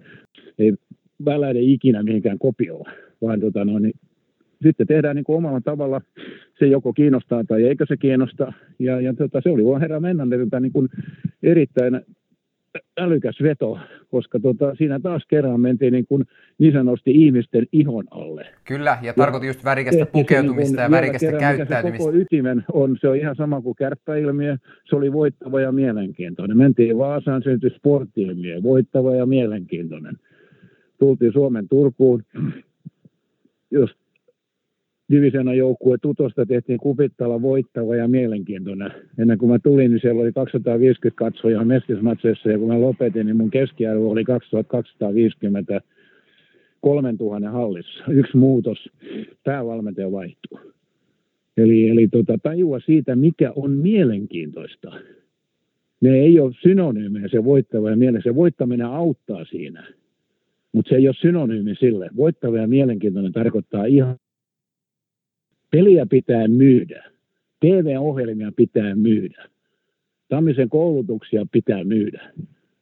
ei 0.60 0.73
väläide 1.25 1.60
ikinä 1.62 2.04
mihinkään 2.04 2.39
kopioon, 2.39 2.86
vaan 3.21 3.39
tota, 3.39 3.65
noin, 3.65 3.93
sitten 4.63 4.88
tehdään 4.88 5.15
niin 5.15 5.23
kuin 5.23 5.38
omalla 5.38 5.62
tavalla, 5.62 6.01
se 6.60 6.67
joko 6.67 6.93
kiinnostaa 6.93 7.43
tai 7.43 7.63
eikö 7.63 7.86
se 7.88 7.97
kiinnosta. 7.97 8.54
Ja, 8.80 9.01
ja 9.01 9.13
tota, 9.13 9.41
se 9.41 9.49
oli 9.49 9.65
vaan 9.65 9.82
herra 9.82 9.99
Mennanderilta 9.99 10.60
niin 10.60 10.73
kuin 10.73 10.89
erittäin 11.43 12.01
älykäs 12.97 13.35
veto, 13.43 13.79
koska 14.11 14.39
tota, 14.39 14.75
siinä 14.75 14.99
taas 14.99 15.25
kerran 15.27 15.61
mentiin 15.61 15.93
niin, 15.93 16.07
kuin 16.07 16.25
niin 16.57 16.73
sanotusti 16.73 17.11
ihmisten 17.11 17.67
ihon 17.71 18.03
alle. 18.11 18.47
Kyllä, 18.63 18.97
ja 19.01 19.13
tarkoitin 19.13 19.47
just 19.47 19.63
värikästä 19.63 20.05
pukeutumista 20.05 20.75
niin 20.75 20.83
ja 20.83 20.91
värikästä 20.91 21.25
kerran, 21.25 21.39
käyttäytymistä. 21.39 22.03
Se 22.03 22.11
koko 22.11 22.17
ytimen 22.17 22.63
on, 22.73 22.97
se 23.01 23.07
on 23.07 23.15
ihan 23.15 23.35
sama 23.35 23.61
kuin 23.61 23.75
kärppäilmiö, 23.75 24.57
se 24.89 24.95
oli 24.95 25.13
voittava 25.13 25.61
ja 25.61 25.71
mielenkiintoinen. 25.71 26.57
Mentiin 26.57 26.97
Vaasaan, 26.97 27.43
syntyi 27.43 27.69
sporttiilmiö, 27.69 28.63
voittava 28.63 29.15
ja 29.15 29.25
mielenkiintoinen. 29.25 30.15
Tultiin 30.99 31.33
Suomen 31.33 31.67
Turkuun, 31.67 32.23
jos 33.71 33.89
divisiona 35.11 35.53
joukkue 35.53 35.97
Tutosta 36.01 36.45
tehtiin 36.45 36.79
kupittalla 36.79 37.41
voittava 37.41 37.95
ja 37.95 38.07
mielenkiintoinen. 38.07 38.91
Ennen 39.17 39.37
kuin 39.37 39.51
mä 39.51 39.59
tulin, 39.59 39.91
niin 39.91 40.01
siellä 40.01 40.21
oli 40.21 40.31
250 40.31 41.17
katsojaa 41.17 41.65
mestismatseissa 41.65 42.49
ja 42.49 42.57
kun 42.57 42.67
mä 42.67 42.81
lopetin, 42.81 43.25
niin 43.25 43.37
mun 43.37 43.51
keskiarvo 43.51 44.09
oli 44.09 44.23
2250 44.23 45.81
3000 46.81 47.51
hallissa. 47.51 48.03
Yksi 48.09 48.37
muutos, 48.37 48.89
päävalmentaja 49.43 50.11
vaihtuu. 50.11 50.59
Eli, 51.57 51.89
eli 51.89 52.07
tota, 52.07 52.37
tajua 52.43 52.79
siitä, 52.79 53.15
mikä 53.15 53.51
on 53.55 53.71
mielenkiintoista. 53.71 54.91
Ne 56.01 56.09
ei 56.09 56.39
ole 56.39 56.53
synonyymejä 56.61 57.27
se 57.27 57.43
voittava 57.43 57.89
ja 57.89 57.95
mielenkiintoinen. 57.95 58.33
Se 58.33 58.35
voittaminen 58.35 58.87
auttaa 58.87 59.45
siinä, 59.45 59.87
mutta 60.73 60.89
se 60.89 60.95
ei 60.95 61.07
ole 61.07 61.15
synonyymi 61.21 61.75
sille. 61.75 62.09
Voittava 62.15 62.57
ja 62.57 62.67
mielenkiintoinen 62.67 63.31
tarkoittaa 63.31 63.85
ihan 63.85 64.15
Peliä 65.75 66.05
pitää 66.05 66.47
myydä. 66.47 67.03
TV-ohjelmia 67.59 68.51
pitää 68.55 68.95
myydä. 68.95 69.50
Tammisen 70.29 70.69
koulutuksia 70.69 71.45
pitää 71.52 71.83
myydä. 71.83 72.33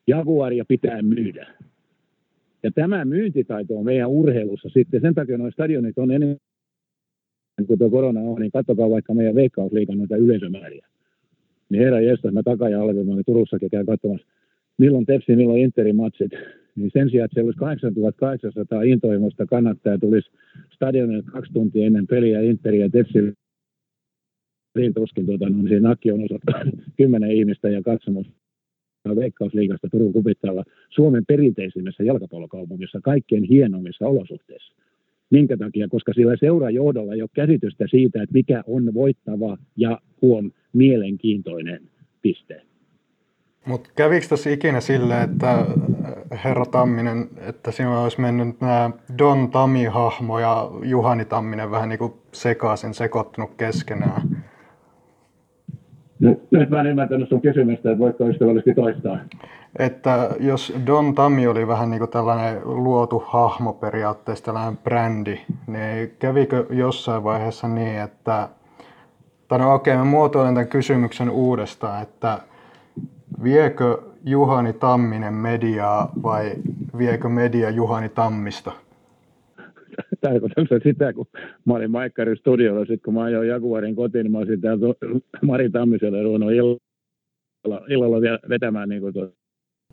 Jaguaria 0.07 0.65
pitää 0.67 1.01
myydä. 1.01 1.47
Ja 2.63 2.71
tämä 2.71 3.05
myyntitaito 3.05 3.77
on 3.77 3.85
meidän 3.85 4.09
urheilussa 4.09 4.69
sitten. 4.69 5.01
Sen 5.01 5.13
takia 5.13 5.37
nuo 5.37 5.51
stadionit 5.51 5.97
on 5.97 6.11
enemmän 6.11 6.37
kuin 7.67 7.79
tuo 7.79 7.89
korona 7.89 8.19
on, 8.19 8.41
niin 8.41 8.51
katsokaa 8.51 8.89
vaikka 8.89 9.13
meidän 9.13 9.35
veikkausliikan 9.35 9.97
noita 9.97 10.15
yleisömääriä. 10.15 10.87
Niin 11.69 11.83
herra 11.83 12.01
jestas, 12.01 12.33
mä 12.33 12.43
takaa 12.43 12.69
ja 12.69 12.81
alvin, 12.81 13.07
mä 13.07 13.23
Turussakin 13.25 13.69
käyn 13.69 13.85
katsomassa, 13.85 14.27
milloin 14.77 15.05
Tepsi, 15.05 15.35
milloin 15.35 15.61
Interin 15.61 15.95
matsit 15.95 16.31
niin 16.75 16.91
sen 16.93 17.09
sijaan, 17.09 17.25
että 17.25 17.33
siellä 17.33 17.47
olisi 17.47 17.59
8800 17.59 18.81
intohimoista 18.81 19.45
kannattaa 19.45 19.97
tulisi 19.97 20.31
stadionille 20.75 21.23
kaksi 21.23 21.53
tuntia 21.53 21.85
ennen 21.85 22.07
peliä 22.07 22.41
Interia 22.41 22.85
ja 22.85 22.89
Tepsille 22.89 23.33
niin 24.77 24.93
tuskin 24.93 25.25
tuota, 25.25 25.49
no, 25.49 25.67
siinä 25.67 25.89
nakki 25.89 26.11
on 26.11 26.23
osa 26.23 26.39
kymmenen 26.97 27.31
ihmistä 27.31 27.69
ja 27.69 27.81
katsomus 27.81 28.27
Veikkausliigasta 29.15 29.87
Turun 29.91 30.13
kupittalla 30.13 30.63
Suomen 30.89 31.25
perinteisimmässä 31.27 32.03
jalkapallokaupungissa 32.03 32.99
kaikkein 33.03 33.43
hienommissa 33.43 34.07
olosuhteissa. 34.07 34.73
Minkä 35.29 35.57
takia? 35.57 35.87
Koska 35.87 36.13
sillä 36.13 36.35
seurajohdolla 36.39 37.13
ei 37.13 37.21
ole 37.21 37.29
käsitystä 37.33 37.85
siitä, 37.89 38.23
että 38.23 38.33
mikä 38.33 38.63
on 38.67 38.93
voittava 38.93 39.57
ja 39.77 40.01
huom 40.21 40.51
mielenkiintoinen 40.73 41.81
piste. 42.21 42.61
Mutta 43.65 43.89
kävikö 43.95 44.27
tässä 44.27 44.49
ikinä 44.49 44.79
sille, 44.79 45.21
että 45.21 45.51
äh, 45.51 46.43
herra 46.43 46.65
Tamminen, 46.65 47.29
että 47.47 47.71
sinulla 47.71 48.03
olisi 48.03 48.21
mennyt 48.21 48.61
nämä 48.61 48.91
Don 49.17 49.49
Tami-hahmo 49.51 50.39
ja 50.39 50.71
Juhani 50.83 51.25
Tamminen 51.25 51.71
vähän 51.71 51.89
niin 51.89 51.99
kuin 51.99 52.13
sekaisin, 52.31 52.93
sekoittunut 52.93 53.51
keskenään? 53.57 54.43
Nyt, 56.19 56.51
nyt 56.51 56.69
mä 56.69 56.79
en 56.79 56.87
ymmärtänyt 56.87 57.29
sun 57.29 57.41
kysymystä, 57.41 57.91
että 57.91 57.99
voitko 57.99 58.27
ystävällisesti 58.27 58.73
toistaa. 58.73 59.17
Että 59.79 60.29
jos 60.39 60.73
Don 60.85 61.15
Tammi 61.15 61.47
oli 61.47 61.67
vähän 61.67 61.89
niin 61.89 61.99
kuin 61.99 62.11
tällainen 62.11 62.61
luotu 62.63 63.23
hahmo 63.27 63.73
periaatteessa, 63.73 64.45
tällainen 64.45 64.77
brändi, 64.77 65.39
niin 65.67 66.15
kävikö 66.19 66.65
jossain 66.69 67.23
vaiheessa 67.23 67.67
niin, 67.67 67.99
että, 67.99 68.49
tai 69.47 69.59
no 69.59 69.73
okei, 69.73 69.97
mä 69.97 70.03
muotoilen 70.03 70.53
tämän 70.53 70.67
kysymyksen 70.67 71.29
uudestaan, 71.29 72.01
että 72.01 72.39
viekö 73.43 73.97
Juhani 74.25 74.73
Tamminen 74.73 75.33
mediaa 75.33 76.11
vai 76.23 76.51
viekö 76.97 77.29
media 77.29 77.69
Juhani 77.69 78.09
Tammista? 78.09 78.71
tarkoitatko 80.21 80.75
sitä, 80.83 81.13
kun 81.13 81.25
mä 81.65 81.73
olin 81.73 81.91
Maikkarin 81.91 82.37
studiolla, 82.37 82.79
sitten 82.79 82.99
kun 83.05 83.13
mä 83.13 83.23
ajoin 83.23 83.47
Jaguarin 83.47 83.95
kotiin, 83.95 84.23
niin 84.23 84.31
mä 84.31 84.37
olisin 84.37 84.61
täällä 84.61 84.95
Mari 85.41 85.69
Tammiselle 85.69 86.23
ruvennut 86.23 86.51
illalla, 86.51 87.85
illalla 87.89 88.21
vielä 88.21 88.39
vetämään 88.49 88.89
niin 88.89 89.01
kuin 89.01 89.13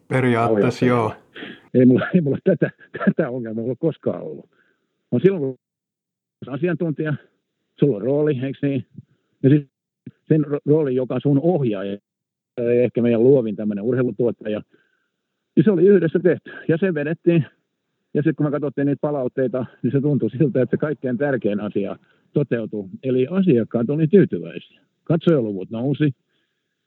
Periaatteessa 0.09 0.87
joo. 0.87 1.13
Ei 1.75 1.87
mulla, 1.87 2.07
ei 2.15 2.21
mulla 2.21 2.39
tätä, 2.45 2.71
tätä 3.05 3.31
ongelmaa 3.31 3.65
ollut 3.65 3.79
koskaan 3.79 4.23
ollut. 4.23 4.51
On 5.11 5.21
silloin, 5.21 5.43
kun 5.43 5.59
asiantuntija, 6.47 7.15
sulla 7.81 7.97
on 7.97 8.03
rooli, 8.03 8.41
eikö 8.43 8.59
niin? 8.63 8.87
Ja 9.43 9.51
sitten 9.51 9.71
sen 10.29 10.47
rooli, 10.67 10.95
joka 10.95 11.21
sun 11.23 11.41
ohjaaja, 11.43 11.99
ehkä 12.69 13.03
meidän 13.03 13.23
luovin 13.23 13.57
tämmöinen 13.57 13.85
urheilutuottaja, 13.85 14.63
niin 15.57 15.65
se 15.65 15.71
oli 15.71 15.87
yhdessä 15.87 16.19
tehty. 16.19 16.51
Ja 16.69 16.77
se 16.77 16.95
vedettiin 16.95 17.45
ja 18.15 18.23
sitten 18.23 18.35
kun 18.35 18.47
me 18.47 18.51
katsottiin 18.51 18.87
niitä 18.87 19.01
palautteita, 19.01 19.67
niin 19.83 19.93
se 19.93 20.01
tuntui 20.01 20.31
siltä, 20.31 20.63
että 20.63 20.77
kaikkein 20.77 21.19
tärkein 21.19 21.61
asia 21.61 21.97
toteutui. 22.33 22.89
Eli 23.03 23.27
asiakkaat 23.31 23.91
oli 23.91 24.07
tyytyväisiä. 24.07 24.81
Katsojaluvut 25.05 25.71
nousi. 25.71 26.11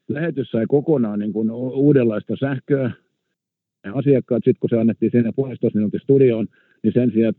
Lähetys 0.08 0.52
sai 0.52 0.66
kokonaan 0.68 1.20
niin 1.20 1.34
kuin 1.34 1.52
uudenlaista 1.52 2.36
sähköä. 2.40 2.92
Ja 3.84 3.94
asiakkaat, 3.94 4.44
sitten 4.44 4.60
kun 4.60 4.70
se 4.70 4.80
annettiin 4.80 5.12
sinne 5.12 5.32
puolestoista 5.36 5.80
minuutin 5.80 6.00
studioon, 6.00 6.48
niin 6.84 6.94
sen 6.94 7.12
sijaan 7.12 7.34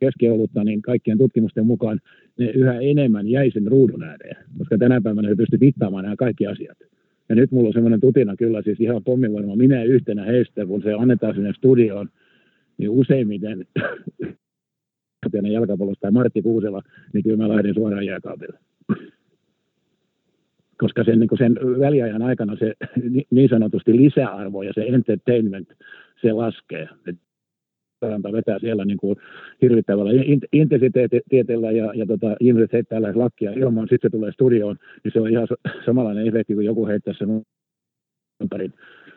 keskiolutta, 0.00 0.64
niin 0.64 0.82
kaikkien 0.82 1.18
tutkimusten 1.18 1.66
mukaan 1.66 2.00
ne 2.38 2.50
yhä 2.50 2.80
enemmän 2.80 3.28
jäi 3.28 3.50
sen 3.50 3.66
ruudun 3.66 4.02
ääreen, 4.02 4.36
koska 4.58 4.78
tänä 4.78 5.00
päivänä 5.00 5.28
se 5.28 5.36
pystyi 5.36 5.58
mittaamaan 5.58 6.04
nämä 6.04 6.16
kaikki 6.16 6.46
asiat. 6.46 6.78
Ja 7.32 7.36
nyt 7.36 7.50
mulla 7.50 7.66
on 7.66 7.72
semmoinen 7.72 8.00
tutina 8.00 8.36
kyllä, 8.36 8.62
siis 8.62 8.80
ihan 8.80 9.04
pommivarma, 9.04 9.56
minä 9.56 9.82
yhtenä 9.82 10.24
heistä, 10.24 10.66
kun 10.66 10.82
se 10.82 10.92
annetaan 10.92 11.34
sinne 11.34 11.52
studioon, 11.52 12.08
niin 12.78 12.90
useimmiten 12.90 13.66
jalkapallosta 15.52 16.00
tai 16.00 16.10
Martti 16.10 16.42
Kuusela, 16.42 16.82
niin 17.12 17.24
kyllä 17.24 17.36
mä 17.36 17.48
lähden 17.48 17.74
suoraan 17.74 18.06
jääkaapille. 18.06 18.58
Koska 20.78 21.04
sen, 21.04 21.20
niin 21.20 21.38
sen 21.38 21.54
väliajan 21.78 22.22
aikana 22.22 22.56
se 22.56 22.74
niin 23.30 23.48
sanotusti 23.48 23.96
lisäarvo 23.96 24.62
ja 24.62 24.72
se 24.74 24.84
entertainment, 24.88 25.68
se 26.22 26.32
laskee. 26.32 26.88
Taranta 28.06 28.32
vetää 28.32 28.58
siellä 28.58 28.84
niin 28.84 28.96
kuin 28.96 29.16
hirvittävällä 29.62 30.12
intensiteetillä 30.52 31.70
ja, 31.70 31.92
ja 31.94 32.06
tota, 32.06 32.36
ihmiset 32.40 32.72
heittää 32.72 33.02
lähes 33.02 33.16
lakkia 33.16 33.52
ilman, 33.52 33.88
sitten 33.88 34.10
se 34.10 34.16
tulee 34.16 34.32
studioon, 34.32 34.76
niin 35.04 35.12
se 35.12 35.20
on 35.20 35.30
ihan 35.30 35.48
samanlainen 35.86 36.28
efekti 36.28 36.54
kuin 36.54 36.66
joku 36.66 36.86
heittää 36.86 37.14
sen 37.18 37.42
ympäri 38.42 38.70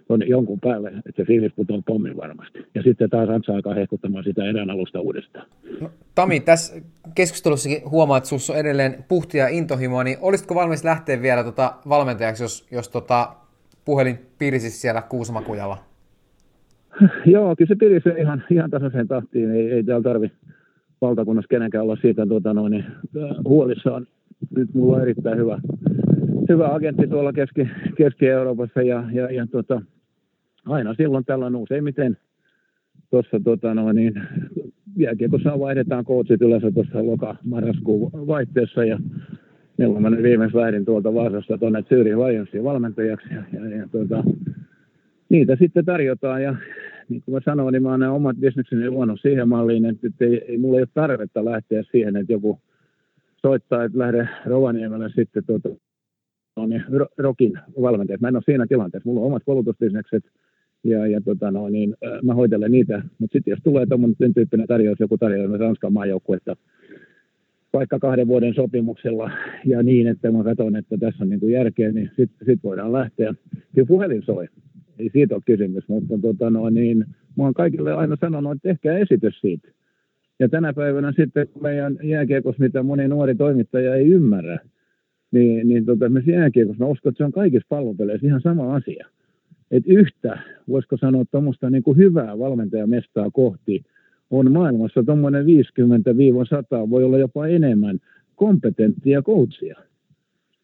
on 0.09 0.27
jonkun 0.27 0.59
päälle, 0.59 0.87
että 0.89 1.11
se 1.21 1.25
fiilis 1.25 1.51
putoaa 1.55 1.81
pommin 1.85 2.17
varmasti. 2.17 2.59
Ja 2.75 2.83
sitten 2.83 3.09
taas 3.09 3.29
Antsa 3.29 3.53
alkaa 3.53 3.73
hehkuttamaan 3.73 4.23
sitä 4.23 4.45
erään 4.45 4.69
alusta 4.69 5.01
uudestaan. 5.01 5.47
No, 5.81 5.91
Tami, 6.15 6.39
tässä 6.39 6.81
keskustelussakin 7.15 7.89
huomaat, 7.89 8.17
että 8.17 8.29
sinussa 8.29 8.53
on 8.53 8.59
edelleen 8.59 9.05
puhtia 9.07 9.43
ja 9.43 9.49
intohimoa, 9.49 10.03
niin 10.03 10.17
olisitko 10.21 10.55
valmis 10.55 10.83
lähteä 10.83 11.21
vielä 11.21 11.43
tota 11.43 11.73
valmentajaksi, 11.89 12.43
jos, 12.43 12.67
jos 12.71 12.89
tota 12.89 13.35
puhelin 13.85 14.19
pirisisi 14.37 14.77
siellä 14.77 15.01
Kuusamakujalla? 15.01 15.94
Joo, 17.33 17.55
kyllä 17.55 17.67
se 17.67 17.75
pirisi 17.75 18.09
ihan, 18.19 18.43
ihan 18.51 18.69
tasaiseen 18.69 19.07
tahtiin. 19.07 19.51
Ei, 19.51 19.71
ei 19.71 19.83
täällä 19.83 20.03
tarvi 20.03 20.31
valtakunnassa 21.01 21.47
kenenkään 21.49 21.83
olla 21.83 21.97
siitä 22.01 22.25
tuota, 22.25 22.53
noin, 22.53 22.71
niin, 22.71 22.85
äh, 23.23 23.37
huolissaan. 23.45 24.07
Nyt 24.55 24.73
mulla 24.73 24.95
on 24.95 25.01
erittäin 25.01 25.37
hyvä, 25.37 25.59
hyvä 26.49 26.73
agentti 26.73 27.07
tuolla 27.07 27.33
Keski, 27.33 27.69
Keski-Euroopassa 27.97 28.81
ja, 28.81 29.03
ja, 29.13 29.31
ja 29.31 29.47
tota, 29.47 29.81
aina 30.65 30.93
silloin 30.93 31.25
tällöin 31.25 31.55
useimmiten 31.55 32.17
tuossa 33.09 33.39
tota, 33.43 33.73
no, 33.73 33.91
niin, 33.91 34.21
jääkiekossa 34.97 35.59
vaihdetaan 35.59 36.05
coachit 36.05 36.41
yleensä 36.41 36.71
tuossa 36.71 37.05
loka-marraskuun 37.05 38.11
vaihteessa 38.27 38.85
ja 38.85 38.99
milloin 39.77 40.01
mä 40.01 40.09
nyt 40.09 40.23
viimeksi 40.23 40.57
lähdin 40.57 40.85
tuolta 40.85 41.13
Vaasasta 41.13 41.57
tuonne 41.57 41.81
Zürich 41.81 42.17
Lionsiin 42.17 42.63
valmentajaksi 42.63 43.27
ja, 43.33 43.43
ja, 43.53 43.77
ja 43.77 43.87
tota, 43.91 44.23
niitä 45.29 45.55
sitten 45.59 45.85
tarjotaan 45.85 46.43
ja 46.43 46.55
niin 47.09 47.21
kuin 47.25 47.35
mä 47.35 47.39
sanoin, 47.45 47.73
niin 47.73 47.83
mä 47.83 47.91
oon 47.91 48.03
omat 48.03 48.37
bisnekseni 48.37 48.89
luonut 48.89 49.19
siihen 49.21 49.49
malliin, 49.49 49.85
että, 49.85 50.07
ei, 50.25 50.45
ei, 50.47 50.57
mulla 50.57 50.77
ei 50.77 50.81
ole 50.81 50.89
tarvetta 50.93 51.45
lähteä 51.45 51.83
siihen, 51.91 52.15
että 52.15 52.33
joku 52.33 52.59
soittaa, 53.41 53.83
että 53.83 53.97
lähde 53.97 54.29
Rovaniemelle 54.45 55.09
sitten 55.09 55.43
tuota, 55.45 55.69
no 56.55 56.65
niin, 56.65 56.83
rokin 57.17 57.59
valmentajat. 57.81 58.21
Mä 58.21 58.27
en 58.27 58.35
ole 58.35 58.43
siinä 58.45 58.65
tilanteessa. 58.67 59.09
Mulla 59.09 59.21
on 59.21 59.27
omat 59.27 59.43
koulutusbisnekset 59.45 60.23
ja, 60.83 61.07
ja 61.07 61.21
tota, 61.21 61.51
no, 61.51 61.69
niin, 61.69 61.95
mä 62.23 62.33
hoitelen 62.33 62.71
niitä. 62.71 63.01
Mutta 63.19 63.33
sitten 63.33 63.51
jos 63.51 63.59
tulee 63.63 63.85
tuommoinen 63.85 64.33
tyyppinen 64.33 64.67
tarjous, 64.67 64.99
joku 64.99 65.17
tarjous 65.17 65.59
Ranskan 65.59 65.93
maajoukkuetta 65.93 66.55
vaikka 67.75 67.99
kahden 67.99 68.27
vuoden 68.27 68.53
sopimuksella 68.53 69.31
ja 69.65 69.83
niin, 69.83 70.07
että 70.07 70.31
mä 70.31 70.43
katson, 70.43 70.75
että 70.75 70.97
tässä 70.97 71.23
on 71.23 71.29
niin 71.29 71.39
kuin 71.39 71.51
järkeä, 71.51 71.91
niin 71.91 72.11
sitten 72.15 72.45
sit 72.45 72.63
voidaan 72.63 72.93
lähteä. 72.93 73.33
Kyllä 73.75 73.87
puhelin 73.87 74.23
soi, 74.23 74.47
ei 74.99 75.09
siitä 75.13 75.35
ole 75.35 75.41
kysymys, 75.45 75.87
mutta 75.87 76.17
tota, 76.21 76.49
no, 76.49 76.69
niin, 76.69 76.97
mä 77.37 77.43
oon 77.43 77.53
kaikille 77.53 77.93
aina 77.93 78.15
sanonut, 78.21 78.51
että 78.51 78.69
tehkää 78.69 78.97
esitys 78.97 79.41
siitä. 79.41 79.67
Ja 80.39 80.49
tänä 80.49 80.73
päivänä 80.73 81.13
sitten, 81.15 81.47
kun 81.47 81.63
meidän 81.63 81.97
jääkiekossa, 82.03 82.63
mitä 82.63 82.83
moni 82.83 83.07
nuori 83.07 83.35
toimittaja 83.35 83.95
ei 83.95 84.09
ymmärrä, 84.09 84.59
niin, 85.31 85.67
niin 85.67 85.85
tota, 85.85 86.09
me 86.09 86.23
jääkiekossa 86.25 86.83
mä 86.83 86.89
uskon, 86.89 87.09
että 87.09 87.17
se 87.17 87.25
on 87.25 87.31
kaikissa 87.31 87.67
pallopeleissä 87.69 88.27
ihan 88.27 88.41
sama 88.41 88.75
asia 88.75 89.05
että 89.71 89.93
yhtä, 89.93 90.39
voisiko 90.67 90.97
sanoa, 90.97 91.25
tuommoista 91.25 91.69
niin 91.69 91.83
hyvää 91.97 92.39
valmentajamestaa 92.39 93.31
kohti 93.31 93.83
on 94.29 94.51
maailmassa 94.51 95.03
tuommoinen 95.03 95.45
50-100, 95.45 96.89
voi 96.89 97.03
olla 97.03 97.17
jopa 97.17 97.47
enemmän 97.47 97.99
kompetenttia 98.35 99.21
coachia. 99.21 99.79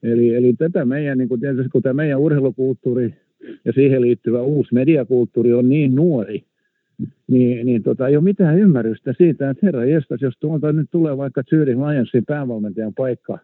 Eli, 0.04 0.36
eli 0.36 0.54
tätä 0.54 0.86
meidän, 0.86 1.18
niin 1.18 1.30
kuin 1.30 1.42
tietysti 1.42 1.70
kun 1.70 1.82
tämä 1.82 1.94
meidän 1.94 2.20
urheilukulttuuri 2.20 3.16
ja 3.66 3.74
siihen 3.74 4.02
liittyvä 4.02 4.42
uusi 4.42 4.74
mediakulttuuri 4.74 5.54
on 5.54 5.70
niin 5.70 5.96
nuori, 5.96 6.44
niin, 7.28 7.66
niin 7.66 7.84
tota, 7.84 8.08
ei 8.08 8.16
ole 8.16 8.24
mitään 8.24 8.60
ymmärrystä 8.60 9.14
siitä, 9.18 9.50
että 9.50 9.66
herra 9.66 9.86
jestas, 9.86 10.22
jos 10.22 10.34
tuolta 10.40 10.72
nyt 10.72 10.92
tulee 10.92 11.18
vaikka 11.18 11.42
Zürich 11.42 11.92
Lionsin 11.92 12.26
päävalmentajan 12.26 12.94
paikka 12.94 13.40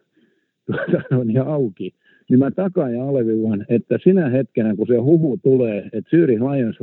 tuota, 0.66 1.16
on 1.16 1.26
niin 1.28 1.40
auki, 1.40 1.94
niin 2.30 2.38
mä 2.38 2.50
takaan 2.50 2.94
ja 2.94 3.08
alleviivan, 3.08 3.66
että 3.68 3.98
sinä 4.04 4.28
hetkenä, 4.28 4.76
kun 4.76 4.86
se 4.86 4.96
huhu 4.96 5.36
tulee, 5.36 5.90
että 5.92 6.16
Zürich 6.16 6.52
Lions 6.52 6.76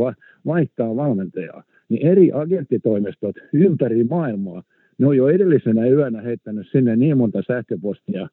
vaihtaa 0.46 0.96
valmentajaa, 0.96 1.64
niin 1.90 2.08
eri 2.08 2.32
agenttitoimistot 2.34 3.36
ympäri 3.54 4.04
maailmaa, 4.04 4.64
ne 4.98 5.08
on 5.08 5.18
jo 5.18 5.28
edellisenä 5.28 5.88
yönä 5.88 6.22
heittänyt 6.22 6.68
sinne 6.72 6.96
niin 6.96 7.18
monta 7.18 7.42
sähköpostia, 7.48 8.28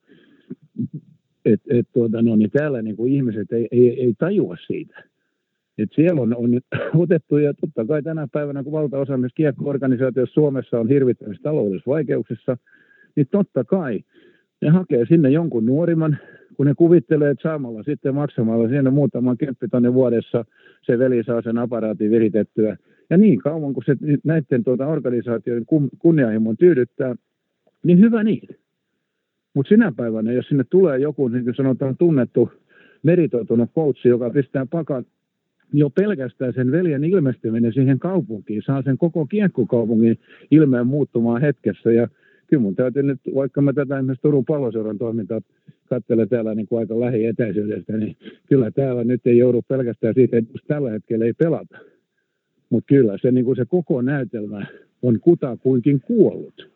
että 1.44 1.74
et, 1.74 1.88
tuota, 1.92 2.22
no, 2.22 2.36
niin 2.36 2.50
täällä 2.50 2.82
niin 2.82 2.96
kuin 2.96 3.12
ihmiset 3.12 3.52
ei, 3.52 3.68
ei, 3.70 4.02
ei 4.02 4.14
tajua 4.18 4.56
siitä. 4.66 5.04
Et 5.78 5.90
siellä 5.94 6.20
on, 6.20 6.36
on 6.36 6.50
otettu, 6.94 7.38
ja 7.38 7.54
totta 7.54 7.84
kai 7.84 8.02
tänä 8.02 8.28
päivänä, 8.32 8.62
kun 8.62 8.72
valtaosa 8.72 9.16
myös 9.16 9.32
kiekko-organisaatioissa 9.34 10.34
Suomessa 10.34 10.80
on 10.80 10.88
hirvittävissä 10.88 11.42
taloudellisissa 11.42 11.90
vaikeuksissa, 11.90 12.56
niin 13.16 13.26
totta 13.30 13.64
kai 13.64 14.00
ne 14.62 14.68
hakee 14.68 15.06
sinne 15.06 15.30
jonkun 15.30 15.66
nuorimman, 15.66 16.18
kun 16.56 16.66
ne 16.66 16.74
kuvittelee, 16.74 17.30
että 17.30 17.42
saamalla 17.42 17.82
sitten 17.82 18.14
maksamalla 18.14 18.68
siinä 18.68 18.90
muutaman 18.90 19.38
kymppitonnin 19.38 19.94
vuodessa 19.94 20.44
se 20.82 20.98
veli 20.98 21.24
saa 21.24 21.42
sen 21.42 21.58
aparaatin 21.58 22.10
viritettyä. 22.10 22.76
Ja 23.10 23.16
niin 23.16 23.38
kauan 23.38 23.74
kuin 23.74 23.84
se 23.84 23.96
näiden 24.24 24.64
tuota 24.64 24.86
organisaatioiden 24.86 25.66
kunnianhimon 25.98 26.56
tyydyttää, 26.56 27.14
niin 27.82 27.98
hyvä 27.98 28.24
niin. 28.24 28.48
Mutta 29.54 29.68
sinä 29.68 29.92
päivänä, 29.96 30.32
jos 30.32 30.48
sinne 30.48 30.64
tulee 30.70 30.98
joku, 30.98 31.28
niin 31.28 31.44
kuin 31.44 31.54
sanotaan, 31.54 31.96
tunnettu 31.96 32.50
meritoitunut 33.02 33.70
coach, 33.74 34.06
joka 34.06 34.30
pistää 34.30 34.66
pakan 34.66 35.04
jo 35.72 35.90
pelkästään 35.90 36.52
sen 36.52 36.72
veljen 36.72 37.04
ilmestyminen 37.04 37.72
siihen 37.72 37.98
kaupunkiin, 37.98 38.62
saa 38.62 38.82
sen 38.82 38.98
koko 38.98 39.26
kiekkokaupungin 39.26 40.18
ilmeen 40.50 40.86
muuttumaan 40.86 41.40
hetkessä. 41.40 41.92
Ja 41.92 42.08
kyllä 42.46 42.60
mun 42.60 42.74
täytyy 42.74 43.02
nyt, 43.02 43.20
vaikka 43.34 43.62
mä 43.62 43.72
tätä 43.72 43.98
esimerkiksi 43.98 44.22
Turun 44.22 44.44
palloseuran 44.44 44.98
toimintaa 44.98 45.40
katselen 45.88 46.28
täällä 46.28 46.54
niin 46.54 46.66
kuin 46.66 46.78
aika 46.78 47.00
lähietäisyydestä, 47.00 47.96
niin 47.96 48.16
kyllä 48.48 48.70
täällä 48.70 49.04
nyt 49.04 49.26
ei 49.26 49.38
joudu 49.38 49.62
pelkästään 49.68 50.14
siitä, 50.14 50.36
että 50.36 50.52
tällä 50.66 50.90
hetkellä 50.90 51.24
ei 51.24 51.32
pelata. 51.32 51.78
Mutta 52.70 52.86
kyllä 52.88 53.18
se, 53.22 53.32
niin 53.32 53.44
kuin 53.44 53.56
se 53.56 53.64
koko 53.64 54.02
näytelmä 54.02 54.66
on 55.02 55.20
kutakuinkin 55.20 56.00
kuollut. 56.00 56.71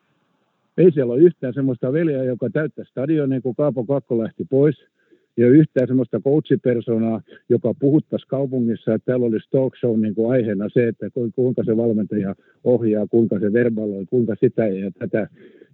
Ei 0.76 0.92
siellä 0.92 1.12
ole 1.12 1.22
yhtään 1.22 1.54
semmoista 1.54 1.92
veljeä, 1.92 2.24
joka 2.24 2.50
täyttää 2.50 2.84
stadionin, 2.84 3.42
kun 3.42 3.56
Kaapo 3.56 3.84
Kakko 3.84 4.18
lähti 4.18 4.44
pois– 4.50 4.76
ja 5.36 5.48
yhtään 5.48 5.88
sellaista 5.88 6.20
coachipersonaa, 6.20 7.20
joka 7.48 7.74
puhuttaisi 7.74 8.26
kaupungissa, 8.26 8.94
että 8.94 9.06
täällä 9.06 9.26
olisi 9.26 9.50
talk 9.50 9.76
show 9.76 10.00
niin 10.00 10.14
kuin 10.14 10.32
aiheena 10.32 10.68
se, 10.68 10.88
että 10.88 11.06
kuinka 11.34 11.64
se 11.64 11.76
valmentaja 11.76 12.34
ohjaa, 12.64 13.06
kuinka 13.06 13.38
se 13.38 13.52
verbaloi, 13.52 14.06
kuinka 14.06 14.34
sitä 14.40 14.66
ja 14.66 14.90
tätä 14.98 15.28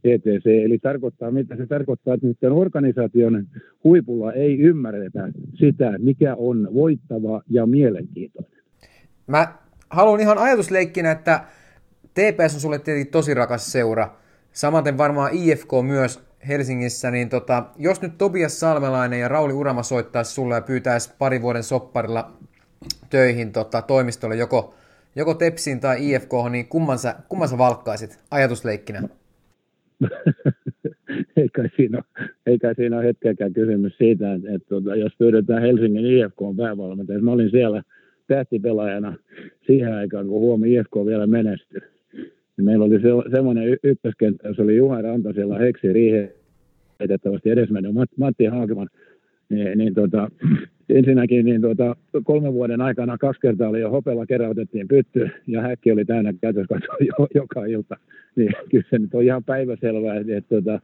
ETC. 0.05 0.46
Eli 0.46 0.78
tarkoittaa, 0.78 1.30
mitä 1.30 1.57
se 1.57 1.66
tarkoittaa, 1.66 2.14
että 2.14 2.26
nyt 2.26 2.38
organisaation 2.50 3.46
huipulla 3.84 4.32
ei 4.32 4.59
ymmärretä 4.59 5.32
sitä, 5.55 5.98
mikä 5.98 6.34
on 6.34 6.68
voittava 6.74 7.42
ja 7.50 7.66
mielenkiintoinen. 7.66 8.62
Mä 9.26 9.53
haluan 9.90 10.20
ihan 10.20 10.38
ajatusleikkinä, 10.38 11.11
että 11.11 11.40
TPS 12.14 12.55
on 12.55 12.61
sulle 12.61 12.78
tietenkin 12.78 13.12
tosi 13.12 13.34
rakas 13.34 13.72
seura. 13.72 14.22
Samaten 14.53 14.98
varmaan 14.98 15.30
IFK 15.32 15.68
myös 15.86 16.22
Helsingissä, 16.48 17.11
niin 17.11 17.28
tota, 17.28 17.64
jos 17.78 18.03
nyt 18.03 18.18
Tobias 18.18 18.61
Salmelainen 18.61 19.20
ja 19.20 19.28
Rauli 19.28 19.53
Urama 19.53 19.82
soittaisi 19.82 20.32
sulle 20.32 20.55
ja 20.55 20.61
pyytäisi 20.61 21.14
pari 21.18 21.42
vuoden 21.42 21.62
sopparilla 21.62 22.32
töihin 23.11 23.53
tota, 23.53 23.82
toimistolle 23.82 24.36
joko, 24.36 24.74
joko 25.16 25.34
Tepsiin 25.34 25.80
tai 25.80 26.11
IFK, 26.11 26.30
niin 26.50 26.68
kumman 26.68 26.98
sä, 26.98 27.14
kumman 27.28 27.48
sä 27.48 27.59
valkkaisit 27.59 28.18
ajatusleikkinä? 28.30 29.03
eikä, 31.36 31.68
siinä 31.76 31.98
ole, 31.98 32.28
eikä 32.46 32.74
siinä 32.74 32.96
ole 32.96 33.07
hetkeäkään 33.07 33.53
kysymys 33.53 33.98
siitä, 33.98 34.34
että, 34.34 34.48
että, 34.55 34.76
että 34.76 34.94
jos 34.96 35.12
pyydetään 35.18 35.62
Helsingin 35.62 36.07
IFK 36.07 36.57
päävalmentaja, 36.57 37.20
mä 37.20 37.32
olin 37.32 37.50
siellä 37.50 37.82
tähtipelaajana 38.26 39.16
siihen 39.66 39.94
aikaan, 39.94 40.26
kun 40.26 40.40
huomi 40.40 40.74
IFK 40.74 40.96
vielä 41.07 41.26
menestyi 41.26 41.91
niin 42.63 42.71
meillä 42.71 42.85
oli 42.85 43.01
se, 43.01 43.31
semmoinen 43.31 43.79
ykköskenttä, 43.83 44.49
jossa 44.49 44.63
oli 44.63 44.77
Juha 44.77 45.03
Rantasella, 45.03 45.59
Heksi 45.59 45.93
Riihe, 45.93 46.35
edettävästi 47.01 47.51
edesmennyt 47.51 47.95
Matti 48.17 48.45
Haakeman, 48.45 48.89
niin, 49.49 49.79
niin 49.79 49.95
tota, 49.95 50.29
ensinnäkin 50.89 51.45
niin 51.45 51.61
tota, 51.61 51.97
kolmen 52.25 52.53
vuoden 52.53 52.81
aikana 52.81 53.19
kaksi 53.19 53.41
kertaa 53.41 53.69
oli 53.69 53.81
jo 53.81 53.91
hopella 53.91 54.27
keräytettiin 54.27 54.89
pytty 54.89 55.31
ja 55.47 55.63
häkki 55.63 55.93
oli 55.93 56.05
täynnä 56.05 56.33
käytöskatsoa 56.41 56.97
jo, 57.01 57.27
joka 57.35 57.65
ilta. 57.65 57.97
Niin 58.37 58.53
kyllä 58.71 58.85
se 58.91 58.99
nyt 58.99 59.15
on 59.15 59.25
ihan 59.25 59.45
päiväselvää, 59.45 60.17
että, 60.17 60.37
että 60.37 60.55
tota, 60.57 60.81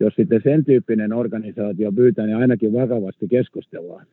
jos 0.00 0.14
sitten 0.14 0.40
sen 0.44 0.64
tyyppinen 0.64 1.12
organisaatio 1.12 1.92
pyytää, 1.92 2.26
niin 2.26 2.36
ainakin 2.36 2.72
vakavasti 2.72 3.28
keskustellaan 3.28 4.06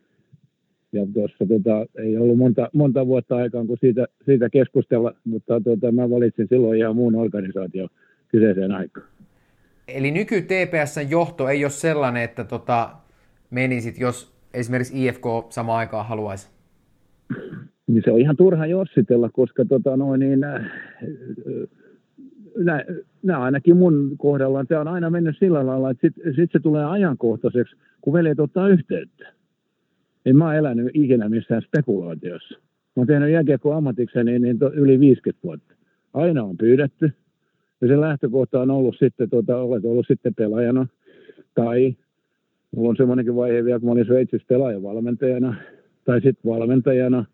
ja 0.92 1.08
tuossa 1.14 1.46
tota, 1.46 1.86
ei 2.04 2.18
ollut 2.18 2.38
monta, 2.38 2.70
monta 2.74 3.08
vuotta 3.08 3.36
aikaan, 3.36 3.68
kun 3.68 3.78
siitä, 3.80 4.06
siitä 4.26 4.50
keskustella, 4.50 5.14
mutta 5.24 5.62
tota, 5.62 5.92
mä 5.92 6.10
valitsin 6.10 6.48
silloin 6.50 6.80
ihan 6.80 6.96
muun 6.96 7.16
organisaation 7.16 7.90
kyseiseen 8.28 8.72
aikaan. 8.72 9.08
Eli 9.88 10.12
nyky 10.12 10.42
TPSn 10.42 11.10
johto 11.10 11.50
ei 11.50 11.66
ole 11.66 11.72
sellainen, 11.72 12.24
että 12.24 12.44
tota, 12.44 12.90
menisit, 13.50 14.00
jos 14.00 14.34
esimerkiksi 14.54 15.06
IFK 15.06 15.26
samaan 15.50 15.80
aikaan 15.80 16.08
haluaisi? 16.08 16.50
Niin 17.88 18.02
se 18.06 18.12
on 18.12 18.20
ihan 18.20 18.38
turha 18.38 18.66
jossitella, 18.66 19.30
koska 19.30 19.66
tota, 19.66 19.98
noin, 19.98 20.20
niin, 20.20 20.40
nämä 23.24 23.40
ainakin 23.40 23.78
mun 23.78 24.12
kohdalla, 24.18 24.66
tämä 24.66 24.82
on 24.82 24.88
aina 24.88 25.10
mennyt 25.10 25.38
sillä 25.40 25.66
lailla, 25.66 25.90
että 25.90 26.08
sitten 26.08 26.36
sit 26.36 26.52
se 26.52 26.60
tulee 26.60 26.86
ajankohtaiseksi, 26.86 27.76
kun 28.02 28.14
veljet 28.14 28.40
ottaa 28.40 28.68
yhteyttä 28.68 29.41
en 30.26 30.38
mä 30.38 30.56
elänyt 30.56 30.92
ikinä 30.94 31.30
missään 31.30 31.62
spekulaatiossa. 31.62 32.60
Mä 32.60 32.94
oon 32.96 33.08
tehnyt 33.08 33.32
jääkiekko 33.32 33.74
ammatikseni 33.74 34.40
niin 34.40 34.60
to, 34.60 34.72
yli 34.74 35.00
50 35.00 35.44
vuotta. 35.44 35.74
Aina 36.14 36.44
on 36.44 36.58
pyydetty. 36.58 37.12
Ja 37.82 37.88
se 37.88 38.02
lähtökohta 38.02 38.62
on 38.62 38.72
ollut 38.72 38.96
sitten, 39.00 39.30
tuota, 39.30 39.58
olet 39.58 39.86
ollut 39.86 40.06
sitten 40.08 40.36
pelaajana. 40.36 40.88
Tai 41.56 41.96
mulla 42.76 42.90
on 42.90 42.96
semmoinenkin 42.96 43.36
vaihe 43.36 43.66
vielä, 43.66 43.80
kun 43.80 43.90
mä 43.90 43.92
olin 43.92 44.06
Sveitsissä 44.06 44.48
pelaajavalmentajana 44.48 45.56
tai 46.06 46.22
sitten 46.22 46.52
valmentajana. 46.52 47.26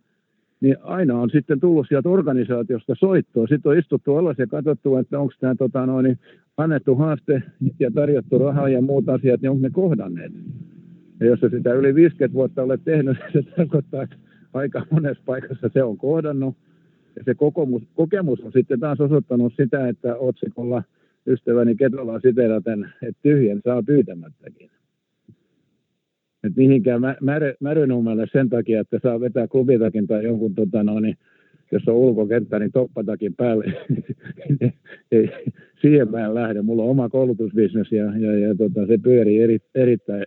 Niin 0.62 0.76
aina 0.84 1.20
on 1.20 1.30
sitten 1.30 1.60
tullut 1.60 1.86
sieltä 1.90 2.10
organisaatiosta 2.10 2.96
soittoa. 3.00 3.48
Sitten 3.48 3.70
on 3.70 3.78
istuttu 3.78 4.16
alas 4.16 4.38
ja 4.38 4.48
katsottu, 4.48 4.96
että 4.96 5.20
onko 5.20 5.34
tämä 5.40 5.56
tota, 5.56 5.88
annettu 6.58 6.96
haaste 6.96 7.44
ja 7.80 7.92
tarjottu 7.92 8.38
rahaa 8.38 8.70
ja 8.70 8.82
muut 8.82 9.10
asiat, 9.10 9.42
niin 9.42 9.50
onko 9.50 9.62
ne 9.62 9.70
kohdanneet. 9.70 10.32
Ja 11.20 11.26
jos 11.26 11.40
sä 11.40 11.50
sitä 11.50 11.74
yli 11.74 11.96
50 11.96 12.34
vuotta 12.34 12.64
olet 12.64 12.82
tehnyt, 12.84 13.18
niin 13.34 13.44
se 13.44 13.52
tarkoittaa, 13.52 14.04
että 14.04 14.16
aika 14.54 14.86
monessa 14.92 15.24
paikassa 15.26 15.70
se 15.74 15.84
on 15.84 15.98
kohdannut. 15.98 16.56
Ja 17.16 17.24
se 17.24 17.36
kokemus, 17.36 17.84
kokemus 17.96 18.40
on 18.40 18.52
sitten 18.52 18.80
taas 18.80 19.02
osoittanut 19.02 19.54
sitä, 19.56 19.88
että 19.88 20.16
otsikolla 20.16 20.84
ystäväni 21.28 21.76
Ketolaa 21.76 22.20
siteraten, 22.20 22.90
että 23.02 23.20
tyhjän 23.22 23.62
saa 23.64 23.84
pyytämättäkin. 23.84 24.70
Et 26.44 26.56
mihinkään 26.56 27.02
mä, 27.02 27.16
mä, 27.22 27.40
Märynummelle 27.60 28.28
sen 28.32 28.50
takia, 28.50 28.82
että 28.82 29.00
saa 29.04 29.20
vetää 29.20 29.48
klubitakin 29.48 30.08
tai 30.08 30.24
jonkun, 30.24 30.56
tota, 30.56 30.84
no, 30.84 31.00
niin, 31.00 31.18
jos 31.72 31.88
on 31.88 31.96
ulkokenttä, 31.96 32.60
niin 32.60 32.72
toppatakin 32.72 33.36
päälle. 33.36 33.74
ei, 35.12 35.30
siihen 35.82 36.12
mä 36.12 36.26
en 36.26 36.36
lähde. 36.36 36.62
Mulla 36.62 36.84
on 36.84 36.90
oma 36.90 37.10
koulutusbisnes 37.10 37.92
ja, 37.92 38.06
ja, 38.18 38.40
ja 38.40 38.56
tota, 38.56 38.88
se 38.88 38.98
pyörii 38.98 39.42
eri, 39.42 39.60
erittäin 39.76 40.26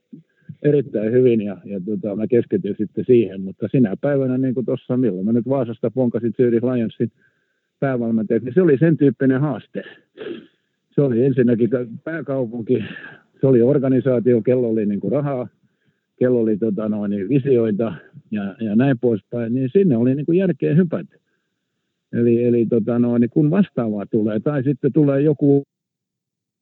erittäin 0.63 1.13
hyvin 1.13 1.41
ja, 1.41 1.57
ja 1.65 1.81
tota, 1.81 2.17
mä 2.17 2.27
keskityin 2.27 2.75
sitten 2.79 3.05
siihen, 3.05 3.41
mutta 3.41 3.69
sinä 3.71 3.97
päivänä, 4.01 4.39
niin 4.39 4.55
kuin 4.55 4.67
tuossa, 4.67 4.97
milloin 4.97 5.27
mä 5.27 5.33
nyt 5.33 5.49
Vaasasta 5.49 5.91
ponkasin 5.91 6.33
Zürich 6.33 6.75
Lionsin 6.75 7.13
päävalmentajaksi, 7.81 8.45
niin 8.45 8.55
se 8.55 8.63
oli 8.63 8.79
sen 8.79 8.97
tyyppinen 8.97 9.41
haaste. 9.41 9.83
Se 10.95 11.01
oli 11.01 11.25
ensinnäkin 11.25 11.71
pääkaupunki, 12.05 12.85
se 13.41 13.47
oli 13.47 13.63
organisaatio, 13.63 14.43
kello 14.43 14.69
oli 14.69 14.87
niin 14.87 15.01
kuin 15.01 15.13
rahaa, 15.13 15.49
kello 16.19 16.41
oli 16.41 16.57
tota, 16.57 16.89
noin, 16.89 17.29
visioita 17.29 17.95
ja, 18.31 18.55
ja 18.61 18.77
näin 18.77 18.99
poispäin, 18.99 19.55
niin 19.55 19.71
sinne 19.73 19.97
oli 19.97 20.15
niin 20.15 20.27
kuin 20.27 20.39
järkeä 20.39 20.75
hypätä. 20.75 21.17
Eli, 22.13 22.45
eli 22.45 22.67
tota, 22.67 22.99
noin, 22.99 23.31
kun 23.31 23.51
vastaavaa 23.51 24.07
tulee, 24.07 24.41
tai 24.41 24.63
sitten 24.63 24.93
tulee 24.93 25.21
joku 25.21 25.65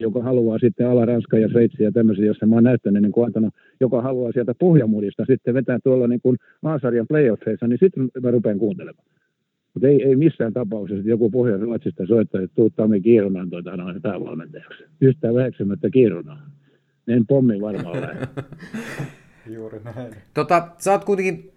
joka 0.00 0.22
haluaa 0.22 0.58
sitten 0.58 0.88
Ala-Ranska 0.88 1.38
ja 1.38 1.48
Sveitsi 1.48 1.82
ja 1.82 1.92
tämmöisiä, 1.92 2.24
jossa 2.24 2.46
mä 2.46 2.54
oon 2.54 2.64
näyttänyt 2.64 3.02
niin 3.02 3.26
antanut, 3.26 3.54
joka 3.80 4.02
haluaa 4.02 4.32
sieltä 4.32 4.54
pohjamudista 4.54 5.24
sitten 5.24 5.54
vetää 5.54 5.78
tuolla 5.84 6.08
niin 6.08 6.20
kuin 6.20 6.36
A-sarjan 6.62 7.06
playoffeissa, 7.08 7.66
niin 7.66 7.78
sitten 7.82 8.08
mä 8.22 8.30
rupean 8.30 8.58
kuuntelemaan. 8.58 9.06
Mutta 9.74 9.88
ei, 9.88 10.02
ei 10.02 10.16
missään 10.16 10.52
tapauksessa, 10.52 10.98
että 10.98 11.10
joku 11.10 11.30
Pohjois-Ruotsista 11.30 12.06
soittaa, 12.06 12.40
että 12.40 12.54
tuu 12.54 12.70
Tami 12.70 13.00
Kiirunan 13.00 13.50
tuota, 13.50 13.76
noin 13.76 14.02
päävalmentajaksi. 14.02 14.84
Yhtään 15.00 15.34
väheksymättä 15.34 15.90
Kiirunaa. 15.90 16.50
En 17.08 17.26
pommi 17.26 17.60
varmaan 17.60 18.00
lähde. 18.00 18.26
Juuri 19.54 19.80
näin. 19.84 20.14
Tota, 20.34 20.68
sä 20.78 20.92
oot 20.92 21.04
kuitenkin 21.04 21.50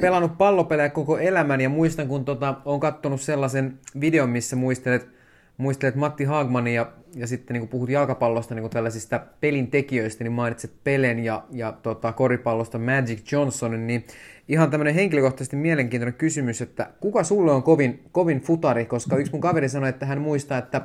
pelannut 0.00 0.38
pallopelejä 0.38 0.88
koko 0.88 1.18
elämän 1.18 1.60
ja 1.60 1.68
muistan, 1.68 2.08
kun 2.08 2.24
tota, 2.24 2.54
on 2.64 2.80
kattonut 2.80 3.20
sellaisen 3.20 3.78
videon, 4.00 4.30
missä 4.30 4.56
muistelet 4.56 5.15
muistelet 5.56 5.94
Matti 5.94 6.24
Hagmanin 6.24 6.74
ja, 6.74 6.92
ja 7.14 7.26
sitten 7.26 7.54
niin 7.54 7.60
kun 7.60 7.68
puhut 7.68 7.90
jalkapallosta 7.90 8.54
niin 8.54 8.70
tällaisista 8.70 9.20
pelin 9.40 9.70
tekijöistä, 9.70 10.24
niin 10.24 10.32
mainitset 10.32 10.72
Pelen 10.84 11.18
ja, 11.18 11.44
ja 11.50 11.72
tota, 11.72 12.12
koripallosta 12.12 12.78
Magic 12.78 13.32
Johnsonin, 13.32 13.86
niin 13.86 14.04
ihan 14.48 14.70
tämmöinen 14.70 14.94
henkilökohtaisesti 14.94 15.56
mielenkiintoinen 15.56 16.18
kysymys, 16.18 16.62
että 16.62 16.90
kuka 17.00 17.24
sulle 17.24 17.52
on 17.52 17.62
kovin, 17.62 18.02
kovin 18.12 18.40
futari, 18.40 18.84
koska 18.84 19.16
yksi 19.16 19.32
mun 19.32 19.40
kaveri 19.40 19.68
sanoi, 19.68 19.88
että 19.88 20.06
hän 20.06 20.20
muistaa, 20.20 20.58
että 20.58 20.82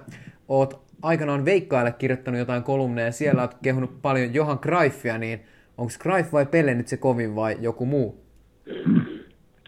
oot 0.47 0.82
aikanaan 1.01 1.45
Veikkaille 1.45 1.91
kirjoittanut 1.91 2.39
jotain 2.39 2.63
kolumneja 2.63 3.07
ja 3.07 3.11
siellä 3.11 3.41
oot 3.41 3.57
kehunut 3.61 4.01
paljon 4.01 4.34
Johan 4.34 4.59
Greifia, 4.61 5.17
niin 5.17 5.39
onko 5.78 5.93
Greif 5.99 6.34
vai 6.34 6.45
Pele 6.45 6.74
nyt 6.74 6.88
se 6.88 6.97
kovin 6.97 7.36
vai 7.36 7.57
joku 7.59 7.86
muu? 7.86 8.24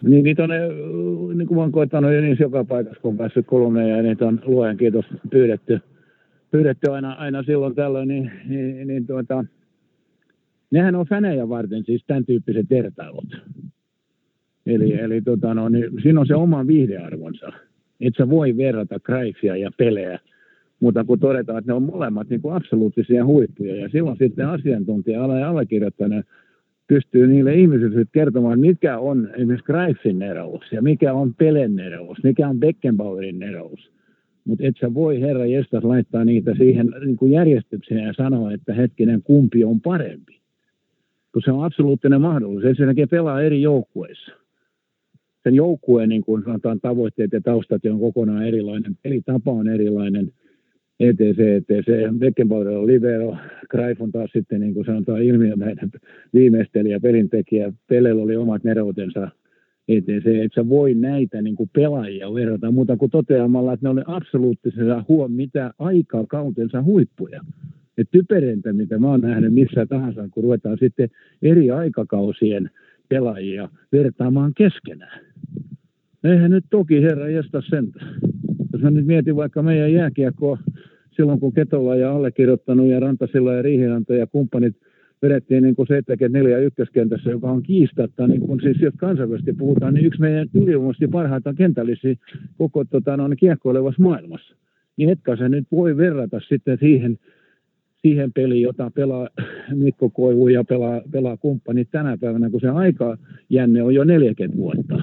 Niin 0.02 0.24
niitä 0.24 0.44
on, 0.44 0.50
niin 1.38 1.48
kuin 1.48 1.58
oon 1.58 1.72
koettanut 1.72 2.10
niin 2.10 2.36
joka 2.40 2.64
paikassa, 2.64 3.00
kun 3.00 3.10
on 3.10 3.16
päässyt 3.16 3.46
kolumneja, 3.46 3.96
ja 3.96 4.02
niitä 4.02 4.26
on 4.26 4.40
luojan 4.44 4.76
kiitos 4.76 5.04
pyydetty, 5.30 5.80
pyydetty 6.50 6.90
aina, 6.90 7.12
aina 7.12 7.42
silloin 7.42 7.74
tällöin, 7.74 8.08
niin, 8.08 8.30
niin, 8.48 8.86
niin 8.86 9.06
tuota, 9.06 9.44
nehän 10.70 10.94
on 10.94 11.06
fänejä 11.06 11.48
varten 11.48 11.84
siis 11.84 12.04
tämän 12.06 12.24
tyyppiset 12.24 12.70
vertailut. 12.70 13.36
Eli, 14.66 15.00
eli 15.00 15.22
tota, 15.22 15.54
no, 15.54 15.68
niin 15.68 15.90
siinä 16.02 16.20
on 16.20 16.26
se 16.26 16.34
oma 16.34 16.66
viihdearvonsa. 16.66 17.52
Et 18.00 18.14
sä 18.18 18.30
voi 18.30 18.56
verrata 18.56 19.00
Greifia 19.00 19.56
ja 19.56 19.70
pelejä 19.78 20.18
Mutta 20.80 21.04
kun 21.04 21.20
todetaan, 21.20 21.58
että 21.58 21.72
ne 21.72 21.76
on 21.76 21.82
molemmat 21.82 22.30
niin 22.30 22.40
kuin 22.40 22.54
absoluuttisia 22.54 23.24
huippuja, 23.24 23.76
ja 23.76 23.88
silloin 23.88 24.16
sitten 24.16 24.48
asiantuntija 24.48 25.38
ja 25.38 25.48
allekirjoittaneen 25.48 26.24
pystyy 26.86 27.26
niille 27.26 27.54
ihmisille 27.54 28.04
kertomaan, 28.12 28.60
mikä 28.60 28.98
on 28.98 29.30
esimerkiksi 29.34 29.66
Greifin 29.66 30.18
nerous 30.18 30.62
ja 30.72 30.82
mikä 30.82 31.12
on 31.12 31.34
Pelen 31.34 31.76
nerous, 31.76 32.18
mikä 32.22 32.48
on 32.48 32.60
Beckenbauerin 32.60 33.38
nerous. 33.38 33.90
Mutta 34.44 34.66
et 34.66 34.74
sä 34.80 34.94
voi 34.94 35.20
herra 35.20 35.46
jestas 35.46 35.84
laittaa 35.84 36.24
niitä 36.24 36.54
siihen 36.54 36.90
niin 37.04 37.30
järjestykseen 37.30 38.04
ja 38.04 38.12
sanoa, 38.12 38.52
että 38.52 38.74
hetkinen 38.74 39.22
kumpi 39.22 39.64
on 39.64 39.80
parempi. 39.80 40.40
Kun 41.32 41.42
se 41.44 41.52
on 41.52 41.64
absoluuttinen 41.64 42.20
mahdollisuus. 42.20 42.64
Ensinnäkin 42.64 43.08
pelaa 43.08 43.42
eri 43.42 43.62
joukkueissa. 43.62 44.32
Sen 45.42 45.54
joukkueen 45.54 46.08
niin 46.08 46.24
kuin 46.24 46.44
sanotaan, 46.44 46.80
tavoitteet 46.80 47.32
ja 47.32 47.40
taustat 47.40 47.84
on 47.84 48.00
kokonaan 48.00 48.46
erilainen. 48.46 48.96
Pelitapa 49.02 49.52
on 49.52 49.68
erilainen– 49.68 50.32
ETC, 51.00 51.38
ETC, 51.38 52.18
Beckenbauer 52.18 52.68
on 52.68 52.86
libero, 52.86 53.36
Greif 53.68 54.00
on 54.00 54.12
taas 54.12 54.30
sitten 54.32 54.60
niin 54.60 54.74
kuin 54.74 54.86
sanotaan 54.86 55.22
ilmiömäinen 55.22 55.90
viimeistelijä, 56.34 57.00
pelintekijä, 57.00 57.72
Pelellä 57.86 58.22
oli 58.22 58.36
omat 58.36 58.64
neroutensa, 58.64 59.28
ETC, 59.88 60.26
että 60.26 60.62
sä 60.62 60.68
voi 60.68 60.94
näitä 60.94 61.42
niin 61.42 61.56
kuin 61.56 61.70
pelaajia 61.72 62.34
verrata 62.34 62.70
muuta 62.70 62.96
kuin 62.96 63.10
toteamalla, 63.10 63.72
että 63.72 63.86
ne 63.86 63.90
oli 63.90 64.02
absoluuttisessa 64.06 65.04
huom 65.08 65.32
mitä 65.32 65.74
aikaa 65.78 66.24
kautensa 66.28 66.82
huippuja. 66.82 67.40
Et 67.98 68.08
typereintä, 68.10 68.72
mitä 68.72 68.98
mä 68.98 69.10
oon 69.10 69.20
nähnyt 69.20 69.54
missä 69.54 69.86
tahansa, 69.86 70.28
kun 70.30 70.42
ruvetaan 70.42 70.78
sitten 70.78 71.10
eri 71.42 71.70
aikakausien 71.70 72.70
pelaajia 73.08 73.68
vertaamaan 73.92 74.52
keskenään. 74.56 75.20
Eihän 76.24 76.50
nyt 76.50 76.64
toki 76.70 77.02
herra 77.02 77.28
jästä 77.28 77.62
sentä. 77.70 78.04
Jos 78.72 78.82
mä 78.82 78.90
nyt 78.90 79.06
mietin 79.06 79.36
vaikka 79.36 79.62
meidän 79.62 79.92
jääkiekkoa, 79.92 80.58
silloin 81.16 81.40
kun 81.40 81.52
Ketola 81.52 81.96
ja 81.96 82.12
allekirjoittanut 82.12 82.86
ja 82.86 83.00
Rantasilla 83.00 83.54
ja 83.54 83.62
Riihinanta 83.62 84.14
ja 84.14 84.26
kumppanit 84.26 84.76
vedettiin 85.22 85.62
niin 85.62 85.76
kuin 85.76 85.86
74 85.86 86.58
ykköskentässä, 86.58 87.30
joka 87.30 87.50
on 87.50 87.62
kiistatta, 87.62 88.26
niin 88.26 88.40
kun 88.40 88.60
siis 88.60 88.80
jos 88.80 88.94
kansainvälisesti 88.96 89.52
puhutaan, 89.52 89.94
niin 89.94 90.06
yksi 90.06 90.20
meidän 90.20 90.48
ylivoimaisesti 90.54 91.08
parhaita 91.08 91.54
kentällisiä 91.54 92.14
koko 92.58 92.84
tota, 92.84 93.16
no, 93.16 93.28
kiekkoilevassa 93.38 94.02
maailmassa. 94.02 94.56
Niin 94.96 95.10
etkä 95.10 95.36
se 95.36 95.48
nyt 95.48 95.66
voi 95.72 95.96
verrata 95.96 96.40
sitten 96.48 96.78
siihen, 96.78 97.18
siihen 98.02 98.32
peliin, 98.32 98.62
jota 98.62 98.90
pelaa 98.90 99.28
Mikko 99.74 100.10
Koivu 100.10 100.48
ja 100.48 100.64
pelaa, 100.64 101.00
pelaa 101.10 101.36
kumppanit 101.36 101.88
tänä 101.90 102.18
päivänä, 102.20 102.50
kun 102.50 102.60
se 102.60 102.68
aika 102.68 103.18
jänne 103.50 103.82
on 103.82 103.94
jo 103.94 104.04
40 104.04 104.56
vuotta 104.56 105.02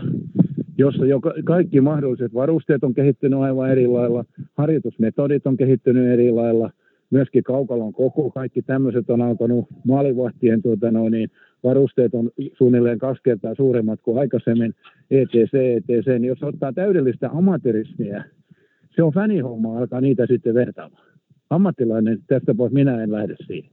jossa 0.81 1.05
jo 1.05 1.21
kaikki 1.45 1.81
mahdolliset 1.81 2.33
varusteet 2.33 2.83
on 2.83 2.93
kehittynyt 2.93 3.39
aivan 3.39 3.71
eri 3.71 3.87
lailla, 3.87 4.25
harjoitusmetodit 4.57 5.47
on 5.47 5.57
kehittynyt 5.57 6.07
eri 6.07 6.31
lailla, 6.31 6.71
myöskin 7.09 7.43
kaukalon 7.43 7.93
koko, 7.93 8.29
kaikki 8.31 8.61
tämmöiset 8.61 9.09
on 9.09 9.21
alkanut 9.21 9.67
maalivahtien 9.87 10.61
tuota 10.61 10.91
noin, 10.91 11.11
niin 11.11 11.29
varusteet 11.63 12.13
on 12.13 12.31
suunnilleen 12.57 12.99
kaksi 12.99 13.23
kertaa 13.23 13.55
suuremmat 13.55 14.01
kuin 14.01 14.19
aikaisemmin, 14.19 14.75
ETC, 15.11 15.53
ETC, 15.53 16.07
niin 16.07 16.25
jos 16.25 16.43
ottaa 16.43 16.73
täydellistä 16.73 17.29
amatörismiä, 17.29 18.23
se 18.95 19.03
on 19.03 19.13
fänihomma 19.13 19.77
alkaa 19.77 20.01
niitä 20.01 20.25
sitten 20.27 20.53
vertaamaan. 20.53 21.03
Ammattilainen, 21.49 22.19
tästä 22.27 22.53
pois 22.53 22.73
minä 22.73 23.03
en 23.03 23.11
lähde 23.11 23.35
siihen. 23.47 23.71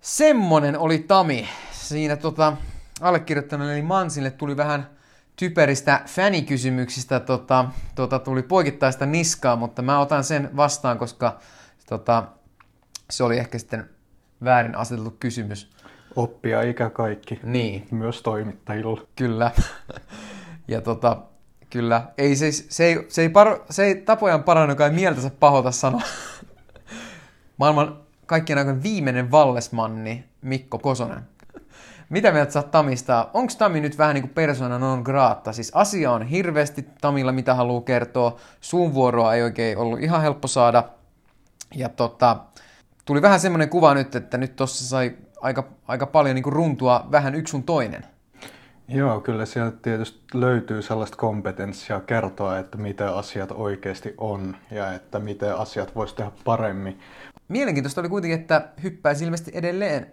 Semmonen 0.00 0.78
oli 0.78 0.98
Tami. 0.98 1.44
Siinä 1.70 2.16
tota, 2.16 2.56
allekirjoittanut 3.00 3.70
eli 3.70 3.82
Mansille 3.82 4.30
tuli 4.30 4.56
vähän 4.56 4.90
typeristä 5.36 6.00
fänikysymyksistä 6.06 7.20
tota, 7.20 7.64
tota, 7.94 8.18
tuli 8.18 8.42
poikittaista 8.42 9.06
niskaa, 9.06 9.56
mutta 9.56 9.82
mä 9.82 10.00
otan 10.00 10.24
sen 10.24 10.50
vastaan, 10.56 10.98
koska 10.98 11.38
tota, 11.88 12.24
se 13.10 13.24
oli 13.24 13.38
ehkä 13.38 13.58
sitten 13.58 13.90
väärin 14.44 14.76
aseteltu 14.76 15.16
kysymys. 15.20 15.70
Oppia 16.16 16.62
ikä 16.62 16.90
kaikki. 16.90 17.40
Niin. 17.42 17.88
Myös 17.90 18.22
toimittajilla. 18.22 19.06
Kyllä. 19.16 19.50
ja 20.68 20.80
tota, 20.80 21.22
kyllä. 21.70 22.02
Ei, 22.18 22.36
se, 22.36 22.52
se, 22.52 22.84
ei, 22.84 23.06
se, 23.08 23.22
ei 23.22 23.28
par, 23.28 23.58
se 23.70 23.84
ei 23.84 23.94
tapojan 23.94 24.42
parannu, 24.42 24.72
joka 24.72 24.86
ei 24.86 24.92
mieltänsä 24.92 25.30
pahota 25.40 25.70
sanoa. 25.70 26.02
Maailman 27.58 28.00
kaikkien 28.26 28.58
aikojen 28.58 28.82
viimeinen 28.82 29.30
vallesmanni 29.30 30.24
Mikko 30.42 30.78
Kosonen 30.78 31.35
mitä 32.08 32.32
mieltä 32.32 32.52
sä 32.52 32.62
Tamista? 32.62 33.28
Onko 33.34 33.52
Tami 33.58 33.80
nyt 33.80 33.98
vähän 33.98 34.14
niin 34.14 34.22
kuin 34.22 34.34
persona 34.34 34.78
non 34.78 35.02
grata? 35.02 35.52
Siis 35.52 35.70
asia 35.74 36.12
on 36.12 36.22
hirveästi 36.22 36.86
Tamilla, 37.00 37.32
mitä 37.32 37.54
haluaa 37.54 37.82
kertoa. 37.82 38.36
Suun 38.60 38.94
vuoroa 38.94 39.34
ei 39.34 39.42
oikein 39.42 39.78
ollut 39.78 40.00
ihan 40.00 40.22
helppo 40.22 40.48
saada. 40.48 40.84
Ja 41.74 41.88
tota, 41.88 42.36
tuli 43.04 43.22
vähän 43.22 43.40
semmoinen 43.40 43.68
kuva 43.68 43.94
nyt, 43.94 44.14
että 44.14 44.38
nyt 44.38 44.56
tossa 44.56 44.84
sai 44.84 45.16
aika, 45.40 45.64
aika 45.88 46.06
paljon 46.06 46.34
niin 46.34 46.42
kuin 46.42 46.52
runtua 46.52 47.06
vähän 47.10 47.34
yksi 47.34 47.50
sun 47.50 47.62
toinen. 47.62 48.06
Joo, 48.88 49.20
kyllä 49.20 49.46
sieltä 49.46 49.76
tietysti 49.82 50.20
löytyy 50.34 50.82
sellaista 50.82 51.16
kompetenssia 51.16 52.00
kertoa, 52.00 52.58
että 52.58 52.78
miten 52.78 53.08
asiat 53.08 53.50
oikeasti 53.50 54.14
on 54.18 54.56
ja 54.70 54.92
että 54.92 55.18
miten 55.18 55.56
asiat 55.56 55.94
voisi 55.94 56.14
tehdä 56.14 56.30
paremmin. 56.44 57.00
Mielenkiintoista 57.48 58.00
oli 58.00 58.08
kuitenkin, 58.08 58.40
että 58.40 58.68
hyppäisi 58.82 59.24
ilmeisesti 59.24 59.50
edelleen 59.54 60.06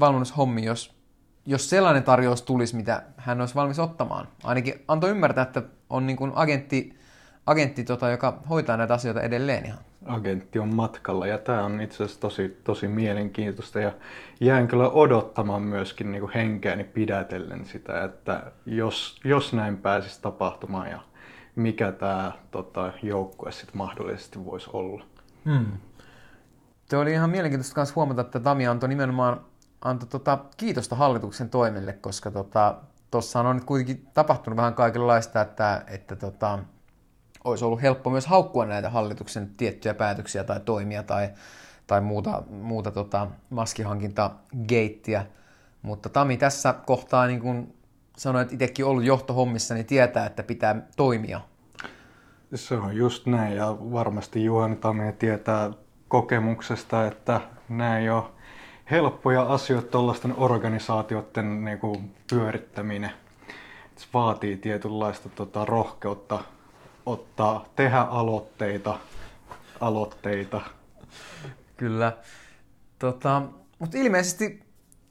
valmennushommi, 0.00 0.64
jos 0.64 0.99
jos 1.46 1.70
sellainen 1.70 2.02
tarjous 2.02 2.42
tulisi, 2.42 2.76
mitä 2.76 3.02
hän 3.16 3.40
olisi 3.40 3.54
valmis 3.54 3.78
ottamaan. 3.78 4.28
Ainakin 4.44 4.84
antoi 4.88 5.10
ymmärtää, 5.10 5.42
että 5.42 5.62
on 5.90 6.06
niin 6.06 6.16
kuin 6.16 6.32
agentti, 6.34 6.98
agentti 7.46 7.84
tota, 7.84 8.10
joka 8.10 8.38
hoitaa 8.50 8.76
näitä 8.76 8.94
asioita 8.94 9.20
edelleen 9.20 9.66
ihan. 9.66 9.78
Agentti 10.06 10.58
on 10.58 10.74
matkalla 10.74 11.26
ja 11.26 11.38
tämä 11.38 11.64
on 11.64 11.80
itse 11.80 12.04
asiassa 12.04 12.20
tosi, 12.20 12.60
tosi 12.64 12.88
mielenkiintoista 12.88 13.80
ja 13.80 13.92
jään 14.40 14.68
kyllä 14.68 14.88
odottamaan 14.88 15.62
myöskin 15.62 16.12
niin 16.12 16.20
kuin 16.20 16.32
henkeäni 16.32 16.84
pidätellen 16.84 17.64
sitä, 17.64 18.04
että 18.04 18.52
jos, 18.66 19.20
jos 19.24 19.52
näin 19.52 19.76
pääsisi 19.76 20.22
tapahtumaan 20.22 20.90
ja 20.90 21.00
mikä 21.56 21.92
tämä 21.92 22.32
tota, 22.50 22.92
joukkue 23.02 23.52
sitten 23.52 23.76
mahdollisesti 23.76 24.44
voisi 24.44 24.70
olla. 24.72 25.04
Hmm. 25.44 25.66
Se 26.84 26.96
oli 26.96 27.12
ihan 27.12 27.30
mielenkiintoista 27.30 27.80
myös 27.80 27.96
huomata, 27.96 28.20
että 28.20 28.40
Tami 28.40 28.66
antoi 28.66 28.88
nimenomaan 28.88 29.40
antoi 29.84 30.08
tota 30.08 30.38
kiitosta 30.56 30.96
hallituksen 30.96 31.50
toimille, 31.50 31.92
koska 31.92 32.30
tuossa 32.30 32.80
tota, 33.10 33.48
on 33.48 33.56
nyt 33.56 33.64
kuitenkin 33.64 34.08
tapahtunut 34.14 34.56
vähän 34.56 34.74
kaikenlaista, 34.74 35.40
että, 35.40 35.84
että 35.86 36.16
tota, 36.16 36.58
olisi 37.44 37.64
ollut 37.64 37.82
helppo 37.82 38.10
myös 38.10 38.26
haukkua 38.26 38.66
näitä 38.66 38.90
hallituksen 38.90 39.50
tiettyjä 39.56 39.94
päätöksiä 39.94 40.44
tai 40.44 40.60
toimia 40.60 41.02
tai, 41.02 41.30
tai 41.86 42.00
muuta, 42.00 42.42
muuta 42.50 42.90
tota, 42.90 43.26
maskihankinta-geittiä. 43.50 45.26
Mutta 45.82 46.08
Tami 46.08 46.36
tässä 46.36 46.72
kohtaa 46.72 47.26
niin 47.26 47.40
kun 47.40 47.74
sanoi, 48.16 48.42
että 48.42 48.54
itsekin 48.54 48.84
ollut 48.84 49.04
johtohommissa, 49.04 49.74
niin 49.74 49.86
tietää, 49.86 50.26
että 50.26 50.42
pitää 50.42 50.82
toimia. 50.96 51.40
Se 52.54 52.74
on 52.74 52.96
just 52.96 53.26
näin 53.26 53.56
ja 53.56 53.76
varmasti 53.80 54.44
Juhani 54.44 54.76
Tami 54.76 55.12
tietää 55.12 55.70
kokemuksesta, 56.08 57.06
että 57.06 57.40
näin 57.68 58.04
jo 58.04 58.32
helppoja 58.90 59.42
asioita 59.42 59.88
tuollaisten 59.88 60.34
organisaatioiden 60.36 61.64
niin 61.64 61.78
kuin, 61.78 62.14
pyörittäminen. 62.30 63.10
Se 63.96 64.06
vaatii 64.14 64.56
tietynlaista 64.56 65.28
tota, 65.28 65.64
rohkeutta 65.64 66.38
ottaa, 67.06 67.64
tehdä 67.76 68.00
aloitteita, 68.00 68.98
aloitteita. 69.80 70.60
Kyllä. 71.76 72.16
Tota, 72.98 73.42
mutta 73.78 73.98
ilmeisesti 73.98 74.62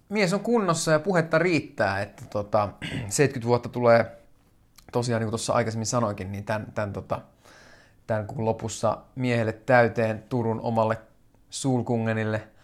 mies 0.10 0.34
on 0.34 0.40
kunnossa 0.40 0.92
ja 0.92 1.00
puhetta 1.00 1.40
riittää, 1.40 2.02
että 2.02 2.26
tota, 2.26 2.70
70 3.10 3.48
vuotta 3.48 3.70
tulee 3.70 4.18
tosiaan, 4.92 5.20
niin 5.20 5.26
kuin 5.26 5.32
tuossa 5.32 5.54
aikaisemmin 5.54 5.86
sanoinkin, 5.86 6.32
niin 6.32 6.44
tämän, 6.44 6.72
tämän, 6.76 6.94
tota, 6.94 7.22
tämän 8.08 8.28
kuun 8.28 8.46
lopussa 8.46 8.98
miehelle 9.16 9.54
täyteen 9.54 10.24
Turun 10.30 10.62
omalle 10.62 10.98
Sulkungenille– 11.50 12.44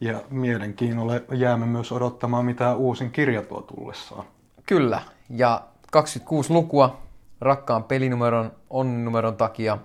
ja 0.00 0.20
mielenkiinnolla 0.30 1.12
jäämme 1.32 1.66
myös 1.66 1.92
odottamaan, 1.92 2.44
mitä 2.44 2.74
uusin 2.74 3.10
kirja 3.10 3.42
tuo 3.42 3.62
tullessaan. 3.62 4.24
Kyllä, 4.66 5.02
ja 5.30 5.62
26 5.92 6.52
lukua 6.52 7.02
rakkaan 7.40 7.84
pelinumeron, 7.84 8.52
onnumeron 8.70 9.36
takia. 9.36 9.78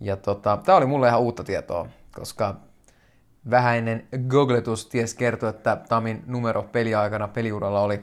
Ja 0.00 0.16
tota, 0.16 0.58
tämä 0.64 0.78
oli 0.78 0.86
mulle 0.86 1.08
ihan 1.08 1.20
uutta 1.20 1.44
tietoa, 1.44 1.88
koska 2.14 2.56
vähäinen 3.50 4.08
googletus 4.28 4.86
ties 4.86 5.14
kertoi, 5.14 5.50
että 5.50 5.76
Tamin 5.88 6.22
numero 6.26 6.62
peliaikana 6.62 7.28
peliuralla 7.28 7.80
oli, 7.80 8.00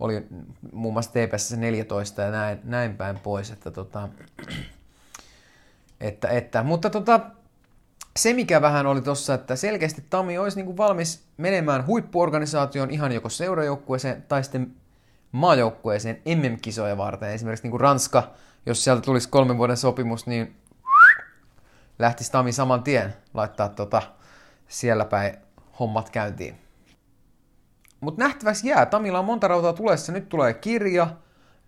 oli 0.00 0.26
muun 0.72 0.92
muassa 0.92 1.10
TPS 1.10 1.56
14 1.56 2.22
ja 2.22 2.30
näin, 2.30 2.58
näin 2.64 2.96
päin 2.96 3.18
pois. 3.18 3.50
Että, 3.50 3.70
tota, 3.70 4.08
että, 6.00 6.28
että, 6.28 6.62
mutta 6.62 6.90
tota, 6.90 7.20
se, 8.16 8.32
mikä 8.32 8.62
vähän 8.62 8.86
oli 8.86 9.00
tossa, 9.02 9.34
että 9.34 9.56
selkeästi 9.56 10.04
Tami 10.10 10.38
olisi 10.38 10.56
niin 10.56 10.66
kuin 10.66 10.76
valmis 10.76 11.24
menemään 11.36 11.86
huippuorganisaation 11.86 12.90
ihan 12.90 13.12
joko 13.12 13.28
seurajoukkueeseen 13.28 14.22
tai 14.22 14.42
sitten 14.44 14.74
maajoukkueeseen 15.32 16.22
MM-kisoja 16.24 16.96
varten. 16.96 17.30
Esimerkiksi 17.30 17.64
niin 17.64 17.70
kuin 17.70 17.80
Ranska, 17.80 18.30
jos 18.66 18.84
sieltä 18.84 19.02
tulisi 19.02 19.28
kolmen 19.28 19.58
vuoden 19.58 19.76
sopimus, 19.76 20.26
niin 20.26 20.56
lähtisi 21.98 22.32
Tami 22.32 22.52
saman 22.52 22.82
tien 22.82 23.14
laittaa 23.34 23.68
tota, 23.68 24.02
siellä 24.68 25.04
päin 25.04 25.36
hommat 25.78 26.10
käyntiin. 26.10 26.56
Mutta 28.00 28.24
nähtäväksi 28.24 28.68
jää. 28.68 28.86
Tamilla 28.86 29.18
on 29.18 29.24
monta 29.24 29.48
rautaa 29.48 29.72
tulessa. 29.72 30.12
Nyt 30.12 30.28
tulee 30.28 30.54
kirja. 30.54 31.08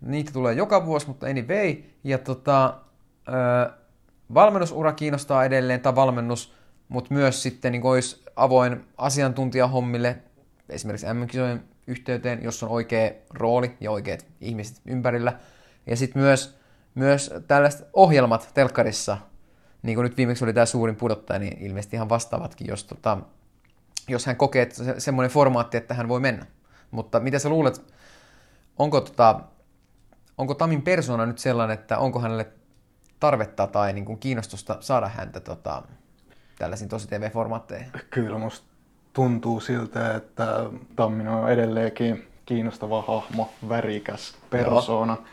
Niitä 0.01 0.31
tulee 0.33 0.53
joka 0.53 0.85
vuosi, 0.85 1.07
mutta 1.07 1.27
anyway. 1.27 1.75
Ja 2.03 2.17
tota, 2.17 2.77
ö, 3.27 3.71
valmennusura 4.33 4.93
kiinnostaa 4.93 5.45
edelleen, 5.45 5.81
tai 5.81 5.95
valmennus, 5.95 6.53
mutta 6.89 7.13
myös 7.13 7.43
sitten 7.43 7.71
niin 7.71 7.85
olisi 7.85 8.23
avoin 8.35 8.85
asiantuntijahommille, 8.97 10.17
esimerkiksi 10.69 11.07
mm 11.43 11.59
yhteyteen, 11.87 12.43
jos 12.43 12.63
on 12.63 12.69
oikea 12.69 13.11
rooli 13.33 13.77
ja 13.79 13.91
oikeat 13.91 14.25
ihmiset 14.41 14.81
ympärillä. 14.85 15.39
Ja 15.87 15.95
sitten 15.97 16.21
myös, 16.21 16.57
myös 16.95 17.33
tällaiset 17.47 17.87
ohjelmat 17.93 18.51
telkkarissa, 18.53 19.17
niin 19.83 19.95
kuin 19.95 20.03
nyt 20.03 20.17
viimeksi 20.17 20.43
oli 20.43 20.53
tämä 20.53 20.65
suurin 20.65 20.95
pudottaja, 20.95 21.39
niin 21.39 21.57
ilmeisesti 21.61 21.95
ihan 21.95 22.09
vastaavatkin, 22.09 22.67
jos, 22.67 22.83
tota, 22.83 23.17
jos 24.07 24.25
hän 24.25 24.35
kokee, 24.35 24.61
että 24.61 24.75
se, 24.75 24.99
semmoinen 24.99 25.31
formaatti, 25.31 25.77
että 25.77 25.93
hän 25.93 26.07
voi 26.07 26.19
mennä. 26.19 26.45
Mutta 26.91 27.19
mitä 27.19 27.39
sä 27.39 27.49
luulet, 27.49 27.93
onko, 28.77 29.01
tota, 29.01 29.39
onko 30.37 30.53
Tamin 30.53 30.81
persona 30.81 31.25
nyt 31.25 31.39
sellainen, 31.39 31.73
että 31.79 31.97
onko 31.97 32.19
hänelle 32.19 32.47
tarvetta 33.19 33.67
tai 33.67 33.93
niin 33.93 34.05
kuin 34.05 34.19
kiinnostusta 34.19 34.77
saada 34.79 35.07
häntä 35.07 35.39
tota, 35.39 35.81
tällaisiin 36.57 36.89
tosi 36.89 37.07
TV-formaatteihin? 37.07 37.87
Kyllä 38.09 38.37
musta 38.37 38.67
tuntuu 39.13 39.59
siltä, 39.59 40.15
että 40.15 40.69
Tammin 40.95 41.27
on 41.27 41.51
edelleenkin 41.51 42.27
kiinnostava 42.45 43.01
hahmo, 43.01 43.49
värikäs 43.69 44.35
persona, 44.49 45.13
Joo. 45.13 45.25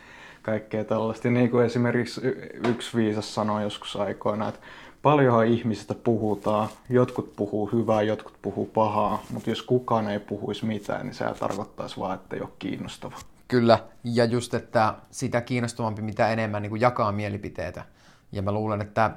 kaikkea 0.43 0.85
tällaista. 0.85 1.31
Niin 1.31 1.51
kuin 1.51 1.67
esimerkiksi 1.67 2.21
yksi 2.69 2.97
viisas 2.97 3.35
sanoi 3.35 3.63
joskus 3.63 3.97
aikoina, 3.97 4.49
että 4.49 4.61
paljonhan 5.03 5.47
ihmisistä 5.47 5.95
puhutaan, 5.95 6.69
jotkut 6.89 7.37
puhuu 7.37 7.71
hyvää, 7.73 8.03
jotkut 8.03 8.35
puhuu 8.43 8.67
pahaa, 8.67 9.23
mutta 9.31 9.51
jos 9.51 9.63
kukaan 9.63 10.11
ei 10.11 10.19
puhuisi 10.19 10.67
mitään, 10.67 11.07
niin 11.07 11.15
se 11.15 11.25
tarkoittaisi 11.39 12.01
vaan, 12.01 12.15
että 12.15 12.37
ei 12.37 12.43
ole 12.43 12.51
kiinnostava. 12.59 13.17
Kyllä, 13.53 13.79
ja 14.05 14.25
just, 14.25 14.55
että 14.55 14.95
sitä 15.11 15.41
kiinnostavampi, 15.41 16.03
mitä 16.03 16.29
enemmän 16.29 16.63
niin 16.63 16.71
kuin 16.71 16.81
jakaa 16.81 17.13
mielipiteitä. 17.13 17.85
Ja 18.33 18.43
mä 18.43 18.53
luulen, 18.53 18.81
että 18.81 19.11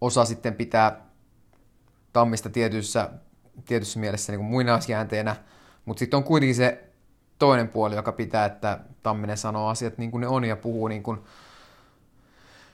osa 0.00 0.24
sitten 0.24 0.54
pitää 0.54 1.00
tammista 2.12 2.50
tietyssä, 2.50 3.10
tietyssä 3.66 4.00
mielessä 4.00 4.32
niin 4.32 4.38
kuin 4.38 4.50
muinaisjäänteenä, 4.50 5.36
mutta 5.84 5.98
sitten 5.98 6.16
on 6.16 6.24
kuitenkin 6.24 6.54
se 6.54 6.84
toinen 7.38 7.68
puoli, 7.68 7.94
joka 7.94 8.12
pitää, 8.12 8.44
että 8.44 8.78
Tamminen 9.02 9.38
sanoo 9.38 9.68
asiat 9.68 9.98
niin 9.98 10.10
kuin 10.10 10.20
ne 10.20 10.28
on 10.28 10.44
ja 10.44 10.56
puhuu 10.56 10.88
niin 10.88 11.02
kuin, 11.02 11.20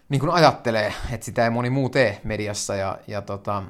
niin 0.08 0.20
kuin 0.20 0.30
ajattelee, 0.30 0.94
että 1.12 1.24
sitä 1.24 1.44
ei 1.44 1.50
moni 1.50 1.70
muu 1.70 1.88
tee 1.88 2.20
mediassa. 2.24 2.74
Ja, 2.74 2.98
ja 3.06 3.22
tota, 3.22 3.62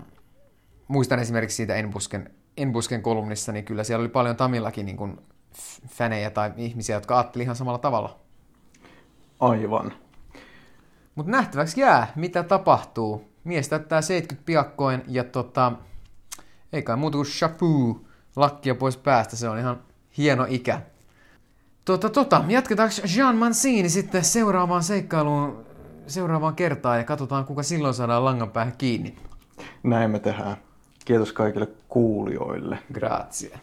muistan 0.89 1.19
esimerkiksi 1.19 1.57
siitä 1.57 1.75
Enbusken, 1.75 2.31
Enbusken 2.57 3.03
kolumnissa, 3.03 3.53
niin 3.53 3.65
kyllä 3.65 3.85
siellä 3.85 4.03
oli 4.03 4.09
paljon 4.09 4.37
Tamillakin 4.37 4.87
niin 4.87 4.97
kuin 4.97 5.21
fänejä 5.89 6.31
tai 6.31 6.53
ihmisiä, 6.57 6.97
jotka 6.97 7.19
ajatteli 7.19 7.43
ihan 7.45 7.57
samalla 7.57 7.79
tavalla. 7.79 8.19
Aivan. 9.41 9.93
Mutta 11.15 11.33
nähtäväksi 11.33 11.81
jää, 11.81 12.13
mitä 12.17 12.43
tapahtuu. 12.43 13.29
Mies 13.45 13.69
täyttää 13.69 14.03
70 14.03 14.47
piakkoin 14.47 15.03
ja 15.09 15.25
tota, 15.25 15.73
ei 16.73 16.83
kai 16.83 16.97
muuta 16.97 17.17
kuin 17.19 17.27
chapeau, 17.27 17.95
lakkia 18.37 18.75
pois 18.75 18.97
päästä, 18.97 19.37
se 19.37 19.49
on 19.49 19.59
ihan 19.59 19.81
hieno 20.19 20.47
ikä. 20.49 20.81
Tota, 21.85 22.11
tota, 22.11 22.45
jatketaanko 22.49 22.95
Jean 23.17 23.37
Mancini 23.37 23.89
sitten 23.89 24.25
seuraavaan 24.25 24.83
seikkailuun 24.83 25.69
seuraavaan 26.09 26.55
kertaan 26.55 26.99
ja 26.99 27.05
katsotaan, 27.05 27.45
kuka 27.45 27.63
silloin 27.63 27.95
saadaan 27.95 28.25
langan 28.25 28.51
päähän 28.51 28.75
kiinni. 28.79 29.17
Näin 29.83 30.11
me 30.11 30.19
tehdään. 30.19 30.57
Kiitos 31.05 31.33
kaikille 31.33 31.69
kuulijoille. 31.89 32.79
Grazie. 32.93 33.61